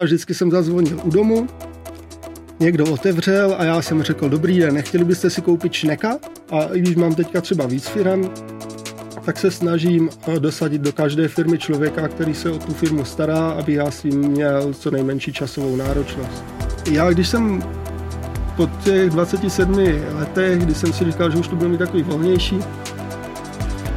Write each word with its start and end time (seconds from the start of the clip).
A 0.00 0.04
vždycky 0.04 0.34
jsem 0.34 0.50
zazvonil 0.50 1.00
u 1.04 1.10
domu, 1.10 1.46
někdo 2.60 2.84
otevřel 2.86 3.54
a 3.58 3.64
já 3.64 3.82
jsem 3.82 4.02
řekl, 4.02 4.28
dobrý 4.28 4.58
den, 4.58 4.74
nechtěli 4.74 5.04
byste 5.04 5.30
si 5.30 5.42
koupit 5.42 5.72
šneka? 5.72 6.18
A 6.50 6.62
i 6.62 6.80
když 6.80 6.96
mám 6.96 7.14
teďka 7.14 7.40
třeba 7.40 7.66
víc 7.66 7.86
firm, 7.86 8.30
tak 9.24 9.38
se 9.38 9.50
snažím 9.50 10.10
eh, 10.26 10.40
dosadit 10.40 10.82
do 10.82 10.92
každé 10.92 11.28
firmy 11.28 11.58
člověka, 11.58 12.08
který 12.08 12.34
se 12.34 12.50
o 12.50 12.58
tu 12.58 12.72
firmu 12.72 13.04
stará, 13.04 13.50
aby 13.50 13.74
já 13.74 13.90
s 13.90 14.04
měl 14.04 14.74
co 14.74 14.90
nejmenší 14.90 15.32
časovou 15.32 15.76
náročnost. 15.76 16.44
Já, 16.90 17.10
když 17.10 17.28
jsem 17.28 17.62
po 18.56 18.66
těch 18.84 19.10
27 19.10 19.78
letech, 20.12 20.58
kdy 20.58 20.74
jsem 20.74 20.92
si 20.92 21.04
říkal, 21.04 21.30
že 21.30 21.38
už 21.38 21.48
to 21.48 21.56
bude 21.56 21.68
mít 21.68 21.78
takový 21.78 22.02
volnější, 22.02 22.58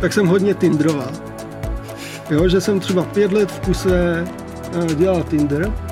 tak 0.02 0.14
jsem 0.14 0.28
hodně 0.28 0.54
tindroval. 0.54 1.12
Jo, 2.30 2.50
že 2.50 2.62
jsem 2.62 2.80
třeba 2.80 3.04
pět 3.04 3.32
let 3.32 3.52
v 3.52 3.60
kuse 3.60 4.28
eh, 4.74 4.96
dělal 4.96 5.24
Tinder. 5.24 5.91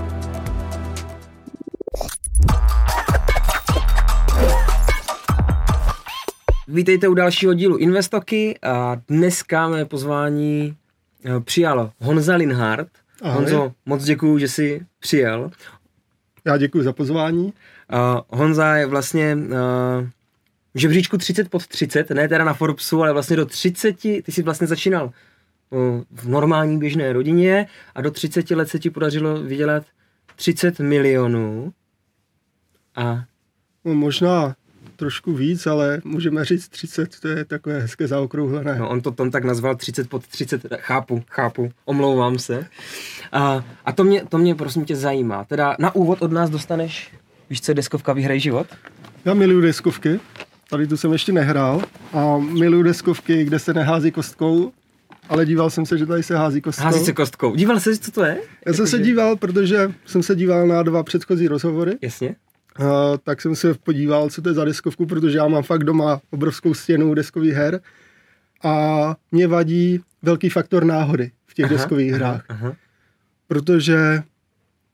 Vítejte 6.72 7.08
u 7.08 7.14
dalšího 7.14 7.54
dílu 7.54 7.78
Investoky 7.78 8.60
a 8.62 9.02
dneska 9.08 9.68
mé 9.70 9.86
pozvání 9.86 10.76
eh, 11.26 11.40
přijal 11.40 11.92
Honza 12.00 12.36
Linhardt. 12.36 12.92
Ahoj. 13.22 13.36
Honzo, 13.36 13.74
moc 13.86 14.04
děkuju, 14.04 14.38
že 14.38 14.48
jsi 14.48 14.86
přijel. 15.00 15.52
Já 16.46 16.58
děkuji 16.58 16.84
za 16.84 16.94
pozvání. 16.94 17.44
Uh, 17.44 18.40
Honza 18.40 18.76
je 18.76 18.86
vlastně 18.86 19.36
uh, 19.36 20.08
v 20.74 20.80
žebříčku 20.80 21.18
30 21.18 21.50
pod 21.50 21.68
30, 21.68 22.10
ne 22.10 22.28
teda 22.28 22.44
na 22.44 22.54
Forbesu, 22.54 23.02
ale 23.02 23.14
vlastně 23.14 23.36
do 23.36 23.46
30, 23.46 24.02
ty 24.02 24.24
jsi 24.28 24.44
vlastně 24.44 24.68
začínal 24.68 25.12
uh, 25.70 25.80
v 26.12 26.30
normální 26.30 26.80
běžné 26.80 27.14
rodině 27.14 27.68
a 27.96 28.02
do 28.02 28.12
30 28.12 28.52
let 28.52 28.70
se 28.70 28.80
ti 28.80 28.90
podařilo 28.90 29.44
vydělat 29.44 29.84
30 30.36 30.80
milionů 30.80 31.74
a 32.96 33.24
No, 33.86 33.94
možná 33.94 34.56
trošku 35.00 35.34
víc, 35.34 35.68
ale 35.68 36.02
můžeme 36.04 36.46
říct 36.46 36.68
30, 36.70 37.20
to 37.20 37.28
je 37.28 37.46
takové 37.46 37.80
hezké 37.80 38.08
zaokrouhlené. 38.08 38.76
No, 38.80 38.90
on 38.90 39.02
to 39.02 39.12
tam 39.12 39.32
tak 39.32 39.44
nazval 39.44 39.76
30 39.76 40.10
pod 40.10 40.28
30, 40.28 40.66
chápu, 40.78 41.24
chápu, 41.30 41.72
omlouvám 41.86 42.40
se. 42.40 42.66
A, 43.32 43.64
a 43.86 43.92
to, 43.92 44.04
mě, 44.04 44.24
to 44.30 44.38
mě 44.38 44.56
prosím 44.56 44.86
tě 44.86 44.96
zajímá. 44.96 45.44
Teda 45.44 45.76
na 45.80 45.96
úvod 45.96 46.22
od 46.22 46.32
nás 46.32 46.50
dostaneš, 46.50 47.12
víš 47.50 47.62
co 47.62 47.74
deskovka 47.74 48.14
Vyhraj 48.14 48.40
život? 48.40 48.68
Já 49.26 49.34
miluju 49.34 49.62
deskovky, 49.62 50.20
tady 50.70 50.88
tu 50.88 50.98
jsem 50.98 51.12
ještě 51.12 51.32
nehrál 51.32 51.82
a 52.14 52.38
miluju 52.38 52.84
deskovky, 52.84 53.44
kde 53.44 53.60
se 53.60 53.74
nehází 53.74 54.12
kostkou, 54.12 54.72
ale 55.30 55.46
díval 55.46 55.70
jsem 55.70 55.86
se, 55.86 55.98
že 55.98 56.06
tady 56.06 56.24
se 56.24 56.38
hází 56.38 56.62
kostkou. 56.62 56.84
Hází 56.86 57.06
se 57.06 57.14
kostkou. 57.14 57.56
Díval 57.56 57.80
jsi, 57.80 57.98
co 57.98 58.12
to 58.12 58.24
je? 58.24 58.38
Já 58.66 58.74
jsem 58.74 58.88
se 58.88 58.96
Jakože- 58.96 59.10
díval, 59.12 59.36
protože 59.36 59.92
jsem 60.06 60.24
se 60.24 60.36
díval 60.36 60.68
na 60.68 60.84
dva 60.84 61.04
předchozí 61.04 61.48
rozhovory, 61.48 61.98
Jasně. 62.02 62.36
Uh, 62.80 63.18
tak 63.24 63.42
jsem 63.42 63.56
se 63.56 63.74
podíval, 63.74 64.30
co 64.30 64.42
to 64.42 64.50
je 64.50 64.56
za 64.56 64.66
deskovku, 64.66 65.06
protože 65.06 65.38
já 65.38 65.48
mám 65.48 65.64
fakt 65.64 65.84
doma 65.84 66.22
obrovskou 66.30 66.74
stěnu 66.74 67.14
deskových 67.14 67.54
her 67.54 67.82
a 68.64 69.16
mě 69.32 69.48
vadí 69.48 70.00
velký 70.22 70.50
faktor 70.50 70.84
náhody 70.86 71.32
v 71.48 71.54
těch 71.54 71.66
Aha, 71.66 71.74
deskových 71.74 72.14
aha, 72.14 72.18
hrách, 72.18 72.46
Aha. 72.50 72.76
protože 73.48 74.24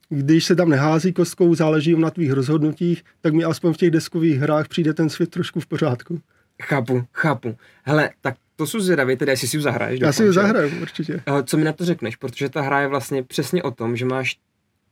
když 0.10 0.46
se 0.46 0.56
tam 0.56 0.70
nehází 0.70 1.14
kostkou, 1.14 1.56
záleží 1.56 1.96
na 1.96 2.10
tvých 2.10 2.32
rozhodnutích, 2.32 3.04
tak 3.22 3.34
mi 3.34 3.44
aspoň 3.44 3.74
v 3.74 3.78
těch 3.78 3.92
deskových 3.92 4.40
hrách 4.40 4.68
přijde 4.68 4.94
ten 4.94 5.10
svět 5.10 5.30
trošku 5.30 5.60
v 5.60 5.66
pořádku. 5.66 6.22
Chápu, 6.64 7.04
chápu. 7.14 7.58
Hele, 7.84 8.10
tak 8.22 8.36
to 8.56 8.68
jsou 8.68 8.80
zvědavě, 8.80 9.18
teda 9.18 9.32
jestli 9.32 9.48
si 9.48 9.58
ji 9.58 9.62
zahraješ. 9.62 10.00
Já 10.00 10.14
si 10.14 10.24
ji 10.24 10.34
zahraju 10.34 10.82
určitě. 10.82 11.24
Eh, 11.28 11.44
Co 11.44 11.58
mi 11.58 11.64
na 11.64 11.74
to 11.74 11.86
řekneš? 11.86 12.16
Protože 12.16 12.50
ta 12.50 12.62
hra 12.62 12.82
je 12.82 12.88
vlastně 12.88 13.24
přesně 13.24 13.64
o 13.64 13.72
tom, 13.72 13.96
že 13.96 14.06
máš 14.06 14.38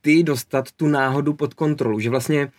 ty 0.01 0.23
dostat 0.23 0.71
tu 0.71 0.87
náhodu 0.87 1.33
pod 1.33 1.53
kontrolu, 1.53 1.99
že 1.99 2.09
vlastně 2.09 2.41
eh, 2.41 2.51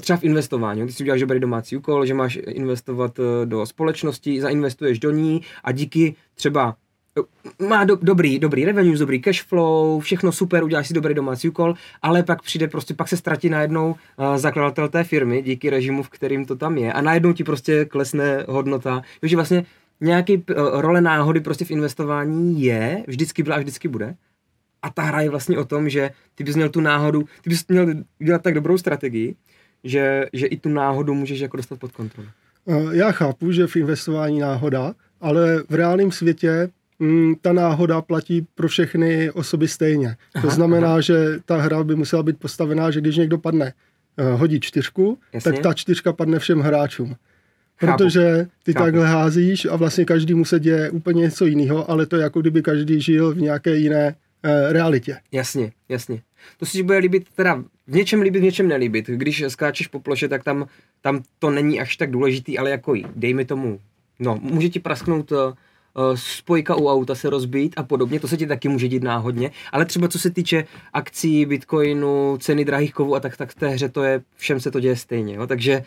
třeba 0.00 0.16
v 0.16 0.24
investování, 0.24 0.86
ty 0.86 0.92
si 0.92 1.02
uděláš 1.02 1.20
dobrý 1.20 1.40
domácí 1.40 1.76
úkol, 1.76 2.06
že 2.06 2.14
máš 2.14 2.38
investovat 2.46 3.18
eh, 3.18 3.46
do 3.46 3.66
společnosti, 3.66 4.40
zainvestuješ 4.40 4.98
do 4.98 5.10
ní 5.10 5.42
a 5.64 5.72
díky 5.72 6.14
třeba 6.34 6.76
eh, 7.18 7.64
má 7.64 7.84
do, 7.84 7.96
dobrý, 8.02 8.38
dobrý 8.38 8.64
revenues, 8.64 8.98
dobrý 8.98 9.20
cash 9.20 9.42
flow, 9.42 10.00
všechno 10.00 10.32
super, 10.32 10.64
uděláš 10.64 10.88
si 10.88 10.94
dobrý 10.94 11.14
domácí 11.14 11.48
úkol, 11.48 11.74
ale 12.02 12.22
pak 12.22 12.42
přijde 12.42 12.68
prostě, 12.68 12.94
pak 12.94 13.08
se 13.08 13.16
ztratí 13.16 13.48
najednou 13.48 13.90
uh, 13.90 14.36
zakladatel 14.36 14.88
té 14.88 15.04
firmy 15.04 15.42
díky 15.42 15.70
režimu, 15.70 16.02
v 16.02 16.08
kterým 16.08 16.44
to 16.44 16.56
tam 16.56 16.78
je. 16.78 16.92
A 16.92 17.00
najednou 17.00 17.32
ti 17.32 17.44
prostě 17.44 17.84
klesne 17.84 18.44
hodnota, 18.48 19.02
takže 19.20 19.36
vlastně 19.36 19.64
nějaký 20.00 20.36
uh, 20.36 20.44
role 20.80 21.00
náhody 21.00 21.40
prostě 21.40 21.64
v 21.64 21.70
investování 21.70 22.62
je, 22.62 23.04
vždycky 23.06 23.42
byla 23.42 23.56
a 23.56 23.58
vždycky 23.58 23.88
bude. 23.88 24.14
A 24.82 24.90
ta 24.90 25.02
hra 25.02 25.20
je 25.20 25.30
vlastně 25.30 25.58
o 25.58 25.64
tom, 25.64 25.88
že 25.88 26.10
ty 26.34 26.44
bys 26.44 26.56
měl 26.56 26.68
tu 26.68 26.80
náhodu, 26.80 27.24
ty 27.42 27.50
bys 27.50 27.64
měl 27.68 27.86
udělat 28.20 28.42
tak 28.42 28.54
dobrou 28.54 28.78
strategii, 28.78 29.34
že, 29.84 30.26
že 30.32 30.46
i 30.46 30.56
tu 30.56 30.68
náhodu 30.68 31.14
můžeš 31.14 31.40
jako 31.40 31.56
dostat 31.56 31.78
pod 31.78 31.92
kontrolu. 31.92 32.28
Eh, 32.68 32.96
Já 32.96 33.12
chápu, 33.12 33.52
že 33.52 33.66
v 33.66 33.76
investování 33.76 34.38
náhoda, 34.38 34.94
ale 35.20 35.62
v 35.68 35.74
reálném 35.74 36.12
světě 36.12 36.70
mm, 36.98 37.34
ta 37.42 37.52
náhoda 37.52 38.02
platí 38.02 38.46
pro 38.54 38.68
všechny 38.68 39.30
osoby 39.30 39.68
stejně. 39.68 40.16
Aha, 40.34 40.42
to 40.48 40.50
znamená, 40.54 41.00
že 41.00 41.14
ta 41.44 41.56
hra 41.56 41.84
by 41.84 41.96
musela 41.96 42.22
být 42.22 42.38
postavená, 42.38 42.90
že 42.90 43.00
když 43.00 43.16
někdo 43.16 43.38
padne, 43.38 43.72
eh, 44.16 44.24
hodí 44.32 44.60
čtyřku, 44.60 45.18
Jasně. 45.32 45.52
tak 45.52 45.62
ta 45.62 45.74
čtyřka 45.74 46.12
padne 46.12 46.38
všem 46.38 46.60
hráčům. 46.60 47.16
Protože 47.80 48.46
ty 48.62 48.72
Chápu. 48.72 48.84
takhle 48.84 49.06
házíš 49.06 49.64
a 49.70 49.76
vlastně 49.76 50.04
každý 50.04 50.34
mu 50.34 50.44
se 50.44 50.60
děje 50.60 50.90
úplně 50.90 51.20
něco 51.22 51.46
jiného, 51.46 51.90
ale 51.90 52.06
to 52.06 52.16
je 52.16 52.22
jako 52.22 52.40
kdyby 52.40 52.62
každý 52.62 53.00
žil 53.00 53.34
v 53.34 53.40
nějaké 53.40 53.76
jiné 53.76 54.14
realitě. 54.70 55.20
Jasně, 55.32 55.72
jasně. 55.88 56.22
To 56.56 56.66
si 56.66 56.82
bude 56.82 56.98
líbit, 56.98 57.28
teda 57.34 57.64
v 57.86 57.94
něčem 57.94 58.20
líbit, 58.20 58.40
v 58.40 58.42
něčem 58.42 58.68
nelíbit. 58.68 59.06
Když 59.06 59.44
skáčeš 59.48 59.86
po 59.86 60.00
ploše, 60.00 60.28
tak 60.28 60.44
tam, 60.44 60.66
tam 61.00 61.22
to 61.38 61.50
není 61.50 61.80
až 61.80 61.96
tak 61.96 62.10
důležitý, 62.10 62.58
ale 62.58 62.70
jako 62.70 62.94
dejme 63.16 63.44
tomu, 63.44 63.80
no, 64.18 64.38
může 64.42 64.68
ti 64.68 64.80
prasknout 64.80 65.32
uh, 65.32 65.38
spojka 66.14 66.74
u 66.74 66.88
auta 66.88 67.14
se 67.14 67.30
rozbít 67.30 67.74
a 67.76 67.82
podobně, 67.82 68.20
to 68.20 68.28
se 68.28 68.36
ti 68.36 68.46
taky 68.46 68.68
může 68.68 68.88
dít 68.88 69.02
náhodně, 69.02 69.50
ale 69.72 69.84
třeba 69.84 70.08
co 70.08 70.18
se 70.18 70.30
týče 70.30 70.64
akcí, 70.92 71.46
bitcoinu, 71.46 72.38
ceny 72.40 72.64
drahých 72.64 72.92
kovů 72.92 73.14
a 73.14 73.20
tak, 73.20 73.36
tak 73.36 73.50
v 73.50 73.54
té 73.54 73.68
hře 73.68 73.88
to 73.88 74.02
je, 74.02 74.22
všem 74.36 74.60
se 74.60 74.70
to 74.70 74.80
děje 74.80 74.96
stejně, 74.96 75.34
jo? 75.34 75.46
takže 75.46 75.84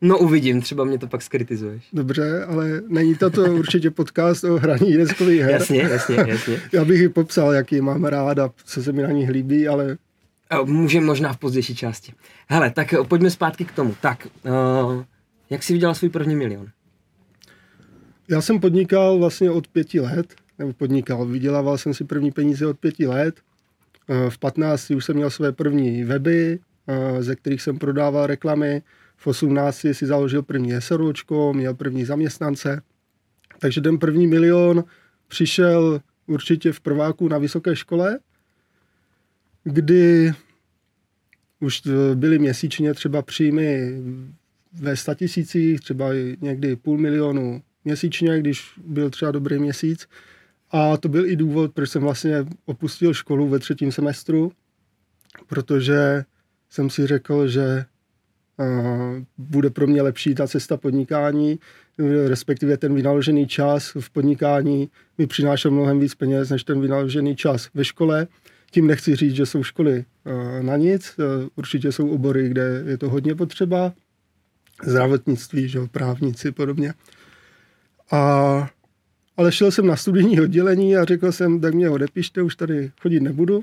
no 0.00 0.18
uvidím, 0.18 0.60
třeba 0.60 0.84
mě 0.84 0.98
to 0.98 1.06
pak 1.06 1.22
skritizuješ. 1.22 1.84
Dobře, 1.92 2.44
ale 2.44 2.82
není 2.88 3.14
to 3.14 3.30
to 3.30 3.42
určitě 3.42 3.90
podcast 3.90 4.44
o 4.44 4.58
hraní 4.58 4.96
deskových 4.96 5.40
her. 5.40 5.50
Jasně, 5.50 5.82
jasně, 5.82 6.16
jasně. 6.28 6.60
Já 6.72 6.84
bych 6.84 7.00
ji 7.00 7.08
popsal, 7.08 7.52
jaký 7.52 7.80
mám 7.80 8.04
rád 8.04 8.38
a 8.38 8.50
co 8.64 8.82
se 8.82 8.92
mi 8.92 9.02
na 9.02 9.10
nich 9.10 9.30
líbí, 9.30 9.68
ale 9.68 9.96
Můžeme 10.64 11.06
možná 11.06 11.32
v 11.32 11.38
pozdější 11.38 11.74
části. 11.74 12.12
Hele, 12.48 12.70
tak 12.70 12.94
pojďme 13.08 13.30
zpátky 13.30 13.64
k 13.64 13.72
tomu. 13.72 13.94
Tak, 14.00 14.26
uh, 14.44 15.04
jak 15.50 15.62
jsi 15.62 15.72
vydělal 15.72 15.94
svůj 15.94 16.10
první 16.10 16.36
milion? 16.36 16.66
Já 18.28 18.40
jsem 18.40 18.60
podnikal 18.60 19.18
vlastně 19.18 19.50
od 19.50 19.68
pěti 19.68 20.00
let, 20.00 20.34
nebo 20.58 20.72
podnikal, 20.72 21.26
vydělával 21.26 21.78
jsem 21.78 21.94
si 21.94 22.04
první 22.04 22.30
peníze 22.30 22.66
od 22.66 22.78
pěti 22.78 23.06
let. 23.06 23.34
Eh, 24.08 24.30
V 24.30 24.38
15 24.38 24.90
už 24.90 25.04
jsem 25.04 25.16
měl 25.16 25.30
své 25.30 25.52
první 25.52 26.04
weby, 26.04 26.58
eh, 26.88 27.22
ze 27.22 27.36
kterých 27.36 27.62
jsem 27.62 27.78
prodával 27.78 28.26
reklamy. 28.26 28.82
V 29.22 29.26
18 29.26 29.86
si 29.92 30.06
založil 30.06 30.42
první 30.42 30.72
SROčko, 30.80 31.52
měl 31.52 31.74
první 31.74 32.04
zaměstnance. 32.04 32.82
Takže 33.58 33.80
ten 33.80 33.98
první 33.98 34.26
milion 34.26 34.84
přišel 35.28 36.00
určitě 36.26 36.72
v 36.72 36.80
prváku 36.80 37.28
na 37.28 37.38
vysoké 37.38 37.76
škole, 37.76 38.18
kdy 39.64 40.32
už 41.60 41.82
byly 42.14 42.38
měsíčně 42.38 42.94
třeba 42.94 43.22
příjmy 43.22 44.00
ve 44.72 44.96
statisících, 44.96 45.80
třeba 45.80 46.08
někdy 46.40 46.76
půl 46.76 46.98
milionu 46.98 47.62
měsíčně, 47.84 48.40
když 48.40 48.72
byl 48.84 49.10
třeba 49.10 49.30
dobrý 49.30 49.58
měsíc. 49.58 50.08
A 50.70 50.96
to 50.96 51.08
byl 51.08 51.26
i 51.26 51.36
důvod, 51.36 51.74
proč 51.74 51.90
jsem 51.90 52.02
vlastně 52.02 52.46
opustil 52.64 53.14
školu 53.14 53.48
ve 53.48 53.58
třetím 53.58 53.92
semestru, 53.92 54.52
protože 55.46 56.24
jsem 56.70 56.90
si 56.90 57.06
řekl, 57.06 57.48
že 57.48 57.84
bude 59.38 59.70
pro 59.70 59.86
mě 59.86 60.02
lepší 60.02 60.34
ta 60.34 60.48
cesta 60.48 60.76
podnikání, 60.76 61.58
respektive 62.26 62.76
ten 62.76 62.94
vynaložený 62.94 63.46
čas 63.46 63.92
v 64.00 64.10
podnikání 64.10 64.88
mi 65.18 65.26
přinášel 65.26 65.70
mnohem 65.70 66.00
víc 66.00 66.14
peněz, 66.14 66.50
než 66.50 66.64
ten 66.64 66.80
vynaložený 66.80 67.36
čas 67.36 67.68
ve 67.74 67.84
škole. 67.84 68.26
Tím 68.70 68.86
nechci 68.86 69.16
říct, 69.16 69.34
že 69.34 69.46
jsou 69.46 69.62
školy 69.62 70.04
na 70.60 70.76
nic, 70.76 71.16
určitě 71.56 71.92
jsou 71.92 72.08
obory, 72.08 72.48
kde 72.48 72.84
je 72.86 72.98
to 72.98 73.10
hodně 73.10 73.34
potřeba, 73.34 73.92
zdravotnictví, 74.84 75.68
že 75.68 75.80
právníci 75.90 76.52
podobně. 76.52 76.94
A, 78.10 78.70
ale 79.36 79.52
šel 79.52 79.70
jsem 79.70 79.86
na 79.86 79.96
studijní 79.96 80.40
oddělení 80.40 80.96
a 80.96 81.04
řekl 81.04 81.32
jsem, 81.32 81.60
tak 81.60 81.74
mě 81.74 81.90
odepište, 81.90 82.42
už 82.42 82.56
tady 82.56 82.90
chodit 83.00 83.20
nebudu. 83.20 83.62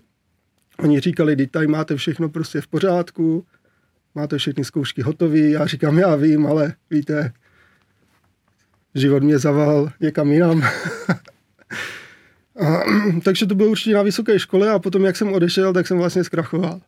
Oni 0.80 1.00
říkali, 1.00 1.36
teď 1.36 1.52
tady 1.52 1.68
máte 1.68 1.96
všechno 1.96 2.30
prostě 2.30 2.62
v 2.62 2.68
pořádku, 2.68 3.46
máte 4.18 4.38
všechny 4.38 4.64
zkoušky 4.66 5.02
hotové. 5.02 5.40
Já 5.40 5.66
říkám, 5.66 5.98
já 5.98 6.16
vím, 6.16 6.48
ale 6.48 6.74
víte, 6.90 7.34
život 8.96 9.24
mě 9.24 9.40
zaval 9.40 9.92
někam 10.00 10.32
jinam. 10.32 10.64
A, 12.66 12.80
takže 13.24 13.46
to 13.46 13.56
bylo 13.56 13.70
určitě 13.70 13.96
na 13.96 14.02
vysoké 14.02 14.40
škole 14.40 14.70
a 14.70 14.80
potom, 14.80 15.06
jak 15.06 15.16
jsem 15.18 15.34
odešel, 15.34 15.74
tak 15.74 15.88
jsem 15.88 15.98
vlastně 15.98 16.24
zkrachoval. 16.24 16.82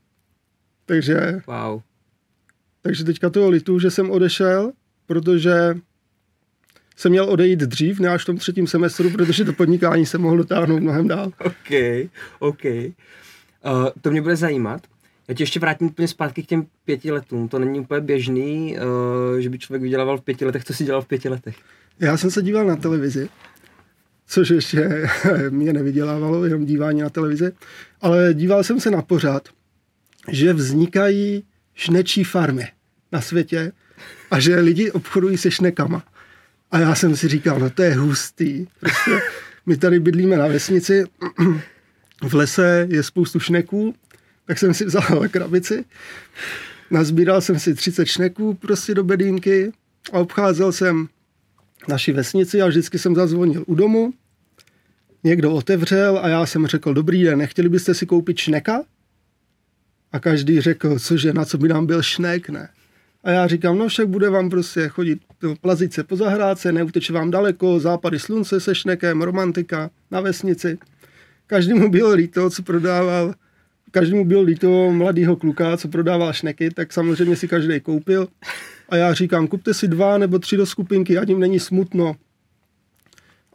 Takže, 0.85 1.41
Wow. 1.47 1.81
takže 2.81 3.03
teďka 3.03 3.29
toho 3.29 3.49
litu, 3.49 3.79
že 3.79 3.91
jsem 3.91 4.11
odešel, 4.11 4.71
protože 5.05 5.75
jsem 6.95 7.11
měl 7.11 7.29
odejít 7.29 7.59
dřív, 7.59 7.99
ne 7.99 8.09
až 8.09 8.23
v 8.23 8.25
tom 8.25 8.37
třetím 8.37 8.67
semestru, 8.67 9.09
protože 9.09 9.45
to 9.45 9.53
podnikání 9.53 10.05
se 10.05 10.17
mohlo 10.17 10.37
dotáhnout 10.37 10.79
mnohem 10.79 11.07
dál. 11.07 11.31
OK, 11.39 11.71
OK. 12.39 12.65
Uh, 12.65 12.91
to 14.01 14.11
mě 14.11 14.21
bude 14.21 14.35
zajímat. 14.35 14.81
Já 15.29 15.35
tě 15.35 15.43
ještě 15.43 15.59
vrátím 15.59 15.87
úplně 15.87 16.07
zpátky 16.07 16.43
k 16.43 16.45
těm 16.45 16.65
pěti 16.85 17.11
letům. 17.11 17.47
To 17.47 17.59
není 17.59 17.79
úplně 17.79 18.01
běžný, 18.01 18.77
uh, 18.77 19.39
že 19.39 19.49
by 19.49 19.59
člověk 19.59 19.81
vydělával 19.81 20.17
v 20.17 20.21
pěti 20.21 20.45
letech. 20.45 20.63
Co 20.63 20.73
si 20.73 20.83
dělal 20.83 21.01
v 21.01 21.07
pěti 21.07 21.29
letech? 21.29 21.55
Já 21.99 22.17
jsem 22.17 22.31
se 22.31 22.41
díval 22.41 22.65
na 22.65 22.75
televizi, 22.75 23.29
což 24.27 24.49
ještě 24.49 25.09
mě 25.49 25.73
nevydělávalo, 25.73 26.45
jenom 26.45 26.65
dívání 26.65 27.01
na 27.01 27.09
televizi, 27.09 27.51
ale 28.01 28.33
díval 28.33 28.63
jsem 28.63 28.79
se 28.79 28.91
na 28.91 29.01
pořád, 29.01 29.49
že 30.31 30.53
vznikají 30.53 31.43
šnečí 31.73 32.23
farmy 32.23 32.67
na 33.11 33.21
světě 33.21 33.71
a 34.31 34.39
že 34.39 34.59
lidi 34.59 34.91
obchodují 34.91 35.37
se 35.37 35.51
šnekama. 35.51 36.03
A 36.71 36.79
já 36.79 36.95
jsem 36.95 37.15
si 37.15 37.27
říkal, 37.27 37.59
no 37.59 37.69
to 37.69 37.83
je 37.83 37.95
hustý. 37.95 38.67
Prostě 38.79 39.11
my 39.65 39.77
tady 39.77 39.99
bydlíme 39.99 40.37
na 40.37 40.47
vesnici, 40.47 41.03
v 42.27 42.33
lese 42.33 42.87
je 42.89 43.03
spoustu 43.03 43.39
šneků, 43.39 43.95
tak 44.49 44.59
jsem 44.59 44.73
si 44.73 44.85
vzal 44.85 45.27
krabici, 45.31 45.85
nazbíral 46.91 47.41
jsem 47.41 47.59
si 47.59 47.75
30 47.75 48.05
šneků 48.05 48.53
prostě 48.53 48.93
do 48.93 49.03
bedínky 49.03 49.71
a 50.11 50.19
obcházel 50.19 50.71
jsem 50.71 51.07
naši 51.87 52.11
vesnici 52.11 52.61
a 52.61 52.67
vždycky 52.67 52.99
jsem 52.99 53.15
zazvonil 53.15 53.63
u 53.67 53.75
domu. 53.75 54.13
Někdo 55.23 55.51
otevřel 55.51 56.19
a 56.23 56.27
já 56.27 56.45
jsem 56.45 56.67
řekl, 56.67 56.93
dobrý 56.93 57.23
den, 57.23 57.37
nechtěli 57.37 57.69
byste 57.69 57.93
si 57.93 58.05
koupit 58.05 58.37
šneka? 58.37 58.83
A 60.11 60.19
každý 60.19 60.61
řekl, 60.61 60.99
cože, 60.99 61.33
na 61.33 61.45
co 61.45 61.57
by 61.57 61.67
nám 61.67 61.85
byl 61.85 62.01
šnek, 62.01 62.49
ne? 62.49 62.69
A 63.23 63.31
já 63.31 63.47
říkám, 63.47 63.77
no 63.77 63.87
však 63.87 64.07
bude 64.07 64.29
vám 64.29 64.49
prostě 64.49 64.87
chodit 64.87 65.19
plazit 65.61 65.93
se 65.93 66.03
po 66.03 66.15
zahrádce, 66.15 66.71
neuteče 66.71 67.13
vám 67.13 67.31
daleko, 67.31 67.79
západy 67.79 68.19
slunce 68.19 68.59
se 68.59 68.75
šnekem, 68.75 69.21
romantika 69.21 69.89
na 70.11 70.21
vesnici. 70.21 70.77
Každému 71.47 71.89
bylo 71.89 72.13
líto, 72.13 72.49
co 72.49 72.63
prodával, 72.63 73.35
každému 73.91 74.25
bylo 74.25 74.41
líto 74.41 74.91
mladýho 74.91 75.35
kluka, 75.35 75.77
co 75.77 75.87
prodával 75.87 76.33
šneky, 76.33 76.69
tak 76.69 76.93
samozřejmě 76.93 77.35
si 77.35 77.47
každý 77.47 77.79
koupil. 77.79 78.27
A 78.89 78.95
já 78.95 79.13
říkám, 79.13 79.47
kupte 79.47 79.73
si 79.73 79.87
dva 79.87 80.17
nebo 80.17 80.39
tři 80.39 80.57
do 80.57 80.65
skupinky, 80.65 81.17
ať 81.17 81.29
jim 81.29 81.39
není 81.39 81.59
smutno. 81.59 82.15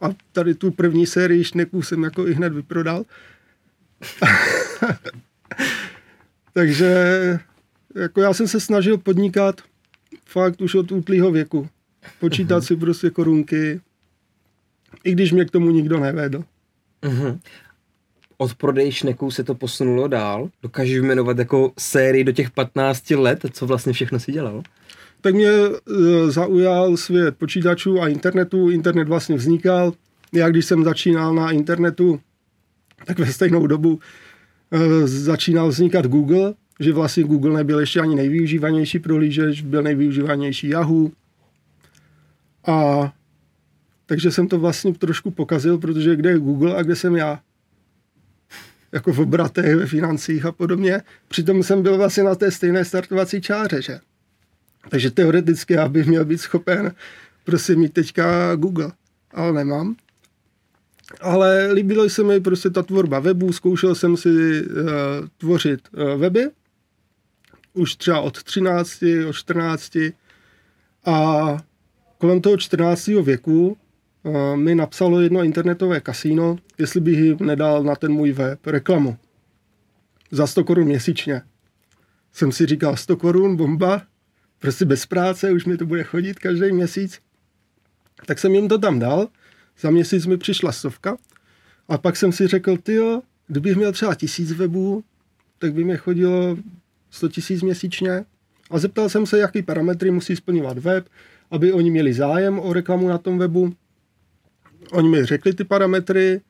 A 0.01 0.09
tady 0.31 0.55
tu 0.55 0.71
první 0.71 1.05
sérii 1.05 1.43
šneků 1.43 1.81
jsem 1.81 2.03
jako 2.03 2.27
i 2.27 2.33
hned 2.33 2.53
vyprodal. 2.53 3.05
Takže 6.53 6.95
jako 7.95 8.21
já 8.21 8.33
jsem 8.33 8.47
se 8.47 8.59
snažil 8.59 8.97
podnikat 8.97 9.61
fakt 10.25 10.61
už 10.61 10.75
od 10.75 10.91
útlýho 10.91 11.31
věku. 11.31 11.69
Počítat 12.19 12.63
uh-huh. 12.63 12.67
si 12.67 12.75
prostě 12.75 13.09
korunky, 13.09 13.81
i 15.03 15.11
když 15.11 15.31
mě 15.31 15.45
k 15.45 15.51
tomu 15.51 15.71
nikdo 15.71 15.99
nevedl. 15.99 16.43
Uh-huh. 17.01 17.39
Od 18.37 18.55
prodej 18.55 18.91
šneků 18.91 19.31
se 19.31 19.43
to 19.43 19.55
posunulo 19.55 20.07
dál. 20.07 20.49
Dokážeš 20.63 20.97
jmenovat 20.97 21.37
jako 21.37 21.71
sérii 21.79 22.23
do 22.23 22.31
těch 22.31 22.51
15 22.51 23.09
let, 23.09 23.45
co 23.51 23.67
vlastně 23.67 23.93
všechno 23.93 24.19
si 24.19 24.31
dělal? 24.31 24.63
Tak 25.21 25.35
mě 25.35 25.51
uh, 25.51 26.29
zaujal 26.29 26.97
svět 26.97 27.35
počítačů 27.37 28.01
a 28.01 28.07
internetu. 28.07 28.69
Internet 28.69 29.07
vlastně 29.07 29.35
vznikal. 29.35 29.93
Já 30.33 30.49
když 30.49 30.65
jsem 30.65 30.83
začínal 30.83 31.35
na 31.35 31.51
internetu, 31.51 32.19
tak 33.05 33.19
ve 33.19 33.33
stejnou 33.33 33.67
dobu 33.67 33.89
uh, 33.93 34.79
začínal 35.05 35.67
vznikat 35.67 36.05
Google, 36.05 36.53
že 36.79 36.93
vlastně 36.93 37.23
Google 37.23 37.53
nebyl 37.53 37.79
ještě 37.79 38.01
ani 38.01 38.15
nejvyužívanější 38.15 38.99
prohlížeč, 38.99 39.61
byl 39.61 39.83
nejvyužívanější 39.83 40.69
Yahoo. 40.69 41.09
A 42.67 43.11
takže 44.05 44.31
jsem 44.31 44.47
to 44.47 44.59
vlastně 44.59 44.93
trošku 44.93 45.31
pokazil, 45.31 45.77
protože 45.77 46.15
kde 46.15 46.29
je 46.29 46.39
Google 46.39 46.75
a 46.75 46.83
kde 46.83 46.95
jsem 46.95 47.15
já. 47.15 47.39
Jako 48.95 49.13
v 49.13 49.19
obratech, 49.19 49.75
ve 49.75 49.85
financích 49.85 50.45
a 50.45 50.51
podobně. 50.51 51.01
Přitom 51.27 51.63
jsem 51.63 51.81
byl 51.81 51.97
vlastně 51.97 52.23
na 52.23 52.35
té 52.35 52.51
stejné 52.51 52.85
startovací 52.85 53.41
čáře, 53.41 53.81
že? 53.81 53.99
Takže 54.89 55.11
teoreticky 55.11 55.73
já 55.73 55.87
bych 55.87 56.07
měl 56.07 56.25
být 56.25 56.37
schopen 56.37 56.95
prostě 57.43 57.75
mít 57.75 57.93
teďka 57.93 58.55
Google, 58.55 58.91
ale 59.31 59.53
nemám. 59.53 59.95
Ale 61.21 61.71
líbilo 61.71 62.09
se 62.09 62.23
mi 62.23 62.39
prostě 62.39 62.69
ta 62.69 62.83
tvorba 62.83 63.19
webu, 63.19 63.53
zkoušel 63.53 63.95
jsem 63.95 64.17
si 64.17 64.29
uh, 64.29 64.85
tvořit 65.37 65.79
uh, 65.91 66.21
weby, 66.21 66.49
už 67.73 67.95
třeba 67.95 68.21
od 68.21 68.43
13, 68.43 69.03
od 69.29 69.35
14 69.35 69.97
a 71.05 71.57
kolem 72.17 72.41
toho 72.41 72.57
14. 72.57 73.07
věku 73.07 73.77
mi 74.55 74.75
napsalo 74.75 75.21
jedno 75.21 75.43
internetové 75.43 76.01
kasíno, 76.01 76.57
jestli 76.77 77.01
bych 77.01 77.19
jim 77.19 77.37
nedal 77.41 77.83
na 77.83 77.95
ten 77.95 78.11
můj 78.11 78.31
web 78.31 78.67
reklamu. 78.67 79.17
Za 80.31 80.47
100 80.47 80.63
korun 80.63 80.87
měsíčně. 80.87 81.41
Jsem 82.33 82.51
si 82.51 82.65
říkal 82.65 82.95
100 82.95 83.17
korun, 83.17 83.55
bomba, 83.55 84.01
prostě 84.59 84.85
bez 84.85 85.05
práce, 85.05 85.51
už 85.51 85.65
mi 85.65 85.77
to 85.77 85.85
bude 85.85 86.03
chodit 86.03 86.39
každý 86.39 86.71
měsíc. 86.71 87.19
Tak 88.25 88.39
jsem 88.39 88.55
jim 88.55 88.67
to 88.67 88.77
tam 88.77 88.99
dal, 88.99 89.27
za 89.79 89.89
měsíc 89.89 90.25
mi 90.25 90.37
přišla 90.37 90.71
stovka 90.71 91.17
a 91.87 91.97
pak 91.97 92.15
jsem 92.15 92.31
si 92.31 92.47
řekl, 92.47 92.77
ty 92.77 92.99
kdybych 93.47 93.75
měl 93.75 93.91
třeba 93.91 94.15
tisíc 94.15 94.51
webů, 94.51 95.03
tak 95.59 95.73
by 95.73 95.83
mi 95.83 95.97
chodilo 95.97 96.57
100 97.09 97.29
tisíc 97.29 97.61
měsíčně. 97.61 98.25
A 98.71 98.79
zeptal 98.79 99.09
jsem 99.09 99.25
se, 99.25 99.39
jaký 99.39 99.61
parametry 99.61 100.11
musí 100.11 100.35
splňovat 100.35 100.77
web, 100.77 101.09
aby 101.51 101.73
oni 101.73 101.91
měli 101.91 102.13
zájem 102.13 102.59
o 102.59 102.73
reklamu 102.73 103.07
na 103.07 103.17
tom 103.17 103.37
webu. 103.37 103.73
Oni 104.91 105.09
mi 105.09 105.25
řekli 105.25 105.53
ty 105.53 105.63
parametry 105.63 106.41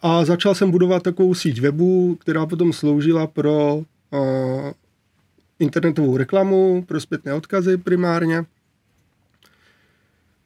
a 0.00 0.24
začal 0.24 0.54
jsem 0.54 0.70
budovat 0.70 1.02
takovou 1.02 1.34
síť 1.34 1.60
webů, 1.60 2.14
která 2.20 2.46
potom 2.46 2.72
sloužila 2.72 3.26
pro 3.26 3.76
uh, 3.76 4.72
internetovou 5.58 6.16
reklamu, 6.16 6.84
pro 6.88 7.00
zpětné 7.00 7.34
odkazy 7.34 7.76
primárně. 7.76 8.44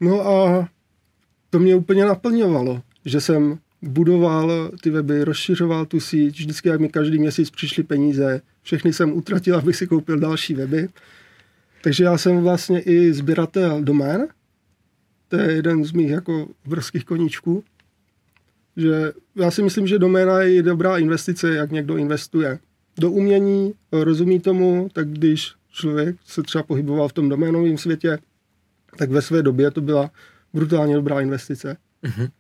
No 0.00 0.29
a 0.29 0.69
to 1.50 1.59
mě 1.59 1.76
úplně 1.76 2.05
naplňovalo, 2.05 2.82
že 3.05 3.20
jsem 3.20 3.58
budoval 3.82 4.70
ty 4.82 4.91
weby, 4.91 5.25
rozšiřoval 5.25 5.87
tu 5.87 6.00
síť, 6.00 6.38
vždycky, 6.38 6.69
jak 6.69 6.81
mi 6.81 6.88
každý 6.88 7.19
měsíc 7.19 7.50
přišly 7.50 7.82
peníze, 7.82 8.41
všechny 8.62 8.93
jsem 8.93 9.12
utratil, 9.12 9.56
abych 9.56 9.76
si 9.76 9.87
koupil 9.87 10.19
další 10.19 10.55
weby. 10.55 10.89
Takže 11.82 12.05
já 12.05 12.19
jsem 12.19 12.43
vlastně 12.43 12.81
i 12.81 13.13
sběratel 13.13 13.82
domén, 13.82 14.29
to 15.32 15.41
je 15.41 15.53
jeden 15.53 15.84
z 15.84 15.93
mých 15.93 16.10
jako 16.10 16.48
vrských 16.65 17.05
koníčků, 17.05 17.65
že 18.77 19.12
já 19.36 19.51
si 19.51 19.62
myslím, 19.62 19.86
že 19.86 19.98
doména 19.98 20.41
je 20.41 20.62
dobrá 20.62 20.98
investice, 20.98 21.55
jak 21.55 21.70
někdo 21.70 21.96
investuje. 21.96 22.58
Do 22.98 23.10
umění, 23.10 23.74
rozumí 23.93 24.41
tomu, 24.41 24.89
tak 24.93 25.08
když 25.08 25.53
člověk 25.70 26.17
se 26.24 26.43
třeba 26.43 26.65
pohyboval 26.65 27.08
v 27.08 27.12
tom 27.12 27.29
doménovém 27.29 27.79
světě, 27.79 28.19
tak 28.98 29.10
ve 29.10 29.22
své 29.22 29.43
době 29.43 29.70
to 29.70 29.81
byla 29.81 30.10
brutálně 30.53 30.94
dobrá 30.94 31.20
investice. 31.20 31.77
Mm-hmm. 32.05 32.31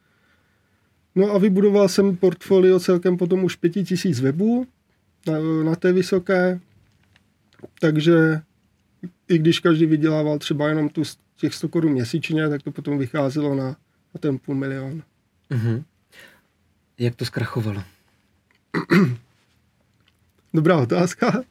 No 1.14 1.30
a 1.30 1.38
vybudoval 1.38 1.88
jsem 1.88 2.16
portfolio 2.16 2.80
celkem 2.80 3.16
potom 3.16 3.44
už 3.44 3.56
pěti 3.56 3.84
tisíc 3.84 4.20
webů 4.20 4.66
na, 5.26 5.64
na 5.64 5.76
té 5.76 5.92
vysoké, 5.92 6.60
takže 7.80 8.40
i 9.28 9.38
když 9.38 9.60
každý 9.60 9.86
vydělával 9.86 10.38
třeba 10.38 10.68
jenom 10.68 10.88
tu 10.88 11.02
těch 11.42 11.54
100 11.54 11.68
korun 11.68 11.92
měsíčně, 11.92 12.48
tak 12.48 12.62
to 12.62 12.70
potom 12.70 12.98
vycházelo 12.98 13.54
na, 13.54 13.64
na 14.14 14.18
ten 14.20 14.38
půl 14.38 14.54
milion. 14.54 15.02
Mm-hmm. 15.50 15.82
Jak 16.98 17.14
to 17.14 17.24
zkrachovalo? 17.24 17.82
Dobrá 20.54 20.76
otázka. 20.76 21.42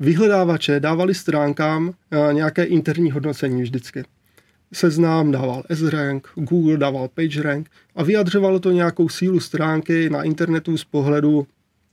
Vyhledávače 0.00 0.80
dávali 0.80 1.14
stránkám 1.14 1.94
nějaké 2.32 2.64
interní 2.64 3.10
hodnocení 3.10 3.62
vždycky. 3.62 4.04
Seznám 4.72 5.32
dával 5.32 5.62
S-Rank, 5.68 6.28
Google 6.34 6.76
dával 6.76 7.08
PageRank 7.08 7.70
a 7.94 8.02
vyjadřovalo 8.02 8.60
to 8.60 8.70
nějakou 8.70 9.08
sílu 9.08 9.40
stránky 9.40 10.10
na 10.10 10.22
internetu 10.22 10.78
z 10.78 10.84
pohledu 10.84 11.46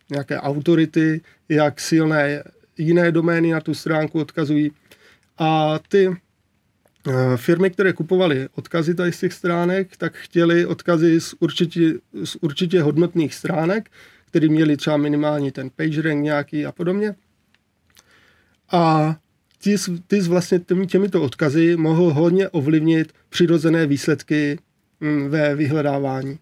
nějaké 0.09 0.39
autority, 0.39 1.21
jak 1.49 1.79
silné 1.79 2.43
jiné 2.77 3.11
domény 3.11 3.51
na 3.51 3.61
tu 3.61 3.73
stránku 3.73 4.19
odkazují. 4.19 4.71
A 5.37 5.79
ty 5.87 6.17
firmy, 7.35 7.69
které 7.69 7.93
kupovaly 7.93 8.49
odkazy 8.55 8.95
tady 8.95 9.11
z 9.11 9.19
těch 9.19 9.33
stránek, 9.33 9.97
tak 9.97 10.15
chtěli 10.15 10.65
odkazy 10.65 11.21
z 11.21 11.35
určitě, 11.39 11.93
z 12.23 12.35
určitě 12.41 12.81
hodnotných 12.81 13.35
stránek, 13.35 13.91
které 14.25 14.47
měly 14.47 14.77
třeba 14.77 14.97
minimálně 14.97 15.51
ten 15.51 15.69
PageRank 15.69 16.23
nějaký 16.23 16.65
a 16.65 16.71
podobně. 16.71 17.15
A 18.71 19.15
ty, 19.63 19.75
ty 20.07 20.21
vlastně 20.21 20.59
těmi, 20.59 20.87
těmito 20.87 21.21
odkazy 21.21 21.75
mohl 21.75 22.13
hodně 22.13 22.49
ovlivnit 22.49 23.13
přirozené 23.29 23.87
výsledky 23.87 24.59
mm, 24.99 25.29
ve 25.29 25.55
vyhledávání. 25.55 26.39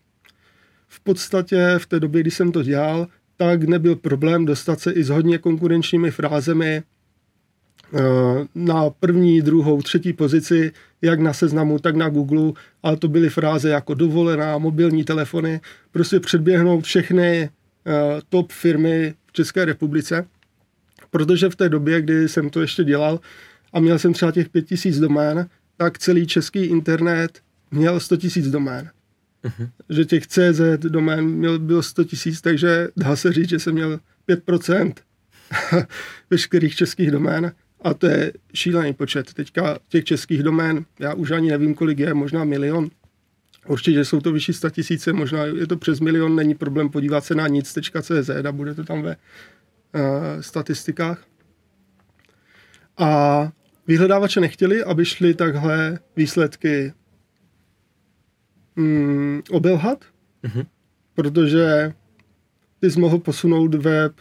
v 0.88 1.00
podstatě 1.00 1.76
v 1.78 1.86
té 1.86 2.00
době, 2.00 2.22
kdy 2.22 2.32
jsem 2.32 2.52
to 2.52 2.64
dělal, 2.64 3.08
tak 3.38 3.64
nebyl 3.64 3.96
problém 3.96 4.46
dostat 4.46 4.80
se 4.80 4.92
i 4.92 5.04
s 5.04 5.10
hodně 5.10 5.38
konkurenčními 5.38 6.12
frázemi 6.12 6.76
eh, 6.78 6.84
na 8.56 8.90
první, 8.90 9.42
druhou, 9.42 9.82
třetí 9.82 10.14
pozici, 10.14 10.72
jak 11.02 11.20
na 11.20 11.34
seznamu, 11.34 11.80
tak 11.80 11.96
na 11.96 12.10
Google, 12.10 12.52
ale 12.84 12.98
to 12.98 13.08
byly 13.08 13.30
fráze 13.30 13.70
jako 13.70 13.94
dovolená, 13.94 14.58
mobilní 14.58 15.04
telefony, 15.04 15.62
prostě 15.92 16.20
předběhnout 16.20 16.84
všechny 16.84 17.50
eh, 17.88 18.22
top 18.30 18.52
firmy 18.52 19.14
v 19.26 19.32
České 19.32 19.66
republice, 19.66 20.28
protože 21.12 21.50
v 21.50 21.56
té 21.56 21.70
době, 21.70 22.02
kdy 22.02 22.30
jsem 22.30 22.50
to 22.50 22.62
ještě 22.62 22.84
dělal 22.84 23.20
a 23.74 23.80
měl 23.80 24.00
jsem 24.00 24.14
třeba 24.14 24.32
těch 24.32 24.50
pět 24.50 24.68
tisíc 24.68 25.00
domén, 25.00 25.48
tak 25.78 26.00
celý 26.00 26.28
český 26.28 26.66
internet 26.66 27.40
měl 27.72 28.00
100 28.00 28.18
tisíc 28.18 28.48
domén. 28.48 28.90
Uh-huh. 29.44 29.70
Že 29.90 30.06
těch 30.06 30.28
CZ 30.28 30.62
domén 30.78 31.26
měl, 31.26 31.60
bylo 31.60 31.84
100 31.84 32.04
tisíc, 32.04 32.42
takže 32.42 32.88
dá 32.98 33.16
se 33.16 33.34
říct, 33.34 33.50
že 33.50 33.60
jsem 33.60 33.74
měl 33.74 34.00
5% 34.30 34.94
veškerých 36.30 36.76
českých 36.76 37.12
domén 37.12 37.52
a 37.82 37.94
to 37.94 38.08
je 38.08 38.34
šílený 38.54 38.94
počet. 38.94 39.34
Teďka 39.34 39.80
těch 39.90 40.04
českých 40.04 40.44
domén, 40.44 40.86
já 41.00 41.14
už 41.14 41.32
ani 41.32 41.50
nevím, 41.50 41.76
kolik 41.76 42.00
je, 42.00 42.14
možná 42.14 42.44
milion. 42.44 42.90
Určitě 43.68 44.06
jsou 44.06 44.22
to 44.22 44.32
vyšší 44.32 44.54
100 44.54 44.70
tisíce, 44.70 45.14
možná 45.14 45.46
je 45.46 45.68
to 45.68 45.78
přes 45.78 46.00
milion, 46.00 46.36
není 46.36 46.56
problém 46.56 46.90
podívat 46.90 47.26
se 47.26 47.36
na 47.36 47.48
nic.cz 47.48 48.30
a 48.48 48.52
bude 48.52 48.76
to 48.76 48.84
tam 48.84 49.02
ve 49.02 49.16
uh, 49.16 50.42
statistikách. 50.42 51.26
A 52.98 53.52
vyhledávače 53.88 54.40
nechtěli, 54.40 54.84
aby 54.84 55.06
šly 55.06 55.34
takhle 55.34 56.00
výsledky 56.16 56.94
mm, 58.76 59.42
obelhat, 59.52 60.06
mm-hmm. 60.44 60.66
protože 61.14 61.94
ty 62.80 62.92
jsi 62.92 63.00
mohl 63.00 63.20
posunout 63.20 63.76
web 63.76 64.14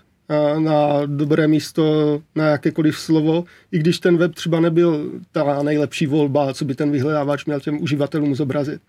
na 0.59 1.07
dobré 1.07 1.49
místo, 1.49 2.21
na 2.35 2.47
jakékoliv 2.47 2.99
slovo, 2.99 3.45
i 3.73 3.79
když 3.79 3.99
ten 3.99 4.17
web 4.17 4.35
třeba 4.35 4.61
nebyl 4.61 5.11
ta 5.33 5.63
nejlepší 5.63 6.07
volba, 6.07 6.55
co 6.55 6.65
by 6.65 6.75
ten 6.75 6.91
vyhledávač 6.91 7.45
měl 7.45 7.61
těm 7.61 7.83
uživatelům 7.83 8.35
zobrazit. 8.35 8.81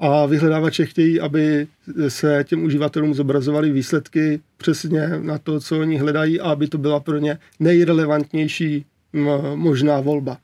A 0.00 0.26
vyhledávače 0.26 0.86
chtějí, 0.86 1.20
aby 1.20 1.66
se 2.08 2.44
těm 2.48 2.64
uživatelům 2.64 3.14
zobrazovaly 3.14 3.70
výsledky 3.70 4.40
přesně 4.56 5.08
na 5.22 5.38
to, 5.38 5.60
co 5.60 5.80
oni 5.80 5.98
hledají 5.98 6.40
a 6.40 6.50
aby 6.50 6.68
to 6.68 6.78
byla 6.78 7.00
pro 7.00 7.18
ně 7.18 7.38
nejrelevantnější 7.60 8.84
možná 9.54 10.00
volba. 10.00 10.38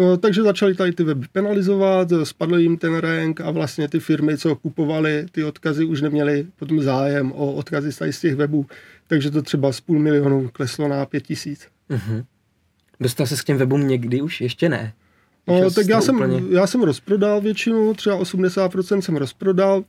No, 0.00 0.16
takže 0.16 0.42
začali 0.42 0.74
tady 0.74 0.92
ty 0.92 1.04
weby 1.04 1.26
penalizovat, 1.32 2.08
spadl 2.24 2.58
jim 2.58 2.76
ten 2.76 2.94
rank 2.94 3.40
a 3.40 3.50
vlastně 3.50 3.88
ty 3.88 4.00
firmy, 4.00 4.38
co 4.38 4.56
kupovaly 4.56 5.26
ty 5.32 5.44
odkazy, 5.44 5.84
už 5.84 6.00
neměly 6.00 6.46
potom 6.58 6.82
zájem 6.82 7.32
o 7.32 7.52
odkazy 7.52 7.92
z 7.92 8.20
těch 8.20 8.36
webů, 8.36 8.66
takže 9.06 9.30
to 9.30 9.42
třeba 9.42 9.72
z 9.72 9.80
půl 9.80 9.98
milionu 9.98 10.50
kleslo 10.52 10.88
na 10.88 11.06
pět 11.06 11.26
tisíc. 11.26 11.68
Uh-huh. 11.90 12.24
Dostal 13.00 13.26
se 13.26 13.36
k 13.36 13.44
těm 13.44 13.58
webům 13.58 13.88
někdy 13.88 14.22
už? 14.22 14.40
Ještě 14.40 14.68
ne? 14.68 14.92
No, 15.46 15.70
tak 15.70 15.88
já 15.88 16.00
jsem, 16.00 16.16
úplně... 16.16 16.42
já 16.50 16.66
jsem 16.66 16.82
rozprodal 16.82 17.40
většinu, 17.40 17.94
třeba 17.94 18.18
80% 18.18 19.00
jsem 19.00 19.16
rozprodal 19.16 19.84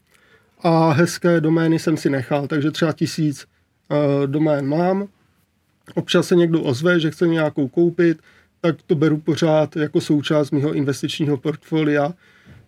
a 0.59 0.91
hezké 0.91 1.41
domény 1.41 1.79
jsem 1.79 1.97
si 1.97 2.09
nechal, 2.09 2.47
takže 2.47 2.71
třeba 2.71 2.93
tisíc 2.93 3.45
uh, 3.89 4.27
domén 4.27 4.67
mám. 4.67 5.07
Občas 5.95 6.27
se 6.27 6.35
někdo 6.35 6.61
ozve, 6.61 6.99
že 6.99 7.11
chce 7.11 7.27
nějakou 7.27 7.67
koupit, 7.67 8.17
tak 8.61 8.81
to 8.81 8.95
beru 8.95 9.17
pořád 9.17 9.75
jako 9.75 10.01
součást 10.01 10.51
mého 10.51 10.73
investičního 10.73 11.37
portfolia, 11.37 12.13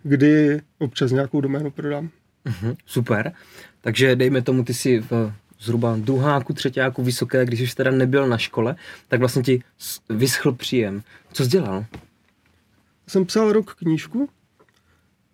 kdy 0.04 0.62
občas 0.80 1.12
nějakou 1.12 1.42
doménu 1.42 1.72
prodám. 1.72 2.10
Uh-huh, 2.46 2.76
super. 2.86 3.34
Takže 3.82 4.16
dejme 4.16 4.42
tomu, 4.42 4.64
ty 4.64 4.74
si 4.74 5.00
v 5.00 5.34
zhruba 5.60 5.96
druháku, 5.98 6.54
třetíku 6.54 7.04
vysoké, 7.04 7.46
když 7.46 7.60
jsi 7.60 7.76
teda 7.76 7.92
nebyl 7.92 8.28
na 8.28 8.38
škole, 8.38 8.76
tak 9.08 9.20
vlastně 9.20 9.44
ti 9.44 9.64
vyschl 10.10 10.52
příjem. 10.52 11.04
Co 11.34 11.44
jsi 11.44 11.50
dělal? 11.50 11.86
Jsem 13.08 13.26
psal 13.26 13.52
rok 13.52 13.76
knížku 13.76 14.30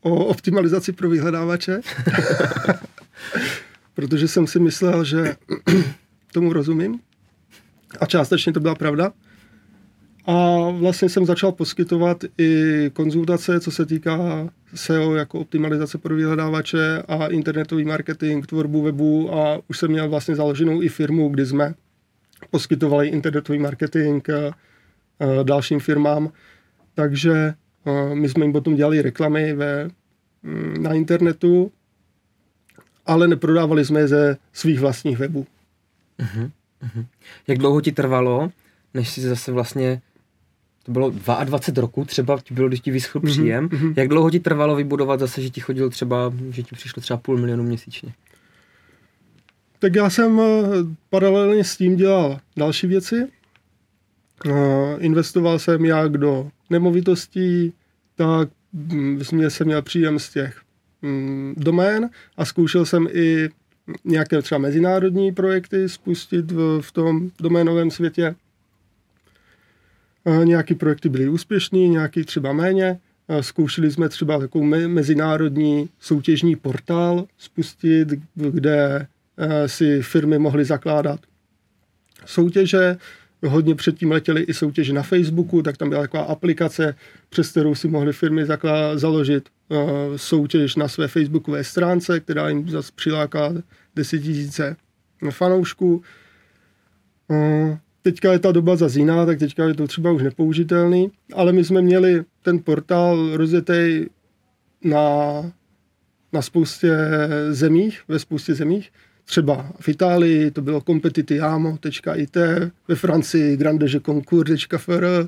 o 0.01 0.25
optimalizaci 0.25 0.91
pro 0.91 1.09
vyhledávače, 1.09 1.81
protože 3.93 4.27
jsem 4.27 4.47
si 4.47 4.59
myslel, 4.59 5.03
že 5.03 5.35
tomu 6.33 6.53
rozumím. 6.53 6.99
A 7.99 8.05
částečně 8.05 8.53
to 8.53 8.59
byla 8.59 8.75
pravda. 8.75 9.11
A 10.29 10.69
vlastně 10.71 11.09
jsem 11.09 11.25
začal 11.25 11.51
poskytovat 11.51 12.23
i 12.37 12.91
konzultace, 12.93 13.59
co 13.59 13.71
se 13.71 13.85
týká 13.85 14.49
SEO 14.75 15.15
jako 15.15 15.39
optimalizace 15.39 15.97
pro 15.97 16.15
vyhledávače 16.15 17.03
a 17.07 17.27
internetový 17.27 17.85
marketing, 17.85 18.45
tvorbu 18.45 18.81
webu 18.81 19.33
a 19.33 19.61
už 19.67 19.77
jsem 19.77 19.91
měl 19.91 20.09
vlastně 20.09 20.35
založenou 20.35 20.81
i 20.81 20.89
firmu, 20.89 21.29
kdy 21.29 21.45
jsme 21.45 21.73
poskytovali 22.51 23.07
internetový 23.07 23.59
marketing 23.59 24.29
eh, 24.29 24.53
dalším 25.43 25.79
firmám. 25.79 26.31
Takže 26.95 27.53
eh, 27.85 28.15
my 28.15 28.29
jsme 28.29 28.45
jim 28.45 28.53
potom 28.53 28.75
dělali 28.75 29.01
reklamy 29.01 29.53
ve, 29.53 29.89
mm, 30.43 30.83
na 30.83 30.93
internetu, 30.93 31.71
ale 33.05 33.27
neprodávali 33.27 33.85
jsme 33.85 33.99
je 33.99 34.07
ze 34.07 34.37
svých 34.53 34.79
vlastních 34.79 35.17
webů. 35.17 35.45
Uh-huh, 36.19 36.51
uh-huh. 36.83 37.05
Jak 37.47 37.57
dlouho 37.57 37.81
ti 37.81 37.91
trvalo, 37.91 38.51
než 38.93 39.09
si 39.09 39.21
zase 39.21 39.51
vlastně 39.51 40.01
to 40.89 40.93
bylo 40.93 41.09
22 41.43 41.81
roků 41.81 42.05
třeba, 42.05 42.39
bylo, 42.51 42.67
když 42.67 42.79
ti 42.79 42.91
vyschl 42.91 43.19
mhm, 43.19 43.31
příjem. 43.31 43.67
Mm-hmm. 43.67 43.93
Jak 43.95 44.07
dlouho 44.07 44.31
ti 44.31 44.39
trvalo 44.39 44.75
vybudovat 44.75 45.19
zase, 45.19 45.41
že 45.41 45.49
ti 45.49 45.61
chodil 45.61 45.89
třeba, 45.89 46.33
že 46.49 46.63
ti 46.63 46.75
přišlo 46.75 47.01
třeba 47.01 47.17
půl 47.17 47.37
milionu 47.37 47.63
měsíčně? 47.63 48.13
Tak 49.79 49.95
já 49.95 50.09
jsem 50.09 50.39
eh, 50.39 50.43
paralelně 51.09 51.63
s 51.63 51.77
tím 51.77 51.95
dělal 51.95 52.39
další 52.57 52.87
věci. 52.87 53.27
Eh, 54.45 54.97
investoval 54.99 55.59
jsem 55.59 55.85
jak 55.85 56.17
do 56.17 56.49
nemovitostí, 56.69 57.73
tak 58.15 58.49
mm, 58.73 59.21
jsem 59.47 59.67
měl 59.67 59.81
příjem 59.81 60.19
z 60.19 60.29
těch 60.29 60.61
mm, 61.01 61.53
domén 61.57 62.09
a 62.37 62.45
zkoušel 62.45 62.85
jsem 62.85 63.07
i 63.11 63.49
nějaké 64.05 64.41
třeba 64.41 64.59
mezinárodní 64.59 65.31
projekty 65.31 65.89
spustit 65.89 66.51
v, 66.51 66.81
v 66.81 66.91
tom 66.91 67.29
doménovém 67.39 67.91
světě. 67.91 68.35
Nějaký 70.43 70.75
projekty 70.75 71.09
byly 71.09 71.29
úspěšný, 71.29 71.89
nějaký 71.89 72.23
třeba 72.23 72.53
méně. 72.53 72.99
Zkoušeli 73.41 73.91
jsme 73.91 74.09
třeba 74.09 74.39
takovou 74.39 74.63
mezinárodní 74.87 75.89
soutěžní 75.99 76.55
portál 76.55 77.25
spustit, 77.37 78.07
kde 78.35 79.07
si 79.65 80.01
firmy 80.01 80.39
mohly 80.39 80.65
zakládat 80.65 81.19
soutěže. 82.25 82.97
Hodně 83.47 83.75
předtím 83.75 84.11
letěly 84.11 84.41
i 84.41 84.53
soutěže 84.53 84.93
na 84.93 85.03
Facebooku, 85.03 85.61
tak 85.61 85.77
tam 85.77 85.89
byla 85.89 86.01
taková 86.01 86.23
aplikace, 86.23 86.95
přes 87.29 87.51
kterou 87.51 87.75
si 87.75 87.87
mohly 87.87 88.13
firmy 88.13 88.43
zaklá- 88.43 88.97
založit 88.97 89.49
soutěž 90.15 90.75
na 90.75 90.87
své 90.87 91.07
facebookové 91.07 91.63
stránce, 91.63 92.19
která 92.19 92.49
jim 92.49 92.69
zase 92.69 92.91
přiláká 92.95 93.53
10 93.95 94.21
000 94.59 94.75
fanoušků 95.31 96.01
teďka 98.01 98.31
je 98.31 98.39
ta 98.39 98.51
doba 98.51 98.75
zazíná, 98.75 99.25
tak 99.25 99.39
teďka 99.39 99.65
je 99.65 99.73
to 99.73 99.87
třeba 99.87 100.11
už 100.11 100.23
nepoužitelný, 100.23 101.11
ale 101.33 101.53
my 101.53 101.63
jsme 101.63 101.81
měli 101.81 102.23
ten 102.41 102.59
portál 102.59 103.37
rozjetý 103.37 104.05
na, 104.83 105.03
na 106.33 106.41
spoustě 106.41 106.97
zemích, 107.49 108.01
ve 108.07 108.19
spoustě 108.19 108.55
zemích, 108.55 108.91
třeba 109.25 109.71
v 109.79 109.89
Itálii 109.89 110.51
to 110.51 110.61
bylo 110.61 110.81
competitiamo.it, 110.81 112.37
ve 112.87 112.95
Francii 112.95 113.57
grandejeconcours.fr, 113.57 115.27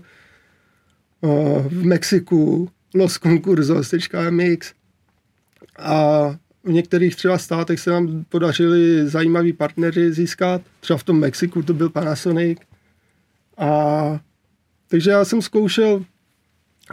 v 1.68 1.86
Mexiku 1.86 2.70
losconcursos.mx 2.96 4.74
a 5.80 6.36
v 6.64 6.72
některých 6.72 7.16
třeba 7.16 7.38
státech 7.38 7.80
se 7.80 7.92
nám 7.92 8.26
podařili 8.30 9.08
zajímaví 9.08 9.54
partnery 9.54 10.14
získat. 10.14 10.62
Třeba 10.80 10.98
v 10.98 11.04
tom 11.04 11.20
Mexiku 11.20 11.64
to 11.64 11.74
byl 11.74 11.90
Panasonic. 11.90 12.60
A 13.58 14.20
takže 14.88 15.12
já 15.12 15.26
jsem 15.26 15.42
zkoušel 15.42 16.06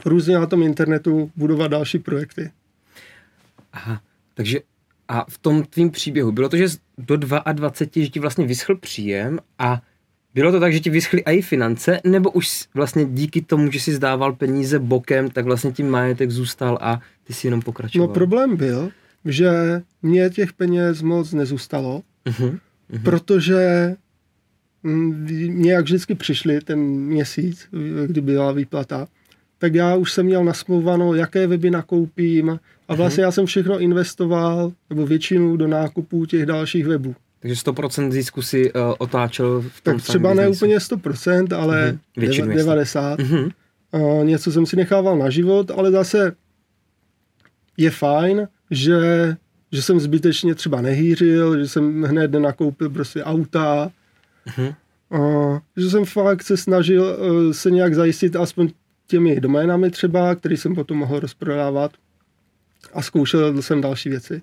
různě 0.04 0.38
na 0.38 0.46
tom 0.46 0.62
internetu 0.62 1.30
budovat 1.36 1.68
další 1.68 1.98
projekty. 1.98 2.50
Aha, 3.72 4.02
takže 4.34 4.60
a 5.08 5.24
v 5.28 5.38
tom 5.38 5.62
tvým 5.62 5.90
příběhu 5.90 6.32
bylo 6.32 6.48
to, 6.48 6.56
že 6.56 6.66
do 6.98 7.16
22, 7.16 7.70
že 8.04 8.08
ti 8.08 8.20
vlastně 8.20 8.46
vyschl 8.46 8.76
příjem 8.76 9.38
a 9.58 9.82
bylo 10.34 10.52
to 10.52 10.60
tak, 10.60 10.72
že 10.72 10.80
ti 10.80 10.90
vyschly 10.90 11.22
i 11.26 11.42
finance, 11.42 12.00
nebo 12.04 12.30
už 12.30 12.68
vlastně 12.74 13.04
díky 13.04 13.42
tomu, 13.42 13.70
že 13.70 13.80
si 13.80 13.92
zdával 13.92 14.32
peníze 14.32 14.78
bokem, 14.78 15.30
tak 15.30 15.44
vlastně 15.44 15.72
tím 15.72 15.90
majetek 15.90 16.30
zůstal 16.30 16.78
a 16.80 17.00
ty 17.24 17.32
si 17.32 17.46
jenom 17.46 17.62
pokračoval? 17.62 18.08
No 18.08 18.14
problém 18.14 18.56
byl, 18.56 18.90
že 19.28 19.82
mě 20.02 20.30
těch 20.30 20.52
peněz 20.52 21.02
moc 21.02 21.32
nezůstalo, 21.32 22.02
uh-huh. 22.26 22.58
protože 23.02 23.94
mě 24.82 25.72
jak 25.72 25.84
vždycky 25.84 26.14
přišli 26.14 26.60
ten 26.60 26.78
měsíc, 26.80 27.68
kdy 28.06 28.20
byla 28.20 28.52
výplata, 28.52 29.06
tak 29.58 29.74
já 29.74 29.94
už 29.94 30.12
jsem 30.12 30.26
měl 30.26 30.44
nasmluváno, 30.44 31.14
jaké 31.14 31.46
weby 31.46 31.70
nakoupím 31.70 32.60
a 32.88 32.94
vlastně 32.94 33.24
já 33.24 33.30
jsem 33.30 33.46
všechno 33.46 33.78
investoval, 33.78 34.72
nebo 34.90 35.06
většinu 35.06 35.56
do 35.56 35.66
nákupů 35.66 36.26
těch 36.26 36.46
dalších 36.46 36.86
webů. 36.86 37.14
Takže 37.40 37.54
100% 37.54 38.10
zisku 38.10 38.42
si 38.42 38.72
uh, 38.72 38.80
otáčel 38.98 39.60
v 39.68 39.80
tom 39.80 39.94
Tak 39.94 40.02
třeba 40.02 40.34
ne 40.34 40.48
úplně 40.48 40.78
100%, 40.78 41.56
ale 41.56 41.86
Mhm, 41.86 41.98
většinu, 42.16 42.56
90. 42.56 43.18
Mhm. 43.18 43.50
Uh, 43.92 44.24
něco 44.24 44.52
jsem 44.52 44.66
si 44.66 44.76
nechával 44.76 45.18
na 45.18 45.30
život, 45.30 45.70
ale 45.70 45.90
zase 45.90 46.32
je 47.76 47.90
fajn, 47.90 48.48
že, 48.70 49.36
že 49.72 49.82
jsem 49.82 50.00
zbytečně 50.00 50.54
třeba 50.54 50.80
nehýřil, 50.80 51.58
že 51.60 51.68
jsem 51.68 52.02
hned 52.02 52.32
nakoupil 52.32 52.90
prostě 52.90 53.24
auta, 53.24 53.90
Mhm. 54.56 54.74
uh, 55.08 55.58
že 55.76 55.90
jsem 55.90 56.04
fakt 56.04 56.42
se 56.42 56.56
snažil 56.56 57.02
uh, 57.20 57.52
se 57.52 57.70
nějak 57.70 57.94
zajistit 57.94 58.36
aspoň 58.36 58.68
těmi 59.06 59.40
doménami 59.40 59.90
třeba, 59.90 60.34
který 60.34 60.56
jsem 60.56 60.74
potom 60.74 60.96
mohl 60.98 61.20
rozprodávat 61.20 61.92
a 62.92 63.02
zkoušel 63.02 63.62
jsem 63.62 63.80
další 63.80 64.08
věci. 64.08 64.42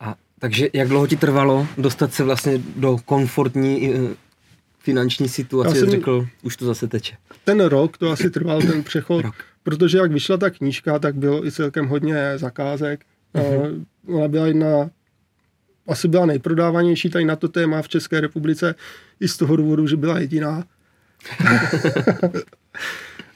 A 0.00 0.14
takže 0.38 0.68
jak 0.72 0.88
dlouho 0.88 1.06
ti 1.06 1.16
trvalo 1.16 1.66
dostat 1.78 2.12
se 2.14 2.24
vlastně 2.24 2.60
do 2.76 2.96
komfortní 3.04 3.94
uh, 3.94 4.10
finanční 4.78 5.28
situace, 5.28 5.76
Já 5.76 5.80
jsem- 5.80 5.90
řekl, 5.90 6.26
už 6.42 6.56
to 6.56 6.66
zase 6.66 6.88
teče. 6.88 7.16
Ten 7.44 7.60
rok, 7.60 7.98
to 7.98 8.10
asi 8.10 8.30
trval 8.30 8.60
ten 8.62 8.82
přechod, 8.82 9.24
Rok. 9.24 9.34
protože 9.62 9.98
jak 9.98 10.12
vyšla 10.12 10.36
ta 10.36 10.50
knížka, 10.50 10.98
tak 10.98 11.14
bylo 11.14 11.46
i 11.46 11.52
celkem 11.52 11.86
hodně 11.86 12.32
zakázek. 12.38 13.00
Mhm. 13.34 13.86
Uh, 14.06 14.16
ona 14.16 14.28
byla 14.28 14.46
jedna, 14.46 14.90
asi 15.86 16.08
byla 16.08 16.26
nejprodávanější 16.26 17.10
tady 17.10 17.24
na 17.24 17.36
to 17.36 17.48
téma 17.48 17.82
v 17.82 17.88
České 17.88 18.20
republice, 18.20 18.74
i 19.20 19.28
z 19.28 19.36
toho 19.36 19.56
důvodu, 19.56 19.86
že 19.86 19.96
byla 19.96 20.18
jediná. 20.18 20.64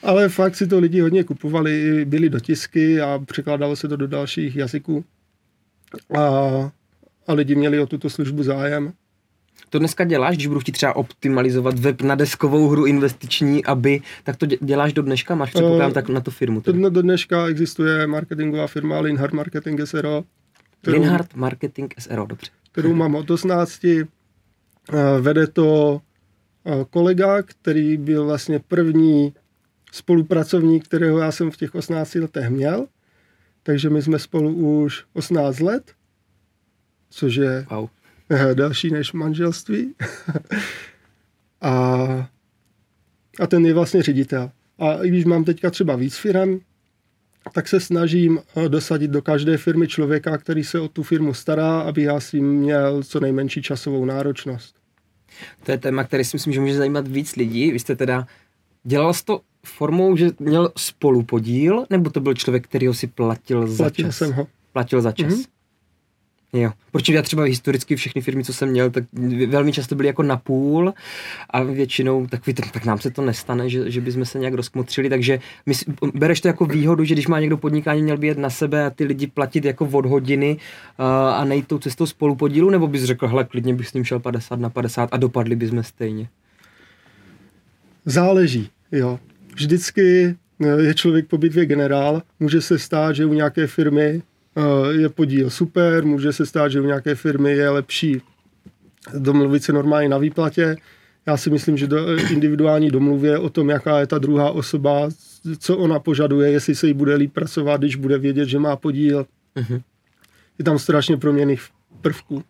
Ale 0.03 0.29
fakt 0.29 0.57
si 0.57 0.67
to 0.67 0.79
lidi 0.79 1.01
hodně 1.01 1.25
kupovali, 1.25 2.05
byly 2.05 2.29
dotisky 2.29 3.01
a 3.01 3.21
překládalo 3.27 3.77
se 3.77 3.89
to 3.89 3.97
do 3.97 4.07
dalších 4.07 4.57
jazyků. 4.57 5.05
A, 6.17 6.21
a 7.27 7.33
lidi 7.33 7.55
měli 7.55 7.81
o 7.81 7.87
tuto 7.87 8.11
službu 8.11 8.43
zájem. 8.43 8.93
To 9.75 9.79
dneska 9.79 10.05
děláš, 10.05 10.35
když 10.37 10.47
budu 10.47 10.61
chtít 10.61 10.73
třeba 10.73 10.97
optimalizovat 10.97 11.79
web 11.79 12.03
na 12.03 12.15
deskovou 12.15 12.69
hru 12.69 12.87
investiční, 12.87 13.65
aby, 13.65 14.01
tak 14.25 14.37
to 14.37 14.47
dě- 14.47 14.59
děláš 14.61 14.93
do 14.93 15.03
dneška? 15.03 15.35
Máš 15.35 15.51
předpokládám 15.51 15.91
Eh, 15.91 15.95
tak 15.95 16.09
na 16.09 16.21
tu 16.21 16.31
firmu? 16.31 16.61
Dne- 16.61 16.91
do 16.91 17.03
dneška 17.03 17.47
existuje 17.47 18.07
marketingová 18.07 18.67
firma 18.67 19.01
Linhard 19.01 19.33
Marketing 19.33 19.81
SRO, 19.85 20.25
kterou, 20.83 21.01
Linhard 21.01 21.35
Marketing 21.35 21.93
SRO, 21.99 22.27
dobře. 22.27 22.51
kterou 22.73 22.95
mám 22.95 23.15
od 23.15 23.31
18. 23.31 23.85
Eh, 24.93 25.21
Vede 25.21 25.47
to 25.47 26.01
eh, 26.67 26.85
kolega, 26.91 27.43
který 27.43 27.97
byl 27.97 28.25
vlastně 28.25 28.59
první 28.59 29.33
spolupracovník, 29.93 30.85
kterého 30.85 31.19
já 31.19 31.33
jsem 31.33 31.51
v 31.51 31.57
těch 31.57 31.75
18 31.75 32.15
letech 32.15 32.49
měl. 32.51 32.87
Takže 33.63 33.91
my 33.91 34.03
jsme 34.03 34.19
spolu 34.19 34.55
už 34.83 35.05
18 35.13 35.61
let, 35.61 35.93
což 37.11 37.35
je 37.35 37.67
Wow. 37.71 37.89
Eh, 38.31 38.55
delší 38.55 38.91
než 38.91 39.13
manželství. 39.13 39.95
a, 41.61 41.71
a 43.41 43.47
ten 43.47 43.67
je 43.67 43.75
vlastně 43.75 44.03
ředitel. 44.03 44.51
A 44.79 45.05
i 45.05 45.09
když 45.09 45.25
mám 45.25 45.45
teďka 45.45 45.71
třeba 45.71 45.97
víc 45.97 46.17
firm, 46.17 46.59
tak 47.53 47.69
se 47.69 47.81
snažím 47.81 48.41
eh, 48.57 48.69
dosadit 48.69 49.11
do 49.11 49.23
každé 49.23 49.57
firmy 49.57 49.89
člověka, 49.89 50.39
který 50.39 50.65
se 50.65 50.81
o 50.81 50.89
tu 50.89 51.03
firmu 51.03 51.35
stará, 51.35 51.81
aby 51.81 52.03
já 52.03 52.21
si 52.21 52.41
měl 52.41 53.03
co 53.03 53.21
nejmenší 53.21 53.63
časovou 53.63 54.05
náročnost. 54.05 54.77
To 55.63 55.73
je 55.73 55.79
téma, 55.79 56.05
který 56.05 56.25
si 56.25 56.37
myslím, 56.37 56.53
že 56.53 56.61
může 56.61 56.77
zajímat 56.77 57.09
víc 57.09 57.37
lidí. 57.37 57.73
Vy 57.73 57.79
jste 57.79 57.97
teda 57.97 58.27
dělal 58.85 59.15
jsi 59.15 59.25
to 59.25 59.41
formou, 59.67 60.17
že 60.17 60.31
měl 60.39 60.73
spolupodíl, 60.77 61.85
nebo 61.91 62.11
to 62.11 62.21
byl 62.21 62.35
člověk, 62.35 62.65
který 62.65 62.87
ho 62.87 62.95
si 62.95 63.07
platil 63.07 63.67
za 63.67 63.85
Platil 63.85 64.05
čas? 64.05 64.17
jsem 64.17 64.33
ho. 64.33 64.47
Platil 64.73 65.03
za 65.03 65.13
čas. 65.13 65.33
Mhm. 65.33 65.43
Jo, 66.57 66.71
protože 66.93 67.15
já 67.15 67.23
třeba 67.23 67.43
historicky 67.43 67.97
všechny 67.97 68.23
firmy, 68.23 68.45
co 68.45 68.53
jsem 68.53 68.69
měl, 68.69 68.91
tak 68.91 69.05
velmi 69.47 69.73
často 69.73 69.95
byly 69.95 70.07
jako 70.09 70.23
na 70.23 70.37
půl 70.37 70.95
a 71.51 71.63
většinou 71.63 72.27
takový, 72.27 72.55
tak, 72.55 72.85
nám 72.85 72.99
se 72.99 73.11
to 73.11 73.23
nestane, 73.23 73.69
že, 73.69 73.91
že 73.91 74.01
bychom 74.01 74.25
se 74.25 74.39
nějak 74.39 74.55
rozkmotřili, 74.55 75.09
takže 75.09 75.41
my, 75.67 75.75
si- 75.75 75.85
bereš 76.15 76.41
to 76.41 76.49
jako 76.49 76.67
výhodu, 76.67 77.05
že 77.05 77.15
když 77.15 77.27
má 77.27 77.41
někdo 77.41 77.57
podnikání, 77.57 78.03
měl 78.03 78.17
by 78.17 78.27
jet 78.27 78.39
na 78.39 78.51
sebe 78.51 78.87
a 78.87 78.91
ty 78.91 79.05
lidi 79.05 79.27
platit 79.27 79.65
jako 79.65 79.89
od 79.93 80.07
hodiny 80.07 80.57
uh, 80.99 81.05
a 81.35 81.45
nejít 81.45 81.67
tou 81.67 81.79
cestou 81.79 82.07
spolupodílu, 82.07 82.71
nebo 82.71 82.87
bys 82.87 83.05
řekl, 83.05 83.29
hele, 83.29 83.45
klidně 83.45 83.75
bych 83.75 83.89
s 83.89 83.93
ním 83.93 84.05
šel 84.05 84.21
50 84.21 84.61
na 84.61 84.71
50 84.71 85.09
a 85.13 85.17
dopadli 85.17 85.57
bychom 85.57 85.83
stejně. 85.83 86.29
Záleží, 88.05 88.71
jo. 88.93 89.19
Vždycky 89.55 90.37
eh, 90.65 90.83
je 90.83 90.95
člověk 90.95 91.27
po 91.27 91.39
bitvě 91.39 91.67
generál, 91.67 92.23
může 92.41 92.61
se 92.61 92.79
stát, 92.79 93.17
že 93.17 93.27
u 93.27 93.35
nějaké 93.35 93.67
firmy 93.67 94.23
je 94.91 95.09
podíl 95.09 95.51
super, 95.51 96.05
může 96.05 96.33
se 96.33 96.47
stát, 96.47 96.69
že 96.69 96.81
u 96.81 96.85
nějaké 96.85 97.15
firmy 97.15 97.53
je 97.53 97.71
lepší 97.71 98.23
domluvit 99.19 99.65
se 99.65 99.73
normálně 99.73 100.09
na 100.09 100.19
výplatě. 100.19 100.77
Já 101.27 101.37
si 101.37 101.51
myslím, 101.51 101.77
že 101.77 101.87
do 101.87 102.17
individuální 102.17 102.91
domluvě 102.91 103.39
o 103.39 103.51
tom, 103.51 103.71
jaká 103.71 104.01
je 104.01 104.07
ta 104.07 104.19
druhá 104.19 104.51
osoba, 104.51 105.09
co 105.59 105.79
ona 105.79 105.99
požaduje, 105.99 106.51
jestli 106.51 106.75
se 106.75 106.87
jí 106.87 106.95
bude 106.95 107.15
líp 107.15 107.33
pracovat, 107.33 107.81
když 107.81 107.97
bude 107.97 108.19
vědět, 108.19 108.49
že 108.49 108.59
má 108.59 108.77
podíl. 108.77 109.27
Mhm. 109.55 109.81
Je 110.59 110.65
tam 110.65 110.79
strašně 110.79 111.17
proměných 111.17 111.63
prvků. 112.01 112.45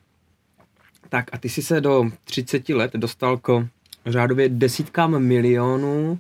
Tak 1.08 1.26
a 1.32 1.38
ty 1.38 1.48
jsi 1.48 1.62
se 1.62 1.80
do 1.80 2.10
30 2.24 2.68
let 2.68 2.92
dostal 2.94 3.36
k 3.36 3.68
řádově 4.06 4.48
desítkám 4.48 5.18
milionů. 5.18 6.18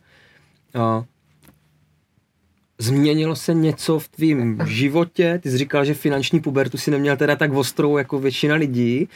Změnilo 2.78 3.36
se 3.36 3.54
něco 3.54 3.98
v 3.98 4.08
tvém 4.08 4.58
životě? 4.66 5.40
Ty 5.42 5.50
jsi 5.50 5.58
říkal, 5.58 5.84
že 5.84 5.94
finanční 5.94 6.40
pubertu 6.40 6.78
si 6.78 6.90
neměl 6.90 7.16
teda 7.16 7.36
tak 7.36 7.52
ostrou 7.52 7.96
jako 7.96 8.18
většina 8.18 8.54
lidí. 8.54 9.08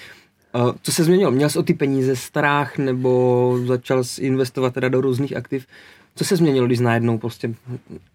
A 0.53 0.75
co 0.83 0.93
se 0.93 1.05
změnilo? 1.05 1.31
Měl 1.31 1.51
jsi 1.51 1.59
o 1.59 1.63
ty 1.63 1.75
peníze 1.75 2.17
strach 2.17 2.79
nebo 2.79 3.59
začal 3.67 4.05
jsi 4.05 4.23
investovat 4.23 4.75
teda 4.75 4.89
do 4.89 5.01
různých 5.01 5.37
aktiv? 5.37 5.67
Co 6.15 6.25
se 6.25 6.37
změnilo, 6.37 6.67
když 6.67 6.79
najednou 6.79 7.19
prostě 7.19 7.55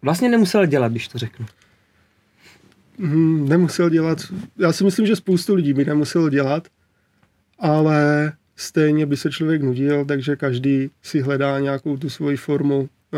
vlastně 0.02 0.30
nemusel 0.30 0.66
dělat, 0.66 0.92
když 0.92 1.08
to 1.08 1.18
řeknu? 1.18 1.46
Hmm, 3.00 3.50
nemusel 3.50 3.90
dělat. 3.90 4.18
Já 4.58 4.74
si 4.74 4.84
myslím, 4.84 5.06
že 5.06 5.16
spoustu 5.16 5.56
lidí 5.56 5.74
by 5.74 5.86
nemuselo 5.86 6.30
dělat, 6.30 6.68
ale 7.60 8.34
stejně 8.56 9.06
by 9.06 9.18
se 9.18 9.32
člověk 9.32 9.62
nudil, 9.62 10.06
takže 10.06 10.36
každý 10.36 10.90
si 11.02 11.22
hledá 11.22 11.60
nějakou 11.60 11.98
tu 11.98 12.10
svoji 12.10 12.38
formu, 12.38 12.90
eh, 13.14 13.18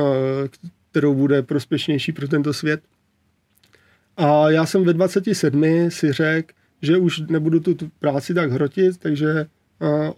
kterou 0.96 1.14
bude 1.14 1.42
prospěšnější 1.44 2.12
pro 2.12 2.28
tento 2.28 2.54
svět. 2.54 2.82
A 4.18 4.50
já 4.50 4.66
jsem 4.66 4.84
ve 4.84 4.94
27 4.94 5.92
si 5.92 6.12
řekl, 6.12 6.54
že 6.82 6.98
už 6.98 7.20
nebudu 7.20 7.60
tu, 7.60 7.78
práci 8.00 8.34
tak 8.34 8.52
hrotit, 8.52 8.98
takže 8.98 9.46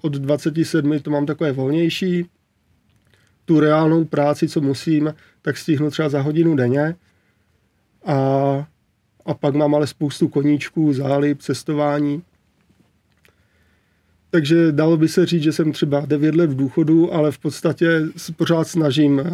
od 0.01 0.13
27 0.13 0.99
to 0.99 1.09
mám 1.09 1.25
takové 1.25 1.51
volnější. 1.51 2.29
Tu 3.45 3.59
reálnou 3.59 4.05
práci, 4.05 4.49
co 4.49 4.61
musím, 4.61 5.13
tak 5.41 5.57
stihnu 5.57 5.89
třeba 5.89 6.09
za 6.09 6.21
hodinu 6.21 6.55
denně. 6.55 6.95
A 8.05 8.67
a 9.25 9.33
pak 9.33 9.55
mám 9.55 9.75
ale 9.75 9.87
spoustu 9.87 10.27
koníčků, 10.27 10.93
zálib, 10.93 11.41
cestování. 11.41 12.23
Takže 14.37 14.71
dalo 14.71 14.97
by 14.97 15.07
se 15.07 15.25
říct, 15.25 15.43
že 15.43 15.51
jsem 15.51 15.71
třeba 15.71 16.05
9 16.05 16.35
let 16.35 16.49
v 16.49 16.55
důchodu, 16.55 17.13
ale 17.13 17.31
v 17.31 17.37
podstatě 17.37 18.01
pořád 18.35 18.67
snažím 18.67 19.19
uh, 19.19 19.25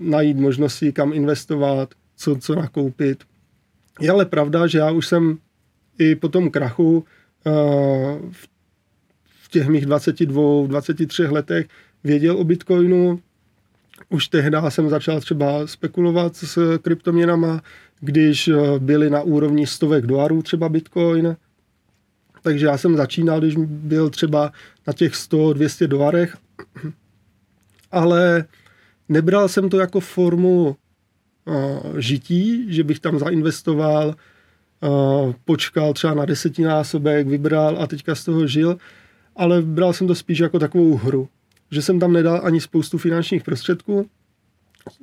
najít 0.00 0.36
možnosti, 0.36 0.92
kam 0.92 1.12
investovat, 1.12 1.94
co, 2.16 2.36
co 2.36 2.54
nakoupit. 2.54 3.24
Je 4.00 4.10
ale 4.10 4.26
pravda, 4.26 4.66
že 4.66 4.78
já 4.78 4.90
už 4.90 5.06
jsem 5.06 5.38
i 5.98 6.14
po 6.14 6.28
tom 6.28 6.50
krachu 6.50 7.04
v, 8.30 8.48
v 9.42 9.48
těch 9.50 9.68
mých 9.68 9.86
22, 9.86 10.66
23 10.66 11.22
letech 11.22 11.66
věděl 12.04 12.36
o 12.36 12.44
Bitcoinu. 12.44 13.20
Už 14.08 14.28
tehdy 14.28 14.56
jsem 14.68 14.88
začal 14.88 15.20
třeba 15.20 15.66
spekulovat 15.66 16.36
s 16.36 16.78
kryptoměnama, 16.78 17.62
když 18.00 18.48
eh, 18.48 18.54
byly 18.78 19.10
na 19.10 19.22
úrovni 19.22 19.66
stovek 19.66 20.06
dolarů 20.06 20.42
třeba 20.42 20.68
Bitcoin. 20.68 21.36
Takže 22.42 22.66
já 22.66 22.78
jsem 22.78 22.96
začínal, 22.96 23.40
když 23.40 23.56
byl 23.66 24.10
třeba 24.10 24.52
na 24.86 24.92
těch 24.92 25.12
100-200 25.12 25.86
dolarech, 25.86 26.36
ale 27.90 28.44
nebral 29.08 29.48
jsem 29.48 29.68
to 29.68 29.78
jako 29.78 30.00
formu 30.00 30.76
uh, 31.44 31.98
žití, 31.98 32.74
že 32.74 32.84
bych 32.84 33.00
tam 33.00 33.18
zainvestoval, 33.18 34.14
uh, 34.80 35.32
počkal 35.44 35.92
třeba 35.92 36.14
na 36.14 36.24
desetinásobek, 36.24 37.26
vybral 37.26 37.82
a 37.82 37.86
teďka 37.86 38.14
z 38.14 38.24
toho 38.24 38.46
žil, 38.46 38.76
ale 39.36 39.62
bral 39.62 39.92
jsem 39.92 40.06
to 40.06 40.14
spíš 40.14 40.38
jako 40.38 40.58
takovou 40.58 40.96
hru, 40.96 41.28
že 41.70 41.82
jsem 41.82 42.00
tam 42.00 42.12
nedal 42.12 42.40
ani 42.44 42.60
spoustu 42.60 42.98
finančních 42.98 43.44
prostředků. 43.44 44.06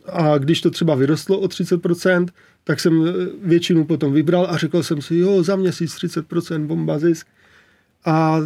A 0.05 0.37
když 0.37 0.61
to 0.61 0.71
třeba 0.71 0.95
vyrostlo 0.95 1.39
o 1.39 1.45
30%, 1.45 2.27
tak 2.67 2.79
jsem 2.79 3.07
eh, 3.07 3.11
většinu 3.43 3.85
potom 3.85 4.13
vybral 4.13 4.47
a 4.49 4.57
řekl 4.57 4.83
jsem 4.83 5.01
si, 5.01 5.15
jo, 5.15 5.43
za 5.43 5.55
měsíc 5.55 5.95
30% 5.95 6.65
bomba 6.65 6.99
zisk. 6.99 7.27
A 8.05 8.39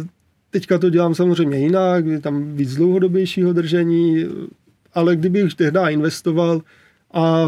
teďka 0.50 0.78
to 0.78 0.90
dělám 0.90 1.14
samozřejmě 1.14 1.58
jinak, 1.58 2.06
je 2.06 2.20
tam 2.20 2.56
víc 2.56 2.74
dlouhodobějšího 2.74 3.52
držení, 3.52 4.24
ale 4.94 5.16
kdybych 5.16 5.54
tehdy 5.54 5.80
investoval 5.88 6.62
a 7.12 7.46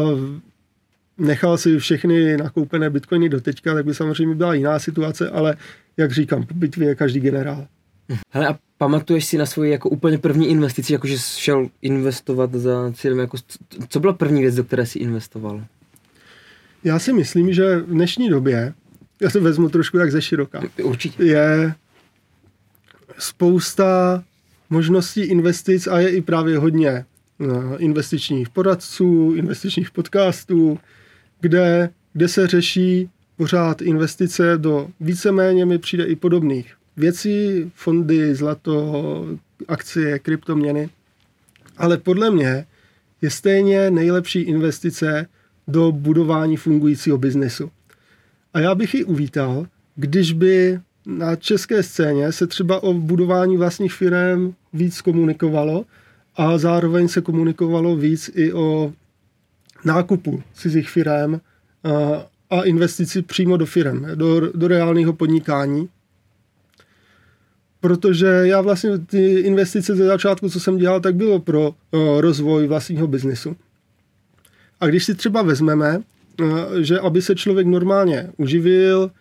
nechal 1.17 1.57
si 1.57 1.79
všechny 1.79 2.37
nakoupené 2.37 2.89
bitcoiny 2.89 3.29
do 3.29 3.41
teďka, 3.41 3.73
tak 3.73 3.85
by 3.85 3.93
samozřejmě 3.93 4.35
byla 4.35 4.53
jiná 4.53 4.79
situace, 4.79 5.29
ale 5.29 5.57
jak 5.97 6.11
říkám, 6.11 6.45
po 6.45 6.53
bitvě 6.53 6.87
je 6.87 6.95
každý 6.95 7.19
generál. 7.19 7.67
Hele 8.29 8.47
a 8.47 8.59
pamatuješ 8.77 9.25
si 9.25 9.37
na 9.37 9.45
svoji 9.45 9.71
jako 9.71 9.89
úplně 9.89 10.17
první 10.17 10.47
investici, 10.47 10.93
jakože 10.93 11.17
šel 11.17 11.67
investovat 11.81 12.53
za 12.53 12.91
cílem, 12.93 13.19
jako, 13.19 13.37
co 13.89 13.99
byla 13.99 14.13
první 14.13 14.41
věc, 14.41 14.55
do 14.55 14.63
které 14.63 14.85
jsi 14.85 14.99
investoval? 14.99 15.63
Já 16.85 16.99
si 16.99 17.13
myslím, 17.13 17.53
že 17.53 17.77
v 17.77 17.85
dnešní 17.85 18.29
době, 18.29 18.73
já 19.21 19.29
se 19.29 19.39
vezmu 19.39 19.69
trošku 19.69 19.97
jak 19.97 20.11
ze 20.11 20.21
široka, 20.21 20.61
Určitě. 20.83 21.23
je 21.23 21.73
spousta 23.17 24.23
možností 24.69 25.21
investic 25.21 25.87
a 25.87 25.99
je 25.99 26.09
i 26.09 26.21
právě 26.21 26.57
hodně 26.57 27.05
no, 27.39 27.77
investičních 27.77 28.49
poradců, 28.49 29.33
investičních 29.35 29.91
podcastů, 29.91 30.79
kde, 31.41 31.89
kde 32.13 32.27
se 32.27 32.47
řeší 32.47 33.09
pořád 33.37 33.81
investice 33.81 34.57
do 34.57 34.89
víceméně 34.99 35.65
mi 35.65 35.77
přijde 35.77 36.03
i 36.05 36.15
podobných 36.15 36.73
věcí, 36.97 37.71
fondy, 37.75 38.35
zlato, 38.35 39.25
akcie, 39.67 40.19
kryptoměny. 40.19 40.89
Ale 41.77 41.97
podle 41.97 42.31
mě 42.31 42.65
je 43.21 43.29
stejně 43.29 43.91
nejlepší 43.91 44.39
investice 44.39 45.27
do 45.67 45.91
budování 45.91 46.57
fungujícího 46.57 47.17
biznesu. 47.17 47.71
A 48.53 48.59
já 48.59 48.75
bych 48.75 48.93
ji 48.93 49.03
uvítal, 49.03 49.67
když 49.95 50.33
by 50.33 50.79
na 51.05 51.35
české 51.35 51.83
scéně 51.83 52.31
se 52.31 52.47
třeba 52.47 52.83
o 52.83 52.93
budování 52.93 53.57
vlastních 53.57 53.93
firm 53.93 54.53
víc 54.73 55.01
komunikovalo 55.01 55.85
a 56.35 56.57
zároveň 56.57 57.07
se 57.07 57.21
komunikovalo 57.21 57.95
víc 57.95 58.31
i 58.33 58.53
o 58.53 58.93
nákupu 59.85 60.43
cizích 60.53 60.89
firm 60.89 61.39
a 62.49 62.61
investici 62.63 63.21
přímo 63.21 63.57
do 63.57 63.65
firm, 63.65 64.05
do, 64.15 64.51
do 64.53 64.67
reálného 64.67 65.13
podnikání. 65.13 65.89
Protože 67.79 68.27
já 68.27 68.61
vlastně 68.61 68.97
ty 68.97 69.39
investice 69.39 69.95
ze 69.95 70.05
začátku, 70.05 70.49
co 70.49 70.59
jsem 70.59 70.77
dělal, 70.77 70.99
tak 70.99 71.15
bylo 71.15 71.39
pro 71.39 71.75
rozvoj 72.19 72.67
vlastního 72.67 73.07
biznesu. 73.07 73.55
A 74.79 74.87
když 74.87 75.03
si 75.03 75.15
třeba 75.15 75.41
vezmeme, 75.41 76.01
že 76.81 76.99
aby 76.99 77.21
se 77.21 77.35
člověk 77.35 77.67
normálně 77.67 78.29
uživil, 78.37 79.11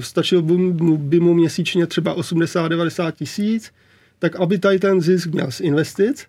stačilo 0.00 0.42
by 0.42 0.56
mu, 0.56 0.96
by 0.96 1.20
mu 1.20 1.34
měsíčně 1.34 1.86
třeba 1.86 2.16
80-90 2.16 3.12
tisíc, 3.12 3.72
tak 4.18 4.36
aby 4.36 4.58
tady 4.58 4.78
ten 4.78 5.00
zisk 5.00 5.26
měl 5.26 5.50
z 5.50 5.60
investic, 5.60 6.26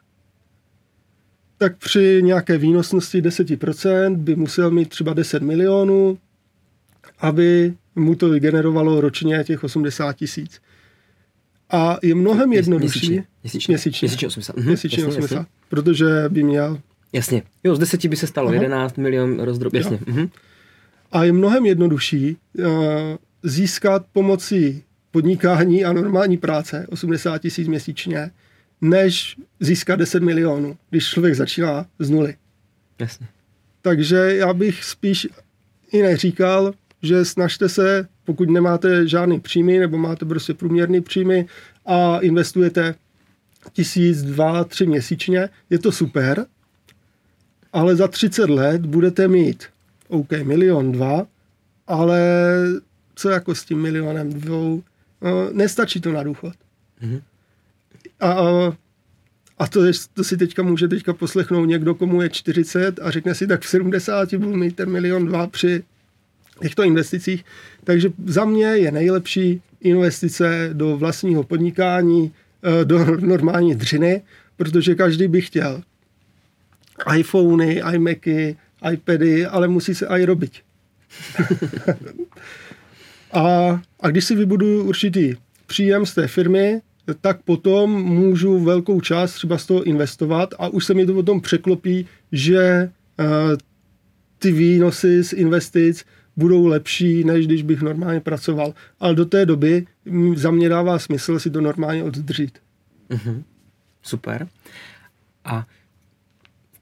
tak 1.58 1.78
při 1.78 2.20
nějaké 2.24 2.58
výnosnosti 2.58 3.22
10% 3.22 4.16
by 4.16 4.36
musel 4.36 4.72
mít 4.72 4.90
třeba 4.90 5.14
10 5.14 5.44
milionů, 5.44 6.18
aby 7.20 7.74
mu 7.96 8.16
to 8.16 8.30
vygenerovalo 8.30 9.02
ročně 9.02 9.44
těch 9.44 9.64
80 9.64 10.14
tisíc. 10.14 10.62
A 11.70 11.98
je 12.04 12.16
mnohem 12.16 12.54
jednodušší. 12.54 13.00
Měsíčně. 13.10 13.28
Měsíčně. 13.44 13.72
Měsíčně. 13.72 14.06
Měsíčně 14.08 14.28
80. 14.28 14.58
Mhm, 14.58 14.68
Měsíčně 14.68 15.04
jasně, 15.04 15.18
80. 15.18 15.36
jasně. 15.36 15.52
Protože 15.70 16.06
by 16.30 16.44
měl 16.44 16.80
Jasně. 17.14 17.44
Jo, 17.64 17.76
z 17.76 17.80
deseti 17.80 18.08
by 18.08 18.16
se 18.16 18.28
stalo 18.28 18.48
Aha. 18.48 18.56
11 18.56 18.98
milion 18.98 19.40
rozdrob. 19.40 19.74
Jasně. 19.74 20.00
Mhm. 20.06 20.30
a 21.12 21.24
je 21.24 21.32
mnohem 21.32 21.66
jednodušší 21.66 22.38
uh, 22.58 22.66
získat 23.44 24.06
pomocí 24.14 24.84
podnikání 25.12 25.86
a 25.86 25.94
normální 25.94 26.38
práce 26.38 26.88
80 26.90 27.38
tisíc 27.42 27.68
měsíčně, 27.68 28.32
než 28.82 29.38
získat 29.60 29.96
10 29.96 30.24
milionů, 30.24 30.78
když 30.90 31.10
člověk 31.10 31.36
začíná 31.36 31.86
z 32.00 32.10
nuly. 32.10 32.36
Jasně. 33.00 33.28
Takže 33.82 34.16
já 34.16 34.54
bych 34.54 34.84
spíš 34.84 35.28
i 35.92 36.02
neříkal, 36.02 36.74
že 37.02 37.26
snažte 37.26 37.70
se, 37.70 38.08
pokud 38.24 38.50
nemáte 38.50 39.08
žádný 39.08 39.40
příjmy 39.40 39.80
nebo 39.80 39.98
máte 39.98 40.26
prostě 40.26 40.54
průměrný 40.54 41.02
příjmy 41.02 41.46
a 41.86 42.20
investujete 42.20 42.96
tisíc, 43.74 44.24
dva, 44.24 44.64
tři 44.64 44.86
měsíčně, 44.86 45.50
je 45.70 45.80
to 45.80 45.92
super, 45.92 46.46
ale 47.76 47.96
za 47.96 48.08
30 48.08 48.50
let 48.50 48.86
budete 48.86 49.28
mít 49.28 49.64
OK, 50.08 50.32
milion, 50.44 50.92
dva, 50.92 51.28
ale 51.88 52.22
co 53.16 53.30
jako 53.30 53.56
s 53.56 53.66
tím 53.66 53.82
milionem 53.82 54.34
dvou, 54.34 54.84
no, 55.22 55.50
nestačí 55.52 56.02
to 56.02 56.12
na 56.12 56.24
důchod. 56.24 56.54
Mhm. 57.02 57.22
A, 58.20 58.32
a, 58.32 58.78
a 59.58 59.68
to, 59.68 59.82
to 60.14 60.24
si 60.24 60.38
teďka 60.38 60.64
může 60.64 60.88
teďka 60.88 61.14
poslechnout 61.14 61.66
někdo, 61.66 61.96
komu 61.96 62.22
je 62.22 62.30
40 62.30 63.00
a 63.00 63.12
řekne 63.12 63.36
si, 63.36 63.48
tak 63.48 63.62
v 63.62 63.68
70 63.68 64.34
budu 64.34 64.58
mít 64.58 64.76
ten 64.76 64.90
milion 64.90 65.26
dva 65.26 65.48
při 65.48 65.84
těchto 66.62 66.84
investicích. 66.84 67.46
Takže 67.84 68.10
za 68.26 68.46
mě 68.46 68.66
je 68.66 68.92
nejlepší 68.92 69.62
investice 69.82 70.70
do 70.74 70.98
vlastního 70.98 71.44
podnikání, 71.44 72.32
eh, 72.64 72.86
do 72.86 73.06
normální 73.20 73.76
dřiny, 73.76 74.22
protože 74.58 74.96
každý 74.96 75.28
by 75.28 75.42
chtěl 75.42 75.84
iPhony, 77.16 77.82
iMacy, 77.94 78.58
iPady, 78.92 79.46
ale 79.46 79.68
musí 79.68 79.96
se 79.96 80.08
i 80.08 80.26
robit. 80.26 80.52
a, 83.34 83.82
a 84.00 84.10
když 84.10 84.26
si 84.26 84.36
vybuduju 84.36 84.84
určitý 84.84 85.36
příjem 85.68 86.06
z 86.06 86.14
té 86.14 86.28
firmy, 86.28 86.82
tak 87.22 87.42
potom 87.42 87.92
můžu 88.04 88.60
velkou 88.60 89.02
část 89.02 89.34
třeba 89.34 89.58
z 89.58 89.66
toho 89.66 89.84
investovat 89.84 90.54
a 90.60 90.68
už 90.68 90.86
se 90.86 90.94
mi 90.94 91.06
to 91.06 91.14
potom 91.14 91.42
překlopí, 91.42 92.08
že 92.32 92.92
uh, 93.20 93.26
ty 94.40 94.52
výnosy 94.52 95.24
z 95.24 95.34
investic 95.34 96.06
budou 96.38 96.68
lepší, 96.68 97.24
než 97.24 97.48
když 97.48 97.64
bych 97.64 97.82
normálně 97.82 98.20
pracoval. 98.20 98.74
Ale 99.00 99.16
do 99.16 99.26
té 99.26 99.46
doby 99.46 99.88
za 100.36 100.52
mě 100.52 100.70
dává 100.70 101.00
smysl 101.00 101.40
si 101.40 101.50
to 101.50 101.62
normálně 101.62 102.04
oddržít. 102.04 102.60
Mhm. 103.10 103.44
Super. 104.02 104.48
A 105.46 105.68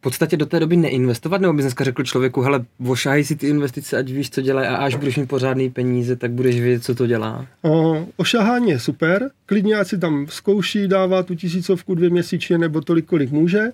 podstatě 0.03 0.37
do 0.37 0.45
té 0.45 0.59
doby 0.59 0.77
neinvestovat, 0.77 1.41
nebo 1.41 1.53
bys 1.53 1.63
dneska 1.63 1.83
řekl 1.83 2.03
člověku, 2.03 2.41
hele, 2.41 2.65
vošahaj 2.79 3.23
si 3.23 3.35
ty 3.35 3.47
investice, 3.47 3.97
ať 3.97 4.09
víš, 4.09 4.29
co 4.29 4.41
dělají 4.41 4.67
a 4.67 4.75
až 4.75 4.95
budeš 4.95 5.17
mít 5.17 5.29
pořádný 5.29 5.69
peníze, 5.69 6.15
tak 6.15 6.31
budeš 6.31 6.61
vědět, 6.61 6.83
co 6.83 6.95
to 6.95 7.07
dělá. 7.07 7.45
O, 7.61 8.05
ošahání 8.17 8.69
je 8.69 8.79
super, 8.79 9.29
klidně 9.45 9.75
ať 9.75 9.87
si 9.87 9.97
tam 9.97 10.27
zkouší 10.29 10.87
dává 10.87 11.23
tu 11.23 11.35
tisícovku 11.35 11.95
dvě 11.95 12.09
měsíčně 12.09 12.57
nebo 12.57 12.81
tolik, 12.81 13.05
kolik 13.05 13.31
může. 13.31 13.71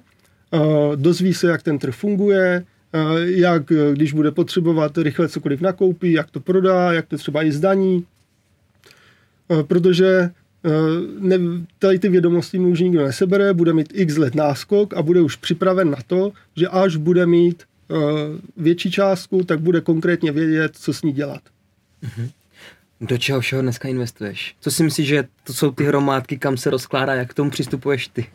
O, 0.52 0.92
dozví 0.96 1.34
se, 1.34 1.48
jak 1.48 1.64
ten 1.64 1.80
trh 1.80 1.96
funguje, 1.96 2.64
o, 2.94 3.18
jak 3.18 3.64
když 3.94 4.14
bude 4.14 4.32
potřebovat 4.32 4.98
rychle 4.98 5.30
cokoliv 5.30 5.62
nakoupí, 5.62 6.12
jak 6.12 6.32
to 6.32 6.40
prodá, 6.40 6.94
jak 6.94 7.08
to 7.08 7.18
třeba 7.18 7.44
i 7.44 7.52
zdaní. 7.52 8.06
O, 9.48 9.64
protože 9.64 10.30
ne, 11.20 11.38
tady 11.80 12.00
ty 12.00 12.10
vědomosti 12.10 12.60
mu 12.60 12.70
už 12.70 12.80
nikdo 12.80 13.04
nesebere, 13.04 13.54
bude 13.54 13.74
mít 13.74 13.90
x 13.94 14.18
let 14.18 14.36
náskok 14.36 14.94
a 14.94 15.02
bude 15.02 15.22
už 15.22 15.36
připraven 15.36 15.92
na 15.92 15.98
to, 16.08 16.32
že 16.56 16.68
až 16.68 16.96
bude 16.96 17.26
mít 17.26 17.64
o, 17.90 17.98
větší 18.58 18.92
částku, 18.92 19.44
tak 19.44 19.60
bude 19.60 19.82
konkrétně 19.82 20.32
vědět, 20.32 20.76
co 20.76 20.94
s 20.94 21.02
ní 21.02 21.12
dělat. 21.12 21.42
Do 23.02 23.18
čeho 23.18 23.42
všeho 23.42 23.62
dneska 23.62 23.88
investuješ? 23.88 24.56
Co 24.60 24.72
si 24.72 24.84
myslíš, 24.84 25.08
že 25.08 25.28
to 25.44 25.54
jsou 25.54 25.72
ty 25.72 25.84
hromádky, 25.84 26.38
kam 26.38 26.58
se 26.58 26.70
rozkládá, 26.70 27.14
jak 27.14 27.30
k 27.30 27.34
tomu 27.34 27.50
přistupuješ 27.50 28.08
ty? 28.08 28.26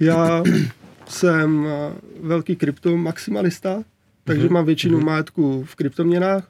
Já 0.00 0.42
jsem 1.08 1.66
eh, 1.66 1.92
velký 2.20 2.56
kryptomaximalista, 2.56 3.82
takže 4.24 4.44
Mhm, 4.44 4.52
mám 4.52 4.64
většinu 4.66 5.00
majetku 5.00 5.64
v 5.64 5.74
kryptoměnách. 5.74 6.48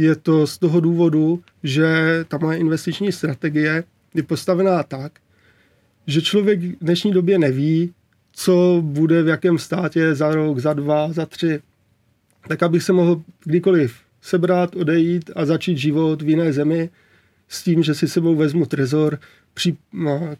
Je 0.00 0.16
to 0.16 0.46
z 0.46 0.58
toho 0.58 0.80
důvodu, 0.80 1.42
že 1.62 1.88
ta 2.28 2.38
moje 2.38 2.58
investiční 2.58 3.12
strategie 3.12 3.84
je 4.14 4.22
postavená 4.22 4.82
tak, 4.82 5.12
že 6.06 6.22
člověk 6.22 6.60
v 6.60 6.76
dnešní 6.80 7.12
době 7.12 7.38
neví, 7.38 7.94
co 8.32 8.78
bude 8.84 9.22
v 9.22 9.28
jakém 9.28 9.58
státě 9.58 10.14
za 10.14 10.34
rok, 10.34 10.58
za 10.58 10.72
dva, 10.72 11.12
za 11.12 11.26
tři. 11.26 11.60
Tak 12.48 12.62
abych 12.62 12.82
se 12.82 12.92
mohl 12.92 13.22
kdykoliv 13.44 13.96
sebrat, 14.22 14.76
odejít 14.76 15.30
a 15.36 15.46
začít 15.46 15.78
život 15.78 16.22
v 16.22 16.28
jiné 16.28 16.52
zemi 16.52 16.90
s 17.48 17.62
tím, 17.62 17.82
že 17.82 17.94
si 17.94 18.08
sebou 18.08 18.34
vezmu 18.34 18.66
trezor, 18.66 19.18
pří, 19.54 19.78
no, 19.92 20.36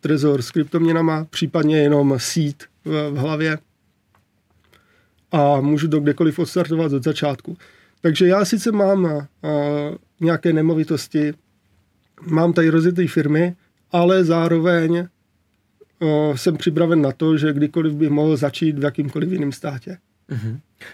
trezor 0.00 0.42
s 0.42 0.50
kryptoměnama, 0.50 1.24
případně 1.24 1.78
jenom 1.78 2.14
sít 2.18 2.64
v, 2.84 3.10
v 3.10 3.16
hlavě 3.16 3.58
a 5.32 5.60
můžu 5.60 5.88
to 5.88 6.00
kdekoliv 6.00 6.38
odstartovat 6.38 6.92
od 6.92 7.04
začátku. 7.04 7.56
Takže 8.00 8.26
já 8.26 8.44
sice 8.44 8.72
mám 8.72 9.06
a, 9.06 9.28
nějaké 10.20 10.52
nemovitosti, 10.52 11.34
mám 12.26 12.52
tady 12.52 12.68
rozjetý 12.68 13.06
firmy, 13.06 13.56
ale 13.92 14.24
zároveň 14.24 14.98
a, 14.98 15.06
jsem 16.36 16.56
připraven 16.56 17.02
na 17.02 17.12
to, 17.12 17.38
že 17.38 17.52
kdykoliv 17.52 17.94
bych 17.94 18.10
mohl 18.10 18.36
začít 18.36 18.78
v 18.78 18.82
jakýmkoliv 18.82 19.32
jiném 19.32 19.52
státě. 19.52 19.98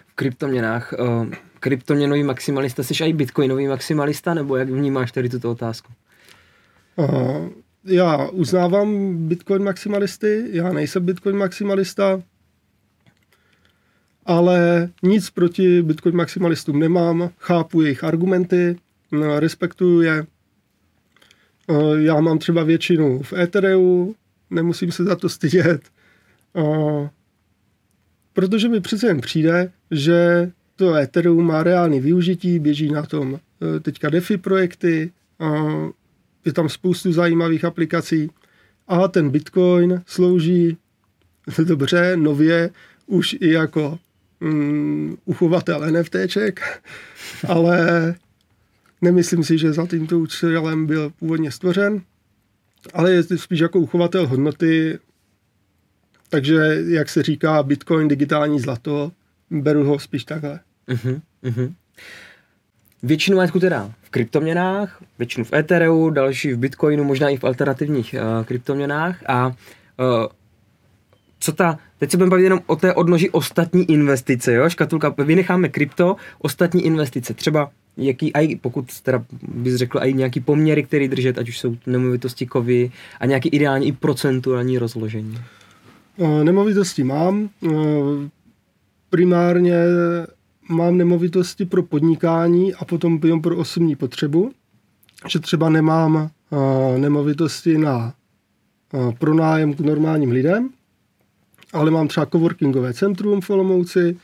V 0.06 0.14
kryptoměnách, 0.14 0.94
uh, 0.98 1.26
kryptoměnový 1.60 2.22
maximalista, 2.22 2.82
jsi 2.82 3.04
i 3.04 3.12
bitcoinový 3.12 3.66
maximalista, 3.66 4.34
nebo 4.34 4.56
jak 4.56 4.70
vnímáš 4.70 5.12
tady 5.12 5.28
tuto 5.28 5.50
otázku? 5.50 5.92
Já 7.84 8.28
uznávám 8.28 9.16
Bitcoin 9.28 9.62
maximalisty, 9.64 10.44
já 10.50 10.72
nejsem 10.72 11.04
Bitcoin 11.04 11.36
maximalista, 11.36 12.22
ale 14.26 14.88
nic 15.02 15.30
proti 15.30 15.82
Bitcoin 15.82 16.16
maximalistům 16.16 16.78
nemám, 16.78 17.30
chápu 17.38 17.82
jejich 17.82 18.04
argumenty, 18.04 18.76
no, 19.12 19.40
respektuju 19.40 20.00
je. 20.00 20.26
Eh, 21.70 21.74
já 22.02 22.20
mám 22.20 22.38
třeba 22.38 22.62
většinu 22.62 23.22
v 23.22 23.32
Ethereu, 23.32 24.14
nemusím 24.50 24.92
se 24.92 25.04
za 25.04 25.16
to 25.16 25.28
stydět, 25.28 25.82
eh, 26.56 27.10
protože 28.32 28.68
mi 28.68 28.80
přece 28.80 29.06
jen 29.06 29.20
přijde, 29.20 29.72
že 29.90 30.50
to 30.76 30.94
Ethereum 30.94 31.46
má 31.46 31.62
reálný 31.62 32.00
využití, 32.00 32.58
běží 32.58 32.90
na 32.90 33.02
tom 33.02 33.34
eh, 33.76 33.80
teďka 33.80 34.10
DeFi 34.10 34.36
projekty, 34.36 35.12
je 36.44 36.52
tam 36.52 36.68
spoustu 36.68 37.12
zajímavých 37.12 37.64
aplikací 37.64 38.30
a 38.88 39.08
ten 39.08 39.30
Bitcoin 39.30 40.02
slouží 40.06 40.76
dobře, 41.64 42.16
nově, 42.16 42.70
už 43.06 43.36
i 43.40 43.50
jako 43.50 43.98
mm, 44.40 45.16
uchovatel 45.24 45.92
NFTček, 45.92 46.82
ale 47.48 48.14
nemyslím 49.02 49.44
si, 49.44 49.58
že 49.58 49.72
za 49.72 49.86
tímto 49.86 50.18
účelem 50.18 50.86
byl 50.86 51.10
původně 51.10 51.50
stvořen, 51.50 52.02
ale 52.94 53.12
je 53.12 53.22
spíš 53.22 53.60
jako 53.60 53.78
uchovatel 53.78 54.26
hodnoty, 54.26 54.98
takže, 56.28 56.82
jak 56.86 57.08
se 57.08 57.22
říká, 57.22 57.62
Bitcoin, 57.62 58.08
digitální 58.08 58.60
zlato, 58.60 59.12
beru 59.50 59.84
ho 59.84 59.98
spíš 59.98 60.24
takhle. 60.24 60.60
Uh-huh, 60.88 61.20
uh-huh. 61.44 61.72
Většinu 63.02 63.36
majetku 63.36 63.60
teda 63.60 63.92
v 64.02 64.10
kryptoměnách, 64.10 65.02
většinu 65.18 65.44
v 65.44 65.52
Ethereu, 65.52 66.10
další 66.10 66.52
v 66.52 66.58
Bitcoinu, 66.58 67.04
možná 67.04 67.28
i 67.28 67.36
v 67.36 67.44
alternativních 67.44 68.14
uh, 68.14 68.44
kryptoměnách 68.44 69.22
a 69.26 69.46
uh, 69.46 69.54
co 71.38 71.52
ta, 71.52 71.78
teď 71.98 72.10
se 72.10 72.16
budeme 72.16 72.30
bavit 72.30 72.44
jenom 72.44 72.60
o 72.66 72.76
té 72.76 72.94
odnoži 72.94 73.30
ostatní 73.30 73.90
investice, 73.90 74.54
jo, 74.54 74.70
škatulka, 74.70 75.14
vynecháme 75.18 75.68
krypto, 75.68 76.16
ostatní 76.38 76.84
investice, 76.86 77.34
třeba 77.34 77.70
jaký, 77.96 78.32
aj, 78.32 78.56
pokud 78.56 79.00
teda 79.00 79.24
bys 79.48 79.74
řekl, 79.74 80.00
i 80.02 80.14
nějaký 80.14 80.40
poměry, 80.40 80.82
který 80.82 81.08
držet, 81.08 81.38
ať 81.38 81.48
už 81.48 81.58
jsou 81.58 81.76
nemovitosti 81.86 82.46
kovy 82.46 82.90
a 83.20 83.26
nějaký 83.26 83.48
ideální 83.48 83.86
i 83.86 83.92
procentuální 83.92 84.78
rozložení. 84.78 85.38
Eh, 86.18 86.44
nemovitosti 86.44 87.04
mám, 87.04 87.48
eh, 87.66 87.70
primárně 89.10 89.76
mám 90.68 90.96
nemovitosti 90.96 91.64
pro 91.64 91.82
podnikání 91.82 92.74
a 92.74 92.84
potom 92.84 93.20
jenom 93.24 93.42
pro 93.42 93.56
osobní 93.56 93.96
potřebu, 93.96 94.52
že 95.28 95.38
třeba 95.38 95.68
nemám 95.70 96.30
eh, 96.52 96.98
nemovitosti 96.98 97.78
na 97.78 98.14
pronájem 99.18 99.74
k 99.74 99.80
normálním 99.80 100.30
lidem, 100.30 100.70
ale 101.72 101.90
mám 101.90 102.08
třeba 102.08 102.26
coworkingové 102.26 102.94
centrum 102.94 103.40
v 103.40 103.50
Olomouci, 103.50 104.16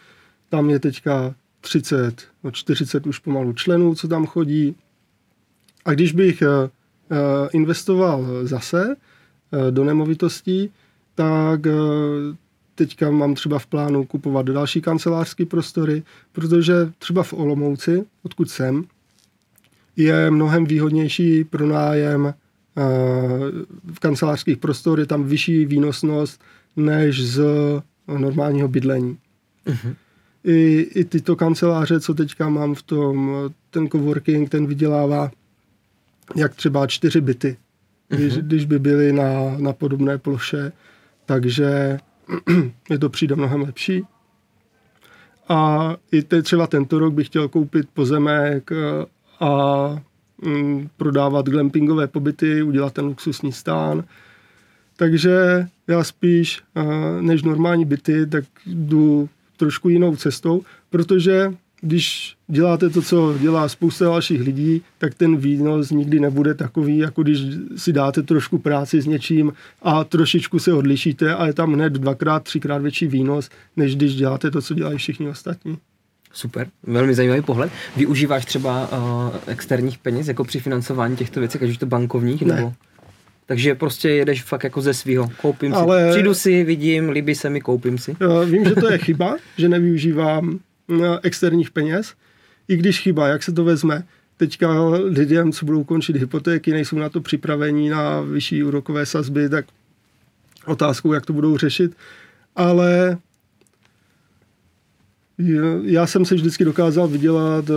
tam 0.48 0.70
je 0.70 0.78
teďka 0.78 1.34
30, 1.60 2.22
no 2.44 2.50
40 2.50 3.06
už 3.06 3.18
pomalu 3.18 3.52
členů, 3.52 3.94
co 3.94 4.08
tam 4.08 4.26
chodí. 4.26 4.76
A 5.84 5.92
když 5.92 6.12
bych 6.12 6.42
uh, 6.42 7.18
investoval 7.52 8.26
zase 8.42 8.86
uh, 8.86 9.70
do 9.70 9.84
nemovitostí, 9.84 10.70
tak 11.14 11.60
teďka 12.74 13.10
mám 13.10 13.34
třeba 13.34 13.58
v 13.58 13.66
plánu 13.66 14.04
kupovat 14.04 14.46
další 14.46 14.80
kancelářské 14.80 15.46
prostory, 15.46 16.02
protože 16.32 16.74
třeba 16.98 17.22
v 17.22 17.32
Olomouci, 17.32 18.04
odkud 18.22 18.50
jsem, 18.50 18.84
je 19.96 20.30
mnohem 20.30 20.64
výhodnější 20.64 21.44
pronájem 21.44 22.34
v 23.94 24.00
kancelářských 24.00 24.56
prostor, 24.56 25.00
je 25.00 25.06
tam 25.06 25.24
vyšší 25.24 25.66
výnosnost 25.66 26.40
než 26.76 27.24
z 27.24 27.42
normálního 28.18 28.68
bydlení. 28.68 29.18
Uh-huh. 29.66 29.94
I, 30.44 30.88
I 30.94 31.04
tyto 31.04 31.36
kanceláře, 31.36 32.00
co 32.00 32.14
teďka 32.14 32.48
mám 32.48 32.74
v 32.74 32.82
tom, 32.82 33.30
ten 33.70 33.88
coworking, 33.88 34.48
ten 34.48 34.66
vydělává 34.66 35.30
jak 36.36 36.54
třeba 36.54 36.86
čtyři 36.86 37.20
byty, 37.20 37.56
uh-huh. 38.10 38.16
když, 38.16 38.36
když 38.36 38.64
by 38.64 38.78
byly 38.78 39.12
na, 39.12 39.58
na 39.58 39.72
podobné 39.72 40.18
ploše, 40.18 40.72
takže 41.26 41.98
je 42.90 42.98
to 42.98 43.08
přijde 43.08 43.34
mnohem 43.34 43.60
lepší. 43.60 44.02
A 45.48 45.90
i 46.12 46.22
te, 46.22 46.42
třeba 46.42 46.66
tento 46.66 46.98
rok 46.98 47.14
bych 47.14 47.26
chtěl 47.26 47.48
koupit 47.48 47.88
pozemek 47.94 48.70
a 49.40 50.02
mm, 50.44 50.88
prodávat 50.96 51.48
glampingové 51.48 52.06
pobyty, 52.06 52.62
udělat 52.62 52.92
ten 52.92 53.04
luxusní 53.04 53.52
stán, 53.52 54.04
takže 54.96 55.66
já 55.88 56.04
spíš 56.04 56.60
než 57.20 57.42
normální 57.42 57.84
byty, 57.84 58.26
tak 58.26 58.44
jdu 58.66 59.28
trošku 59.56 59.88
jinou 59.88 60.16
cestou, 60.16 60.62
protože 60.90 61.52
když 61.80 62.36
děláte 62.48 62.90
to, 62.90 63.02
co 63.02 63.38
dělá 63.38 63.68
spousta 63.68 64.04
dalších 64.04 64.40
lidí, 64.40 64.82
tak 64.98 65.14
ten 65.14 65.36
výnos 65.36 65.90
nikdy 65.90 66.20
nebude 66.20 66.54
takový, 66.54 66.98
jako 66.98 67.22
když 67.22 67.40
si 67.76 67.92
dáte 67.92 68.22
trošku 68.22 68.58
práci 68.58 69.00
s 69.00 69.06
něčím 69.06 69.52
a 69.82 70.04
trošičku 70.04 70.58
se 70.58 70.72
odlišíte 70.72 71.34
a 71.34 71.46
je 71.46 71.52
tam 71.52 71.72
hned 71.72 71.92
dvakrát, 71.92 72.44
třikrát 72.44 72.82
větší 72.82 73.06
výnos, 73.06 73.50
než 73.76 73.96
když 73.96 74.14
děláte 74.14 74.50
to, 74.50 74.62
co 74.62 74.74
dělají 74.74 74.98
všichni 74.98 75.28
ostatní. 75.28 75.78
Super, 76.32 76.68
velmi 76.82 77.14
zajímavý 77.14 77.42
pohled. 77.42 77.72
Využíváš 77.96 78.44
třeba 78.44 78.88
uh, 78.92 79.36
externích 79.46 79.98
peněz 79.98 80.28
jako 80.28 80.44
při 80.44 80.60
financování 80.60 81.16
těchto 81.16 81.40
věcí, 81.40 81.58
ať 81.58 81.70
už 81.70 81.78
to 81.78 81.86
bankovních? 81.86 82.42
Ne. 82.42 82.54
Nebo... 82.54 82.72
Takže 83.46 83.74
prostě 83.74 84.08
jedeš 84.08 84.42
fakt 84.42 84.64
jako 84.64 84.80
ze 84.80 84.94
svého. 84.94 85.30
Koupím 85.40 85.74
Ale... 85.74 86.06
si, 86.06 86.10
přijdu 86.10 86.34
si, 86.34 86.64
vidím, 86.64 87.08
líbí 87.08 87.34
se 87.34 87.50
mi, 87.50 87.60
koupím 87.60 87.98
si. 87.98 88.16
Vím, 88.44 88.64
že 88.64 88.74
to 88.74 88.92
je 88.92 88.98
chyba, 88.98 89.36
že 89.56 89.68
nevyužívám 89.68 90.58
no, 90.88 91.20
externích 91.22 91.70
peněz. 91.70 92.14
I 92.68 92.76
když 92.76 93.00
chyba, 93.00 93.28
jak 93.28 93.42
se 93.42 93.52
to 93.52 93.64
vezme? 93.64 94.04
Teďka 94.36 94.88
lidem, 95.04 95.52
co 95.52 95.66
budou 95.66 95.84
končit 95.84 96.16
hypotéky, 96.16 96.72
nejsou 96.72 96.98
na 96.98 97.08
to 97.08 97.20
připravení 97.20 97.88
na 97.88 98.20
vyšší 98.20 98.62
úrokové 98.62 99.06
sazby, 99.06 99.48
tak 99.48 99.64
otázkou, 100.66 101.12
jak 101.12 101.26
to 101.26 101.32
budou 101.32 101.56
řešit. 101.56 101.92
Ale 102.56 103.18
já 105.82 106.06
jsem 106.06 106.24
se 106.24 106.34
vždycky 106.34 106.64
dokázal 106.64 107.08
vydělat 107.08 107.64
eh, 107.70 107.74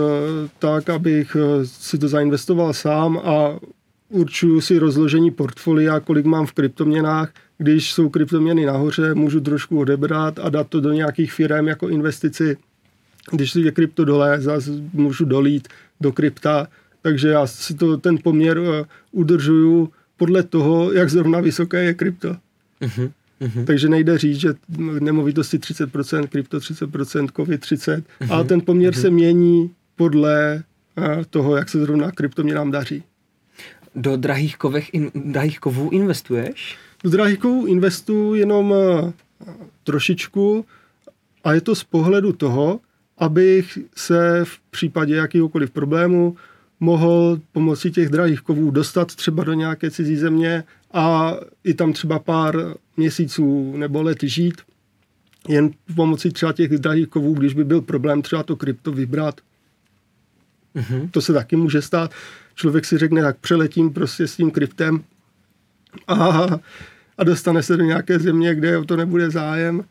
tak, 0.58 0.90
abych 0.90 1.36
eh, 1.36 1.66
si 1.66 1.98
to 1.98 2.08
zainvestoval 2.08 2.72
sám 2.72 3.18
a 3.18 3.58
určuju 4.08 4.60
si 4.60 4.78
rozložení 4.78 5.30
portfolia, 5.30 6.00
kolik 6.00 6.26
mám 6.26 6.46
v 6.46 6.52
kryptoměnách. 6.52 7.32
Když 7.58 7.92
jsou 7.92 8.08
kryptoměny 8.08 8.66
nahoře, 8.66 9.14
můžu 9.14 9.40
trošku 9.40 9.78
odebrat 9.78 10.38
a 10.38 10.48
dát 10.48 10.68
to 10.68 10.80
do 10.80 10.92
nějakých 10.92 11.32
firm 11.32 11.68
jako 11.68 11.88
investici. 11.88 12.56
Když 13.32 13.54
je 13.54 13.72
krypto 13.72 14.04
dole, 14.04 14.40
zase 14.40 14.70
můžu 14.92 15.24
dolít 15.24 15.68
do 16.00 16.12
krypta. 16.12 16.68
Takže 17.02 17.28
já 17.28 17.46
si 17.46 17.74
to, 17.74 17.96
ten 17.96 18.18
poměr 18.18 18.58
uh, 18.58 18.66
udržuju 19.12 19.92
podle 20.16 20.42
toho, 20.42 20.92
jak 20.92 21.10
zrovna 21.10 21.40
vysoké 21.40 21.84
je 21.84 21.94
krypto. 21.94 22.36
Uh-huh. 22.80 23.10
Uh-huh. 23.40 23.64
Takže 23.64 23.88
nejde 23.88 24.18
říct, 24.18 24.40
že 24.40 24.54
nemovitosti 25.00 25.58
30%, 25.58 26.26
krypto 26.26 26.58
30%, 26.58 27.28
kovy 27.28 27.56
30%, 27.56 28.02
uh-huh. 28.20 28.26
ale 28.30 28.44
ten 28.44 28.60
poměr 28.60 28.92
uh-huh. 28.92 29.00
se 29.00 29.10
mění 29.10 29.70
podle 29.96 30.62
uh, 30.98 31.24
toho, 31.30 31.56
jak 31.56 31.68
se 31.68 31.80
zrovna 31.80 32.10
kryptoměnám 32.10 32.70
daří. 32.70 33.02
Do 33.96 34.16
drahých, 34.16 34.56
kovech 34.56 34.94
in, 34.94 35.10
drahých 35.14 35.60
kovů 35.60 35.90
investuješ? 35.90 36.76
Do 37.04 37.10
drahých 37.10 37.38
kovů 37.38 37.66
investuju 37.66 38.34
jenom 38.34 38.70
uh, 38.70 39.10
trošičku 39.84 40.64
a 41.44 41.52
je 41.52 41.60
to 41.60 41.74
z 41.74 41.84
pohledu 41.84 42.32
toho, 42.32 42.80
abych 43.18 43.78
se 43.96 44.40
v 44.44 44.60
případě 44.70 45.14
jakýhokoliv 45.14 45.70
problému 45.70 46.36
mohl 46.80 47.40
pomocí 47.52 47.90
těch 47.90 48.08
drahých 48.08 48.40
kovů 48.40 48.70
dostat 48.70 49.14
třeba 49.14 49.44
do 49.44 49.52
nějaké 49.52 49.90
cizí 49.90 50.16
země 50.16 50.64
a 50.92 51.36
i 51.64 51.74
tam 51.74 51.92
třeba 51.92 52.18
pár 52.18 52.74
měsíců 52.96 53.76
nebo 53.76 54.02
let 54.02 54.18
žít, 54.22 54.62
jen 55.48 55.70
pomocí 55.94 56.30
třeba 56.30 56.52
těch 56.52 56.70
drahých 56.70 57.08
kovů, 57.08 57.34
když 57.34 57.54
by 57.54 57.64
byl 57.64 57.80
problém 57.80 58.22
třeba 58.22 58.42
to 58.42 58.56
krypto 58.56 58.92
vybrat. 58.92 59.40
Mm-hmm. 60.76 61.10
To 61.10 61.20
se 61.20 61.32
taky 61.32 61.56
může 61.56 61.82
stát 61.82 62.10
člověk 62.56 62.84
si 62.84 62.98
řekne, 62.98 63.22
tak 63.22 63.38
přeletím 63.38 63.92
prostě 63.92 64.26
s 64.26 64.36
tím 64.36 64.50
kryptem 64.50 65.04
a, 66.08 66.46
a 67.18 67.24
dostane 67.24 67.62
se 67.62 67.76
do 67.76 67.84
nějaké 67.84 68.18
země, 68.18 68.54
kde 68.54 68.78
o 68.78 68.84
to 68.84 68.96
nebude 68.96 69.30
zájem. 69.30 69.84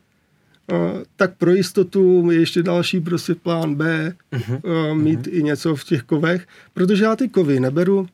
Tak 1.16 1.36
pro 1.36 1.50
jistotu 1.50 2.30
je 2.30 2.40
ještě 2.40 2.62
další 2.62 3.00
prostě 3.00 3.34
plán 3.34 3.74
B, 3.74 4.14
uh-huh. 4.32 4.60
uh, 4.90 4.96
mít 4.96 5.20
uh-huh. 5.20 5.38
i 5.38 5.42
něco 5.42 5.76
v 5.76 5.84
těch 5.84 6.02
kovech, 6.02 6.46
protože 6.74 7.04
já 7.04 7.16
ty 7.16 7.28
kovy 7.28 7.60
neberu 7.60 8.08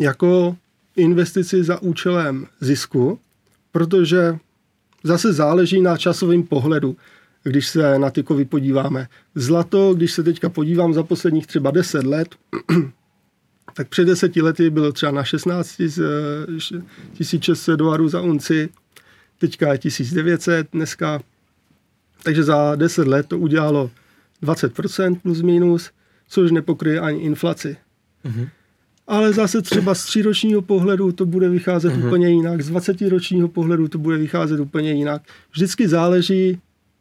jako 0.00 0.56
investici 0.96 1.64
za 1.64 1.82
účelem 1.82 2.46
zisku, 2.60 3.18
protože 3.72 4.38
zase 5.04 5.32
záleží 5.32 5.80
na 5.80 5.96
časovém 5.96 6.42
pohledu, 6.42 6.96
když 7.42 7.68
se 7.68 7.98
na 7.98 8.10
ty 8.10 8.22
kovy 8.22 8.44
podíváme. 8.44 9.08
Zlato, 9.34 9.94
když 9.94 10.12
se 10.12 10.22
teďka 10.22 10.48
podívám 10.48 10.94
za 10.94 11.02
posledních 11.02 11.46
třeba 11.46 11.70
10 11.70 12.06
let, 12.06 12.28
tak 13.78 13.88
před 13.88 14.04
deseti 14.04 14.42
lety 14.42 14.70
bylo 14.70 14.92
třeba 14.92 15.12
na 15.12 15.24
16 15.24 15.82
600 17.40 17.78
dolarů 17.78 18.08
za 18.08 18.20
unci, 18.20 18.68
teďka 19.38 19.72
je 19.72 19.78
1900, 19.78 20.68
dneska 20.72 21.20
Takže 22.22 22.42
za 22.42 22.74
10 22.74 23.06
let 23.08 23.26
to 23.26 23.38
udělalo 23.38 23.90
20% 24.42 25.20
plus 25.20 25.42
minus, 25.42 25.90
což 26.28 26.50
nepokryje 26.50 27.00
ani 27.00 27.20
inflaci. 27.20 27.76
Mhm. 28.24 28.48
Ale 29.06 29.32
zase 29.32 29.62
třeba 29.62 29.94
z 29.94 30.04
tříročního 30.04 30.62
pohledu 30.62 31.12
to 31.12 31.26
bude 31.26 31.48
vycházet 31.48 31.92
Mhm. 31.92 32.06
úplně 32.06 32.28
jinak, 32.28 32.62
z 32.62 32.70
20ročního 32.70 33.48
pohledu 33.48 33.88
to 33.88 33.98
bude 33.98 34.16
vycházet 34.16 34.60
úplně 34.60 34.92
jinak. 34.92 35.22
Vždycky 35.52 35.88
záleží, 35.88 36.58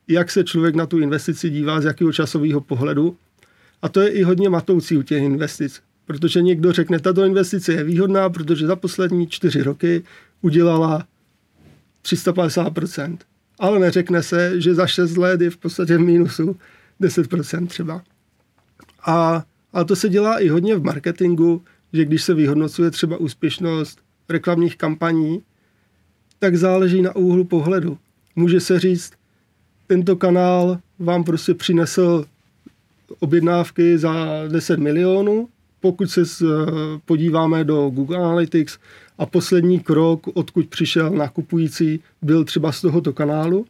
jak 0.08 0.32
se 0.32 0.44
člověk 0.44 0.76
na 0.76 0.86
tu 0.86 1.00
investici 1.00 1.50
dívá, 1.50 1.82
z 1.82 1.86
jakého 1.86 2.14
časového 2.14 2.62
pohledu. 2.62 3.18
A 3.82 3.90
to 3.90 4.02
je 4.02 4.10
i 4.10 4.24
hodně 4.24 4.50
matoucí 4.50 4.98
u 4.98 5.02
těch 5.02 5.24
investic. 5.24 5.82
Protože 6.08 6.42
někdo 6.42 6.72
řekne, 6.72 7.00
tato 7.00 7.26
investice 7.26 7.74
je 7.74 7.84
výhodná, 7.84 8.30
protože 8.30 8.68
za 8.68 8.76
poslední 8.76 9.28
čtyři 9.28 9.64
roky 9.64 10.04
udělala 10.42 11.08
350%. 12.04 13.18
Ale 13.60 13.80
neřekne 13.80 14.24
se, 14.24 14.62
že 14.62 14.76
za 14.76 14.88
6 14.88 15.18
let 15.18 15.42
je 15.42 15.50
v 15.50 15.58
podstatě 15.58 15.98
v 15.98 16.02
mínusu 16.02 16.56
10% 17.02 17.68
třeba. 17.68 18.02
A, 19.06 19.44
a 19.74 19.84
to 19.84 19.96
se 19.96 20.10
dělá 20.10 20.40
i 20.40 20.48
hodně 20.48 20.76
v 20.76 20.84
marketingu, 20.84 21.62
že 21.94 22.06
když 22.06 22.24
se 22.24 22.34
vyhodnocuje 22.34 22.92
třeba 22.92 23.18
úspěšnost 23.18 24.00
reklamních 24.30 24.78
kampaní, 24.78 25.42
tak 26.40 26.56
záleží 26.56 27.02
na 27.02 27.16
úhlu 27.16 27.44
pohledu. 27.44 27.98
Může 28.36 28.60
se 28.60 28.80
říct, 28.80 29.14
tento 29.88 30.16
kanál 30.16 30.80
vám 31.00 31.24
prostě 31.24 31.54
přinesl 31.54 32.26
objednávky 33.20 33.98
za 33.98 34.14
10 34.48 34.80
milionů, 34.80 35.50
pokud 35.82 36.10
se 36.12 36.26
s- 36.26 36.66
podíváme 37.06 37.64
do 37.64 37.90
Google 37.90 38.18
Analytics 38.18 38.78
a 39.18 39.26
poslední 39.26 39.80
krok, 39.80 40.28
odkud 40.34 40.68
přišel 40.68 41.10
nakupující, 41.10 42.00
byl 42.22 42.44
třeba 42.44 42.72
z 42.72 42.82
tohoto 42.82 43.14
kanálu, 43.14 43.66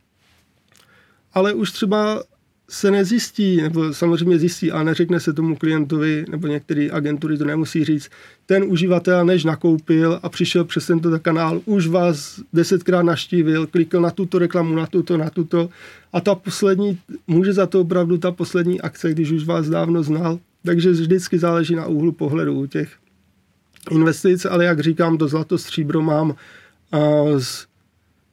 ale 1.33 1.53
už 1.53 1.71
třeba 1.71 2.23
se 2.69 2.91
nezjistí, 2.91 3.61
nebo 3.61 3.93
samozřejmě 3.93 4.39
zjistí, 4.39 4.71
a 4.71 4.83
neřekne 4.83 5.19
se 5.19 5.33
tomu 5.33 5.55
klientovi, 5.55 6.25
nebo 6.29 6.47
některé 6.47 6.89
agentury 6.91 7.37
to 7.37 7.45
nemusí 7.45 7.83
říct, 7.85 8.09
ten 8.45 8.63
uživatel, 8.63 9.25
než 9.25 9.43
nakoupil 9.43 10.19
a 10.23 10.29
přišel 10.29 10.63
přes 10.65 10.87
tento 10.87 11.19
kanál, 11.19 11.61
už 11.65 11.87
vás 11.87 12.39
desetkrát 12.53 13.05
naštívil, 13.05 13.67
klikl 13.67 14.01
na 14.01 14.09
tuto 14.11 14.39
reklamu, 14.39 14.75
na 14.75 14.87
tuto, 14.87 15.17
na 15.17 15.29
tuto 15.29 15.69
a 16.13 16.21
ta 16.21 16.35
poslední, 16.35 16.99
může 17.27 17.53
za 17.53 17.65
to 17.65 17.81
opravdu 17.81 18.17
ta 18.17 18.31
poslední 18.31 18.81
akce, 18.81 19.11
když 19.11 19.31
už 19.31 19.43
vás 19.45 19.69
dávno 19.69 20.03
znal, 20.03 20.39
takže 20.65 20.91
vždycky 20.91 21.39
záleží 21.39 21.75
na 21.75 21.85
úhlu 21.85 22.11
pohledu 22.11 22.59
u 22.59 22.65
těch 22.65 22.89
investic, 23.91 24.45
ale 24.45 24.65
jak 24.65 24.79
říkám, 24.79 25.17
to 25.17 25.27
zlato 25.27 25.57
stříbro 25.57 26.01
mám 26.01 26.35
a, 26.91 26.97
z, 27.37 27.67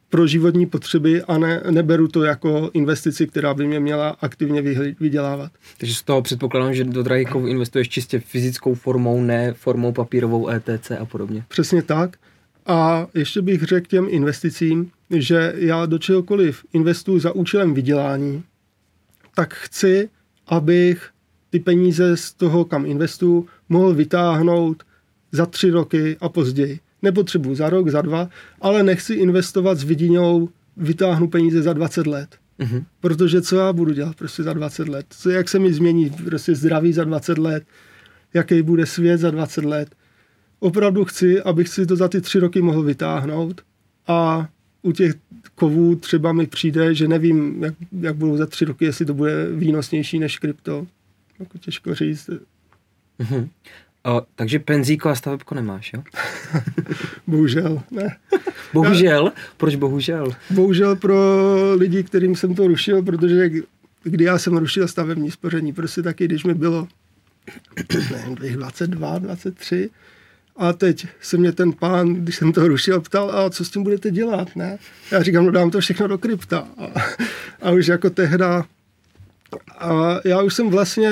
pro 0.08 0.26
životní 0.26 0.66
potřeby 0.66 1.22
a 1.22 1.38
ne, 1.38 1.62
neberu 1.70 2.08
to 2.08 2.24
jako 2.24 2.70
investici, 2.72 3.26
která 3.26 3.54
by 3.54 3.66
mě 3.66 3.80
měla 3.80 4.08
aktivně 4.20 4.62
vydělávat. 5.00 5.52
Takže 5.78 5.94
z 5.94 6.02
toho 6.02 6.22
předpokládám, 6.22 6.74
že 6.74 6.84
do 6.84 7.02
drahých 7.02 7.28
kovů 7.28 7.46
investuješ 7.46 7.88
čistě 7.88 8.20
fyzickou 8.20 8.74
formou, 8.74 9.22
ne 9.22 9.52
formou 9.52 9.92
papírovou 9.92 10.48
ETC 10.48 10.90
a 10.90 11.04
podobně. 11.04 11.44
Přesně 11.48 11.82
tak. 11.82 12.16
A 12.66 13.06
ještě 13.14 13.42
bych 13.42 13.62
řekl 13.62 13.86
těm 13.86 14.06
investicím, 14.10 14.90
že 15.10 15.52
já 15.56 15.86
do 15.86 15.98
čehokoliv 15.98 16.64
investuju 16.72 17.18
za 17.18 17.32
účelem 17.32 17.74
vydělání, 17.74 18.42
tak 19.34 19.54
chci, 19.54 20.08
abych 20.46 21.10
ty 21.54 21.60
peníze 21.60 22.16
z 22.16 22.32
toho, 22.32 22.64
kam 22.64 22.86
investuju, 22.86 23.46
mohl 23.68 23.94
vytáhnout 23.94 24.82
za 25.32 25.46
tři 25.46 25.70
roky 25.70 26.16
a 26.20 26.28
později. 26.28 26.80
Nepotřebuji 27.02 27.54
za 27.54 27.70
rok, 27.70 27.88
za 27.88 28.02
dva, 28.02 28.28
ale 28.60 28.82
nechci 28.82 29.14
investovat 29.14 29.78
s 29.78 29.84
vidinou, 29.84 30.48
vytáhnu 30.76 31.28
peníze 31.28 31.62
za 31.62 31.72
20 31.72 32.06
let. 32.06 32.36
Mhm. 32.58 32.84
Protože 33.00 33.42
co 33.42 33.56
já 33.56 33.72
budu 33.72 33.92
dělat 33.92 34.16
prostě 34.16 34.42
za 34.42 34.52
20 34.52 34.88
let? 34.88 35.06
Co, 35.10 35.30
jak 35.30 35.48
se 35.48 35.58
mi 35.58 35.72
změní 35.72 36.10
prostě 36.10 36.54
zdraví 36.54 36.92
za 36.92 37.04
20 37.04 37.38
let? 37.38 37.64
Jaký 38.34 38.62
bude 38.62 38.86
svět 38.86 39.18
za 39.18 39.30
20 39.30 39.64
let? 39.64 39.94
Opravdu 40.60 41.04
chci, 41.04 41.42
abych 41.42 41.68
si 41.68 41.86
to 41.86 41.96
za 41.96 42.08
ty 42.08 42.20
tři 42.20 42.38
roky 42.38 42.62
mohl 42.62 42.82
vytáhnout 42.82 43.60
a 44.06 44.48
u 44.82 44.92
těch 44.92 45.14
kovů 45.54 45.96
třeba 45.96 46.32
mi 46.32 46.46
přijde, 46.46 46.94
že 46.94 47.08
nevím, 47.08 47.64
jak, 47.64 47.74
jak 48.00 48.16
budou 48.16 48.36
za 48.36 48.46
tři 48.46 48.64
roky, 48.64 48.84
jestli 48.84 49.04
to 49.04 49.14
bude 49.14 49.46
výnosnější 49.50 50.18
než 50.18 50.38
krypto. 50.38 50.86
Jako 51.38 51.58
těžko 51.58 51.94
říct. 51.94 52.30
Mhm. 53.18 53.48
O, 54.06 54.22
takže 54.34 54.58
penzíko 54.58 55.08
a 55.08 55.14
stavebko 55.14 55.54
nemáš, 55.54 55.92
jo? 55.92 56.02
Bohužel, 57.26 57.82
ne. 57.90 58.16
Bohužel. 58.72 59.32
Proč 59.56 59.74
bohužel? 59.74 60.32
Bohužel 60.50 60.96
pro 60.96 61.16
lidi, 61.74 62.02
kterým 62.02 62.36
jsem 62.36 62.54
to 62.54 62.66
rušil, 62.66 63.02
protože 63.02 63.50
kdy 64.02 64.24
já 64.24 64.38
jsem 64.38 64.56
rušil 64.56 64.88
stavební 64.88 65.30
spoření, 65.30 65.72
prostě 65.72 66.02
taky, 66.02 66.24
když 66.24 66.44
mi 66.44 66.54
bylo 66.54 66.88
nevím, 68.40 68.56
22, 68.56 69.18
23, 69.18 69.90
a 70.56 70.72
teď 70.72 71.06
se 71.20 71.36
mě 71.36 71.52
ten 71.52 71.72
pán, 71.72 72.14
když 72.14 72.36
jsem 72.36 72.52
to 72.52 72.68
rušil, 72.68 73.00
ptal, 73.00 73.30
a 73.30 73.50
co 73.50 73.64
s 73.64 73.70
tím 73.70 73.82
budete 73.82 74.10
dělat, 74.10 74.56
ne? 74.56 74.78
Já 75.10 75.22
říkám, 75.22 75.46
no 75.46 75.50
dám 75.50 75.70
to 75.70 75.80
všechno 75.80 76.08
do 76.08 76.18
krypta. 76.18 76.68
A, 76.78 77.00
a 77.62 77.70
už 77.70 77.86
jako 77.86 78.10
tehda, 78.10 78.64
a 79.78 80.20
já 80.24 80.42
už 80.42 80.54
jsem 80.54 80.70
vlastně 80.70 81.10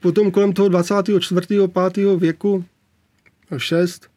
potom 0.00 0.30
kolem 0.30 0.52
toho 0.52 0.68
24. 0.68 1.46
5. 1.92 1.96
věku, 2.16 2.64
6, 3.56 4.08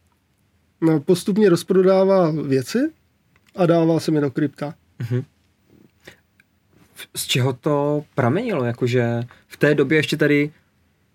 no, 0.81 0.99
postupně 0.99 1.49
rozprodával 1.49 2.43
věci 2.43 2.91
a 3.55 3.65
dával 3.65 3.99
jsem 3.99 4.15
je 4.15 4.21
do 4.21 4.31
krypta. 4.31 4.73
Z 7.15 7.25
čeho 7.25 7.53
to 7.53 8.05
pramenilo? 8.15 8.65
Jakože 8.65 9.23
v 9.47 9.57
té 9.57 9.75
době 9.75 9.97
ještě 9.97 10.17
tady 10.17 10.51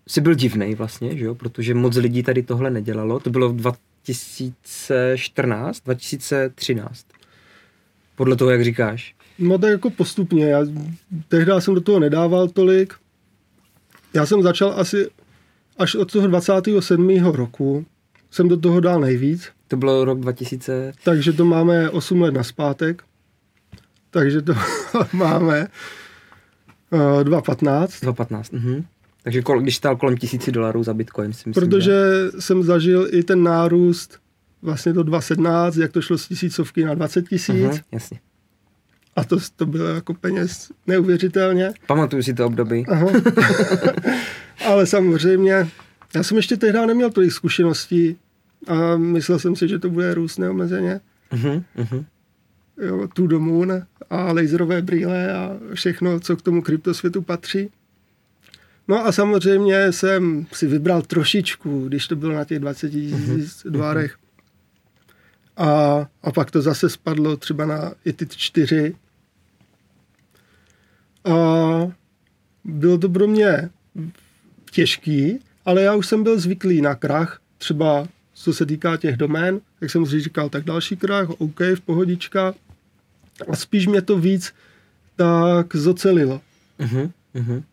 si 0.07 0.21
byl 0.21 0.33
divnej 0.33 0.75
vlastně, 0.75 1.17
že 1.17 1.25
jo? 1.25 1.35
Protože 1.35 1.73
moc 1.73 1.95
lidí 1.95 2.23
tady 2.23 2.43
tohle 2.43 2.69
nedělalo. 2.69 3.19
To 3.19 3.29
bylo 3.29 3.49
v 3.49 3.55
2014, 3.55 5.81
2013. 5.85 7.07
Podle 8.15 8.35
toho, 8.35 8.51
jak 8.51 8.63
říkáš. 8.63 9.15
No 9.39 9.57
tak 9.57 9.69
jako 9.69 9.89
postupně. 9.89 10.45
Já 10.45 10.65
tehdy 11.27 11.51
jsem 11.59 11.73
do 11.73 11.81
toho 11.81 11.99
nedával 11.99 12.47
tolik. 12.47 12.93
Já 14.13 14.25
jsem 14.25 14.41
začal 14.41 14.73
asi 14.77 15.09
až 15.77 15.95
od 15.95 16.11
toho 16.11 16.27
27. 16.27 17.09
roku 17.25 17.85
jsem 18.31 18.47
do 18.47 18.57
toho 18.57 18.79
dal 18.79 19.01
nejvíc, 19.01 19.49
To 19.67 19.77
bylo 19.77 20.05
rok 20.05 20.19
2000... 20.19 20.93
takže 21.03 21.33
to 21.33 21.45
máme 21.45 21.89
8 21.89 22.21
let 22.21 22.33
naspátek. 22.33 23.03
Takže 24.09 24.41
to 24.41 24.53
máme 25.13 25.67
uh, 26.91 26.99
2,15. 26.99 27.23
2015. 28.01 28.51
Mhm. 28.51 28.85
Takže 29.23 29.41
kol, 29.41 29.61
když 29.61 29.75
stál 29.75 29.95
kolem 29.95 30.17
tisíci 30.17 30.51
dolarů 30.51 30.83
za 30.83 30.93
bitcoin, 30.93 31.33
si 31.33 31.49
myslím, 31.49 31.53
Protože 31.53 31.81
že... 31.81 32.41
jsem 32.41 32.63
zažil 32.63 33.07
i 33.11 33.23
ten 33.23 33.43
nárůst 33.43 34.19
vlastně 34.61 34.93
do 34.93 35.01
2,17, 35.03 35.81
jak 35.81 35.91
to 35.91 36.01
šlo 36.01 36.17
z 36.17 36.27
tisícovky 36.27 36.85
na 36.85 36.93
20 36.93 37.27
tisíc. 37.29 37.55
Mhm, 37.55 37.77
jasně. 37.91 38.19
A 39.17 39.23
to, 39.23 39.37
to 39.55 39.65
bylo 39.65 39.85
jako 39.85 40.13
peněz 40.13 40.71
neuvěřitelně. 40.87 41.73
Pamatuju 41.87 42.23
si 42.23 42.33
to 42.33 42.45
období. 42.45 42.85
Aha. 42.87 43.07
Ale 44.65 44.85
samozřejmě, 44.85 45.67
já 46.15 46.23
jsem 46.23 46.37
ještě 46.37 46.57
tehdy 46.57 46.79
neměl 46.87 47.09
tolik 47.09 47.31
zkušeností 47.31 48.17
a 48.67 48.97
myslel 48.97 49.39
jsem 49.39 49.55
si, 49.55 49.67
že 49.67 49.79
to 49.79 49.89
bude 49.89 50.13
růst 50.13 50.37
neomezeně. 50.37 50.99
Mhm, 51.33 51.63
mhm. 51.75 52.05
Jo, 52.81 53.07
tu 53.13 53.39
moon 53.39 53.83
a 54.09 54.31
laserové 54.31 54.81
brýle 54.81 55.33
a 55.33 55.57
všechno, 55.73 56.19
co 56.19 56.37
k 56.37 56.41
tomu 56.41 56.61
kryptosvětu 56.61 57.21
patří. 57.21 57.69
No 58.87 59.05
a 59.05 59.11
samozřejmě 59.11 59.91
jsem 59.91 60.45
si 60.53 60.67
vybral 60.67 61.01
trošičku, 61.01 61.87
když 61.87 62.07
to 62.07 62.15
bylo 62.15 62.33
na 62.33 62.45
těch 62.45 62.59
20 62.59 62.89
tisíc 62.89 63.63
dvárech. 63.69 64.15
A, 65.57 65.69
a 66.23 66.31
pak 66.31 66.51
to 66.51 66.61
zase 66.61 66.89
spadlo 66.89 67.37
třeba 67.37 67.65
na 67.65 67.93
i 68.05 68.13
ty 68.13 68.27
čtyři. 68.27 68.95
A 71.27 71.91
bylo 72.63 72.97
to 72.97 73.09
pro 73.09 73.27
mě 73.27 73.69
těžký, 74.71 75.39
ale 75.65 75.81
já 75.81 75.95
už 75.95 76.07
jsem 76.07 76.23
byl 76.23 76.39
zvyklý 76.39 76.81
na 76.81 76.95
krach, 76.95 77.41
třeba 77.57 78.07
co 78.33 78.53
se 78.53 78.65
týká 78.65 78.97
těch 78.97 79.17
domén, 79.17 79.59
jak 79.81 79.91
jsem 79.91 80.05
si 80.05 80.19
říkal, 80.19 80.49
tak 80.49 80.63
další 80.63 80.97
krach, 80.97 81.29
OK, 81.29 81.59
v 81.75 81.81
pohodička. 81.81 82.53
A 83.49 83.55
spíš 83.55 83.87
mě 83.87 84.01
to 84.01 84.19
víc 84.19 84.53
tak 85.15 85.75
zocelilo. 85.75 86.41
Mhm, 86.79 87.11
mhm. 87.33 87.63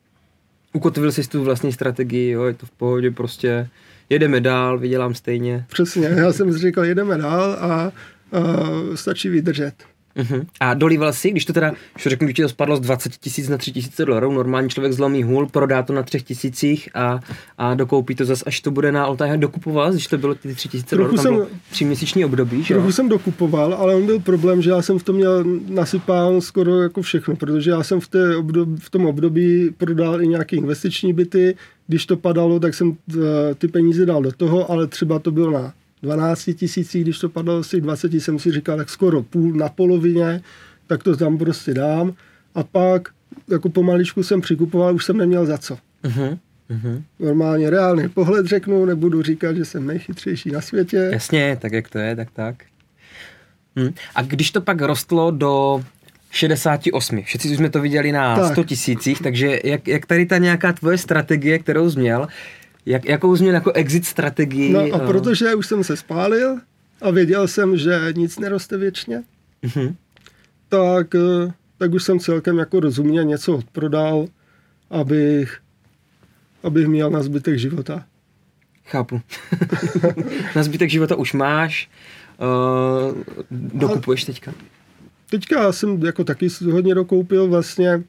Ukotvil 0.72 1.12
jsi 1.12 1.28
tu 1.28 1.45
vlastní 1.45 1.72
strategii, 1.72 2.31
jo, 2.31 2.45
je 2.45 2.55
to 2.55 2.66
v 2.66 2.70
pohodě, 2.70 3.11
prostě 3.11 3.68
jedeme 4.11 4.41
dál, 4.41 4.78
vydělám 4.78 5.14
stejně. 5.14 5.64
Přesně, 5.68 6.07
já 6.07 6.33
jsem 6.33 6.53
si 6.53 6.59
říkal, 6.59 6.85
jedeme 6.85 7.18
dál 7.18 7.53
a, 7.53 7.66
a 7.70 7.93
stačí 8.95 9.28
vydržet. 9.28 9.74
Uh-huh. 10.17 10.47
A 10.61 10.75
dolíval 10.75 11.12
si, 11.12 11.31
když 11.31 11.45
to 11.45 11.53
teda, 11.53 11.73
když 11.95 12.05
to 12.05 12.11
řeknu, 12.11 12.29
že 12.29 12.35
ti 12.35 12.43
to 12.43 12.49
spadlo 12.49 12.77
z 12.77 12.81
20 12.81 13.17
tisíc 13.17 13.49
na 13.49 13.59
3 13.59 13.73
tisíce 13.73 14.05
dolarů, 14.05 14.33
normální 14.33 14.69
člověk 14.69 14.93
zlomí 14.93 15.23
hůl, 15.23 15.47
prodá 15.47 15.83
to 15.83 15.93
na 15.93 16.03
3 16.03 16.21
tisících 16.21 16.89
a, 16.95 17.21
a 17.59 17.75
dokoupí 17.75 18.15
to 18.15 18.25
zase, 18.25 18.45
až 18.47 18.61
to 18.61 18.71
bude 18.71 18.93
na 18.93 19.07
oltáře. 19.07 19.37
Dokupoval, 19.37 19.93
když 19.93 20.07
to 20.07 20.19
bylo 20.19 20.35
ty 20.35 20.55
3 20.55 20.69
tisíce 20.69 20.97
dolarů, 20.97 21.17
tam 21.17 21.35
bylo 21.35 21.47
tři 21.71 21.85
měsíční 21.85 22.25
období, 22.25 22.62
že 22.62 22.75
Trochu 22.75 22.93
jsem 22.93 23.09
dokupoval, 23.09 23.75
ale 23.75 23.95
on 23.95 24.07
byl 24.07 24.21
problém, 24.21 24.62
že 24.62 24.71
já 24.71 24.83
jsem 24.83 24.99
v 24.99 25.03
tom 25.03 25.17
měl 25.17 25.45
nasypán 25.69 26.41
skoro 26.41 26.83
jako 26.83 27.03
všechno, 27.03 27.37
protože 27.37 27.71
já 27.71 27.83
jsem 27.83 28.01
v, 28.01 28.09
té 28.09 28.37
období, 28.37 28.77
v 28.81 28.91
tom 28.91 29.07
období 29.07 29.71
prodal 29.79 30.23
i 30.23 30.29
nějaké 30.29 30.57
investiční 30.57 31.12
byty, 31.12 31.57
když 31.87 32.07
to 32.07 32.17
padalo, 32.17 32.61
tak 32.61 32.75
jsem 32.75 32.97
eh, 33.11 33.55
ty 33.55 33.69
peníze 33.69 34.07
dal 34.07 34.23
do 34.23 34.33
toho, 34.33 34.71
ale 34.71 34.87
třeba 34.87 35.19
to 35.19 35.31
bylo 35.31 35.51
na 35.51 35.73
12 36.05 36.50
tisících, 36.55 37.02
když 37.02 37.18
to 37.18 37.30
z 37.62 37.68
těch 37.68 37.80
20, 37.80 38.14
jsem 38.14 38.38
si 38.38 38.52
říkal, 38.52 38.76
tak 38.76 38.90
skoro 38.90 39.22
půl 39.22 39.52
na 39.52 39.68
polovině, 39.68 40.40
tak 40.86 41.02
to 41.02 41.16
tam 41.16 41.38
prostě 41.38 41.74
dám. 41.74 42.14
A 42.55 42.62
pak 42.62 43.09
jako 43.50 43.68
pomaličku 43.68 44.22
jsem 44.22 44.40
přikupoval, 44.40 44.94
už 44.94 45.05
jsem 45.05 45.16
neměl 45.16 45.46
za 45.46 45.59
co. 45.59 45.78
Uh-huh. 46.05 46.38
Uh-huh. 46.70 47.02
Normálně 47.18 47.70
reálný 47.70 48.09
pohled 48.09 48.46
řeknu, 48.46 48.84
nebudu 48.84 49.22
říkat, 49.22 49.57
že 49.57 49.64
jsem 49.64 49.86
nejchytřejší 49.86 50.50
na 50.50 50.61
světě. 50.61 51.09
Jasně, 51.12 51.59
tak 51.61 51.72
jak 51.72 51.88
to 51.88 51.98
je, 51.98 52.16
tak 52.16 52.30
tak. 52.30 52.64
Hm. 53.78 53.94
A 54.14 54.22
když 54.22 54.50
to 54.50 54.61
pak 54.61 54.80
rostlo 54.80 55.30
do 55.30 55.84
68, 56.30 57.22
všichni 57.22 57.57
jsme 57.57 57.70
to 57.70 57.80
viděli 57.80 58.12
na 58.12 58.36
tak. 58.36 58.52
100 58.52 58.64
tisících, 58.64 59.22
takže 59.22 59.61
jak, 59.64 59.88
jak 59.88 60.07
tady 60.07 60.26
ta 60.26 60.38
nějaká 60.38 60.72
tvoje 60.72 60.98
strategie, 60.98 61.59
kterou 61.59 61.90
jsi 61.90 61.98
měl, 61.98 62.26
jak, 62.87 63.05
jakou 63.05 63.37
jsi 63.37 63.43
měl 63.43 63.55
jako 63.55 63.72
exit 63.72 64.07
strategii? 64.07 64.72
No 64.72 64.80
a 64.93 64.99
protože 64.99 65.55
už 65.55 65.66
jsem 65.66 65.85
se 65.85 65.97
spálil 65.97 66.59
a 67.03 67.11
věděl 67.11 67.49
jsem, 67.49 67.76
že 67.76 68.12
nic 68.16 68.39
neroste 68.39 68.76
věčně, 68.76 69.22
uh-huh. 69.62 69.95
tak, 70.68 71.14
eh, 71.14 71.53
tak 71.78 71.93
už 71.93 72.05
jsem 72.05 72.18
celkem 72.18 72.59
jako 72.59 72.80
rozumně 72.80 73.24
něco 73.24 73.57
odprodal, 73.57 74.26
abych, 74.91 75.59
abych 76.62 76.87
měl 76.87 77.11
na 77.11 77.22
zbytek 77.22 77.59
života. 77.59 78.05
Chápu. 78.87 79.20
na 80.57 80.62
zbytek 80.62 80.91
života 80.91 81.16
už 81.16 81.32
máš, 81.32 81.91
uh, 82.41 83.22
dokupuješ 83.51 84.22
a 84.22 84.26
teďka? 84.26 84.55
Teďka 85.30 85.72
jsem 85.72 86.03
jako 86.03 86.24
taky 86.24 86.49
hodně 86.70 86.95
dokoupil 86.95 87.49
vlastně, 87.49 88.03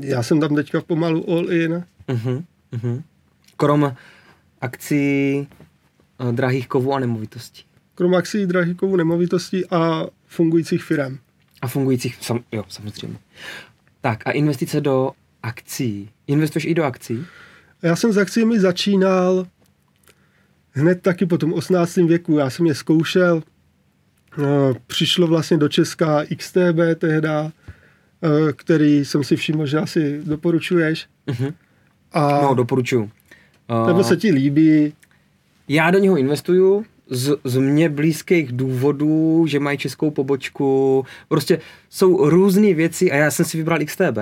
já 0.00 0.22
jsem 0.22 0.40
tam 0.40 0.54
teďka 0.54 0.80
pomalu 0.80 1.30
all 1.30 1.52
in. 1.52 1.84
Uh-huh. 2.08 2.44
Uh-huh 2.72 3.02
krom 3.58 3.96
akcí 4.60 5.46
uh, 6.18 6.32
drahých 6.32 6.68
kovů 6.68 6.94
a 6.94 6.98
nemovitostí. 6.98 7.62
Krom 7.94 8.14
akcí 8.14 8.46
drahých 8.46 8.76
kovů 8.76 8.96
nemovitostí 8.96 9.66
a 9.70 10.06
fungujících 10.26 10.82
firm. 10.82 11.18
A 11.62 11.68
fungujících, 11.68 12.18
sam, 12.20 12.40
jo, 12.52 12.64
samozřejmě. 12.68 13.18
Tak 14.00 14.26
a 14.26 14.30
investice 14.30 14.80
do 14.80 15.10
akcí. 15.42 16.10
Investuješ 16.26 16.64
i 16.64 16.74
do 16.74 16.84
akcí? 16.84 17.26
Já 17.82 17.96
jsem 17.96 18.12
s 18.12 18.18
akcími 18.18 18.60
začínal 18.60 19.46
hned 20.70 21.02
taky 21.02 21.26
po 21.26 21.38
tom 21.38 21.52
18. 21.52 21.96
věku. 21.96 22.38
Já 22.38 22.50
jsem 22.50 22.66
je 22.66 22.74
zkoušel. 22.74 23.42
No, 24.36 24.74
přišlo 24.86 25.26
vlastně 25.26 25.56
do 25.56 25.68
Česka 25.68 26.24
XTB 26.36 26.94
tehda, 26.98 27.52
eh, 28.22 28.52
který 28.52 29.04
jsem 29.04 29.24
si 29.24 29.36
všiml, 29.36 29.66
že 29.66 29.78
asi 29.78 30.20
doporučuješ. 30.24 31.06
Uh-huh. 31.26 31.54
A... 32.12 32.42
No, 32.42 32.54
doporučuju. 32.54 33.10
Nebo 33.86 34.04
se 34.04 34.16
ti 34.16 34.30
líbí? 34.30 34.92
Já 35.68 35.90
do 35.90 35.98
něho 35.98 36.16
investuju 36.16 36.84
z, 37.10 37.36
z 37.44 37.56
mě 37.56 37.88
blízkých 37.88 38.52
důvodů, 38.52 39.46
že 39.46 39.60
mají 39.60 39.78
českou 39.78 40.10
pobočku. 40.10 41.04
Prostě 41.28 41.60
jsou 41.90 42.30
různé 42.30 42.74
věci 42.74 43.12
a 43.12 43.16
já 43.16 43.30
jsem 43.30 43.44
si 43.44 43.56
vybral 43.56 43.78
XTB. 43.84 44.18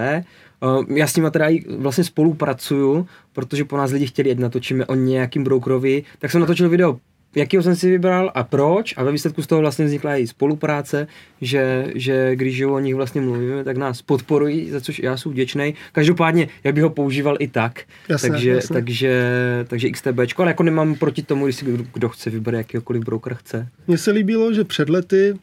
Já 0.95 1.07
s 1.07 1.17
nimi 1.17 1.31
teda 1.31 1.47
vlastně 1.79 2.05
spolupracuju, 2.05 3.07
protože 3.33 3.65
po 3.65 3.77
nás 3.77 3.91
lidi 3.91 4.07
chtěli, 4.07 4.31
ať 4.31 4.39
natočíme 4.39 4.87
o 4.87 4.95
nějakým 4.95 5.45
brokerovi, 5.45 6.05
tak 6.19 6.31
jsem 6.31 6.41
natočil 6.41 6.69
video 6.69 6.99
jakýho 7.35 7.63
jsem 7.63 7.77
si 7.77 7.91
vybral 7.91 8.33
a 8.35 8.45
proč 8.45 8.95
a 8.97 9.05
ve 9.05 9.13
výsledku 9.13 9.43
z 9.43 9.47
toho 9.47 9.61
vlastně 9.61 9.85
vznikla 9.85 10.17
i 10.17 10.27
spolupráce, 10.27 11.07
že, 11.41 11.93
že 11.95 12.37
když 12.37 12.61
o 12.63 12.79
nich 12.79 12.95
vlastně 12.95 13.21
mluvíme, 13.21 13.65
tak 13.65 13.77
nás 13.77 14.03
podporují, 14.03 14.71
za 14.71 14.81
což 14.81 14.99
já 14.99 15.17
jsem 15.17 15.33
vděčný. 15.33 15.75
Každopádně 15.93 16.49
já 16.65 16.73
bych 16.73 16.83
ho 16.83 16.91
používal 16.91 17.37
i 17.39 17.49
tak, 17.49 17.83
jasné, 18.09 18.31
takže, 18.31 18.51
jasné. 18.51 18.75
takže, 18.75 19.31
takže 19.69 19.91
XTBčko, 19.91 20.43
ale 20.43 20.51
jako 20.51 20.63
nemám 20.63 20.95
proti 20.95 21.23
tomu, 21.23 21.45
když 21.45 21.57
si 21.57 21.65
kdo, 21.65 21.85
kdo 21.93 22.09
chce 22.09 22.31
vybrat 22.31 22.59
jakýkoliv 22.59 23.05
broker 23.05 23.35
chce. 23.35 23.69
Mně 23.87 23.99
se 23.99 24.11
líbilo, 24.11 24.53
že 24.53 24.65
před 24.65 24.89
lety, 24.89 25.35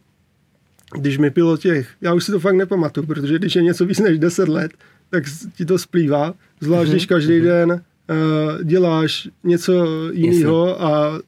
když 0.99 1.17
mi 1.17 1.29
bylo 1.29 1.57
těch, 1.57 1.89
já 2.01 2.13
už 2.13 2.23
si 2.23 2.31
to 2.31 2.39
fakt 2.39 2.55
nepamatuju, 2.55 3.07
protože 3.07 3.39
když 3.39 3.55
je 3.55 3.61
něco 3.61 3.85
víc 3.85 3.99
než 3.99 4.19
10 4.19 4.49
let, 4.49 4.71
tak 5.09 5.23
ti 5.55 5.65
to 5.65 5.77
splývá, 5.77 6.33
zvlášť 6.61 6.87
mm-hmm. 6.87 6.91
když 6.91 7.05
každý 7.05 7.33
mm-hmm. 7.33 7.43
den 7.43 7.71
uh, 7.71 8.63
děláš 8.63 9.29
něco 9.43 9.87
jiného 10.11 10.81
a 10.81 11.19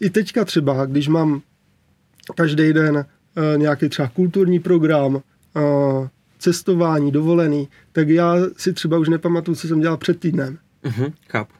i 0.00 0.10
teďka 0.10 0.44
třeba, 0.44 0.86
když 0.86 1.08
mám 1.08 1.42
každý 2.34 2.72
den 2.72 2.96
uh, 2.96 3.58
nějaký 3.58 3.88
třeba 3.88 4.08
kulturní 4.08 4.60
program, 4.60 5.14
uh, 5.14 5.22
cestování, 6.38 7.12
dovolený, 7.12 7.68
tak 7.92 8.08
já 8.08 8.36
si 8.56 8.72
třeba 8.72 8.98
už 8.98 9.08
nepamatuju, 9.08 9.54
co 9.56 9.68
jsem 9.68 9.80
dělal 9.80 9.96
před 9.96 10.20
týdnem. 10.20 10.58
Uh-huh, 10.84 11.12
chápu. 11.28 11.52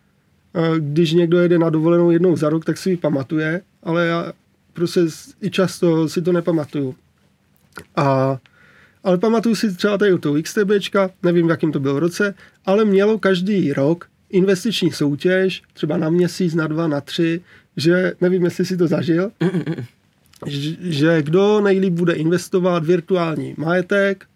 Uh, 0.53 0.77
když 0.77 1.13
někdo 1.13 1.39
jede 1.39 1.59
na 1.59 1.71
dovolenou 1.71 2.11
jednou 2.11 2.37
za 2.37 2.49
rok, 2.49 2.65
tak 2.65 2.79
si 2.79 2.91
ji 2.91 2.97
pamatuje, 2.97 3.61
ale 3.83 4.07
já 4.07 4.33
prostě 4.73 5.01
i 5.43 5.51
často 5.51 6.09
si 6.09 6.23
to 6.23 6.33
nepamatuju. 6.33 6.95
A, 7.97 8.39
ale 9.05 9.19
pamatuju 9.19 9.55
si 9.55 9.75
třeba 9.75 9.99
tady 9.99 10.13
u 10.13 10.19
toho 10.19 10.43
XTBčka, 10.43 11.11
nevím, 11.23 11.47
v 11.47 11.51
jakým 11.51 11.73
to 11.73 11.81
byl 11.81 11.99
roce, 11.99 12.35
ale 12.67 12.85
mělo 12.85 13.19
každý 13.19 13.73
rok 13.73 14.09
investiční 14.31 14.93
soutěž, 14.93 15.63
třeba 15.73 15.97
na 15.97 16.11
měsíc, 16.11 16.55
na 16.55 16.67
dva, 16.67 16.87
na 16.87 17.01
tři, 17.01 17.41
že, 17.77 18.13
nevím, 18.21 18.45
jestli 18.45 18.65
si 18.65 18.77
to 18.77 18.87
zažil, 18.87 19.31
že 20.81 21.23
kdo 21.23 21.61
nejlíp 21.61 21.93
bude 21.93 22.13
investovat 22.13 22.85
virtuální 22.85 23.55
majetek 23.57 24.27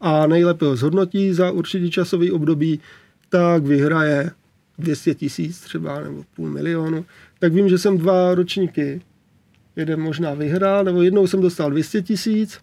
a 0.00 0.26
nejlépe 0.26 0.64
ho 0.64 0.76
zhodnotí 0.76 1.32
za 1.32 1.50
určitý 1.50 1.90
časový 1.90 2.30
období, 2.30 2.80
tak 3.28 3.62
vyhraje 3.62 4.30
200 4.78 5.14
tisíc 5.14 5.60
třeba 5.60 6.00
nebo 6.00 6.24
půl 6.36 6.50
milionu. 6.50 7.04
Tak 7.38 7.52
vím, 7.52 7.68
že 7.68 7.78
jsem 7.78 7.98
dva 7.98 8.34
ročníky 8.34 9.00
jeden 9.76 10.00
možná 10.00 10.34
vyhrál, 10.34 10.84
nebo 10.84 11.02
jednou 11.02 11.26
jsem 11.26 11.40
dostal 11.40 11.70
200 11.70 12.02
tisíc 12.02 12.58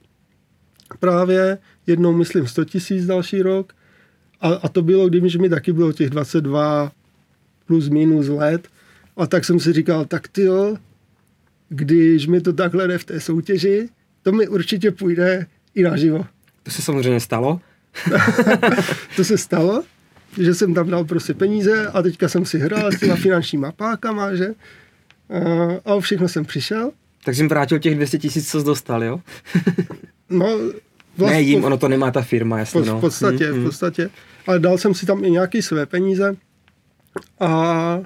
právě, 0.99 1.58
jednou 1.88 2.14
myslím 2.14 2.47
100 2.47 2.66
tisíc 2.66 3.06
další 3.06 3.41
rok 3.41 3.74
a, 4.41 4.47
a 4.47 4.70
to 4.70 4.82
bylo, 4.82 5.10
když 5.10 5.38
mi 5.38 5.49
taky 5.49 5.74
bylo 5.74 5.93
těch 5.93 6.10
22 6.10 6.91
plus 7.66 7.89
minus 7.89 8.28
let, 8.28 8.68
a 9.18 9.28
tak 9.28 9.45
jsem 9.45 9.59
si 9.59 9.74
říkal, 9.74 10.05
tak 10.05 10.28
ty 10.28 10.41
jo, 10.41 10.78
když 11.70 12.28
mi 12.28 12.41
to 12.41 12.53
takhle 12.53 12.88
jde 12.88 12.97
v 12.97 13.05
té 13.05 13.20
soutěži, 13.20 13.89
to 14.22 14.32
mi 14.32 14.47
určitě 14.47 14.91
půjde 14.91 15.45
i 15.76 15.84
naživo. 15.84 16.26
To 16.64 16.72
se 16.72 16.82
samozřejmě 16.82 17.20
stalo. 17.20 17.61
to 19.16 19.24
se 19.24 19.38
stalo, 19.38 19.84
že 20.41 20.53
jsem 20.53 20.74
tam 20.74 20.89
dal 20.89 21.03
prostě 21.03 21.34
peníze 21.34 21.88
a 21.88 22.01
teďka 22.01 22.30
jsem 22.30 22.45
si 22.45 22.59
hrál 22.59 22.91
s 22.91 22.99
těma 22.99 23.16
finančníma 23.16 23.72
pákama, 23.72 24.36
že? 24.36 24.47
A 25.86 25.99
všechno 25.99 26.28
jsem 26.28 26.45
přišel. 26.45 26.91
Tak 27.26 27.36
jsem 27.36 27.47
vrátil 27.47 27.80
těch 27.80 27.95
200 27.95 28.18
tisíc, 28.18 28.51
co 28.51 28.59
jsi 28.59 28.66
dostal, 28.66 29.03
jo? 29.03 29.20
no, 30.30 30.59
vlastně, 31.18 31.38
ne 31.38 31.41
jim, 31.41 31.64
ono 31.64 31.78
to 31.78 31.88
nemá 31.88 32.11
ta 32.11 32.22
firma, 32.22 32.59
jasně. 32.59 32.82
V, 32.82 32.86
no. 32.86 32.97
v 32.97 33.01
podstatě, 33.01 33.51
hmm, 33.51 33.61
v 33.61 33.64
podstatě. 33.64 34.09
Ale 34.47 34.59
dal 34.59 34.78
jsem 34.78 34.93
si 34.93 35.05
tam 35.05 35.26
i 35.26 35.32
nějaké 35.32 35.61
své 35.61 35.86
peníze 35.86 36.36
a 37.39 38.01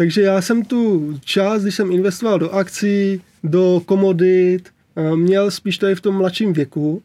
takže 0.00 0.22
já 0.22 0.42
jsem 0.42 0.64
tu 0.64 1.14
část, 1.24 1.62
když 1.62 1.74
jsem 1.74 1.92
investoval 1.92 2.38
do 2.38 2.50
akcí, 2.50 3.22
do 3.44 3.82
komodit, 3.86 4.68
měl 5.14 5.50
spíš 5.50 5.78
tady 5.78 5.94
v 5.94 6.00
tom 6.00 6.14
mladším 6.14 6.52
věku 6.52 7.02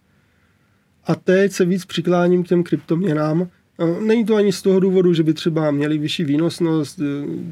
a 1.06 1.16
teď 1.16 1.52
se 1.52 1.66
víc 1.66 1.86
přikláním 1.86 2.44
k 2.44 2.48
těm 2.48 2.64
kryptoměnám. 2.64 3.48
Není 4.00 4.26
to 4.26 4.36
ani 4.36 4.52
z 4.52 4.62
toho 4.62 4.80
důvodu, 4.80 5.14
že 5.14 5.24
by 5.24 5.34
třeba 5.34 5.72
měli 5.72 5.98
vyšší 5.98 6.24
výnosnost, 6.24 7.00
eh, 7.00 7.04